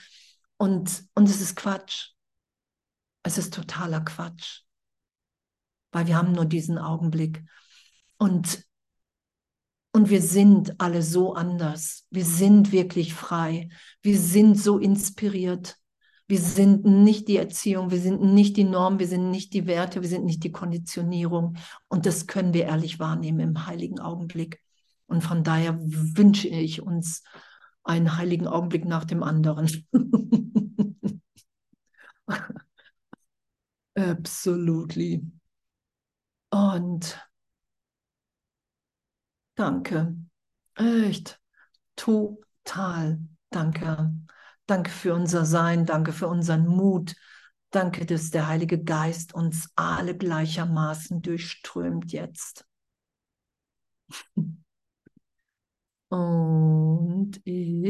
Und, 0.56 1.04
und 1.14 1.28
es 1.28 1.40
ist 1.40 1.56
Quatsch. 1.56 2.10
Es 3.22 3.38
ist 3.38 3.54
totaler 3.54 4.00
Quatsch. 4.00 4.62
Weil 5.92 6.06
wir 6.06 6.16
haben 6.16 6.32
nur 6.32 6.44
diesen 6.44 6.78
Augenblick. 6.78 7.44
Und 8.18 8.64
und 9.92 10.10
wir 10.10 10.22
sind 10.22 10.80
alle 10.80 11.02
so 11.02 11.34
anders. 11.34 12.06
Wir 12.10 12.24
sind 12.24 12.72
wirklich 12.72 13.14
frei. 13.14 13.68
Wir 14.02 14.18
sind 14.18 14.56
so 14.56 14.78
inspiriert. 14.78 15.76
Wir 16.28 16.38
sind 16.38 16.84
nicht 16.84 17.26
die 17.26 17.38
Erziehung, 17.38 17.90
wir 17.90 17.98
sind 17.98 18.22
nicht 18.22 18.56
die 18.56 18.62
Norm, 18.62 19.00
wir 19.00 19.08
sind 19.08 19.32
nicht 19.32 19.52
die 19.52 19.66
Werte, 19.66 20.00
wir 20.00 20.08
sind 20.08 20.24
nicht 20.24 20.44
die 20.44 20.52
Konditionierung. 20.52 21.56
Und 21.88 22.06
das 22.06 22.28
können 22.28 22.54
wir 22.54 22.66
ehrlich 22.66 23.00
wahrnehmen 23.00 23.40
im 23.40 23.66
heiligen 23.66 23.98
Augenblick. 23.98 24.60
Und 25.06 25.22
von 25.22 25.42
daher 25.42 25.76
wünsche 25.80 26.46
ich 26.46 26.82
uns 26.82 27.24
einen 27.82 28.16
heiligen 28.16 28.46
Augenblick 28.46 28.84
nach 28.84 29.04
dem 29.04 29.24
anderen. 29.24 29.88
Absolutely. 33.96 35.24
Und 36.50 37.18
Danke. 39.60 40.16
Echt. 40.74 41.38
Total. 41.94 43.18
Danke. 43.50 44.10
Danke 44.64 44.90
für 44.90 45.12
unser 45.12 45.44
Sein. 45.44 45.84
Danke 45.84 46.14
für 46.14 46.28
unseren 46.28 46.66
Mut. 46.66 47.14
Danke, 47.68 48.06
dass 48.06 48.30
der 48.30 48.46
Heilige 48.48 48.82
Geist 48.82 49.34
uns 49.34 49.68
alle 49.76 50.16
gleichermaßen 50.16 51.20
durchströmt 51.20 52.10
jetzt. 52.10 52.64
Und 56.08 57.40
ich 57.44 57.82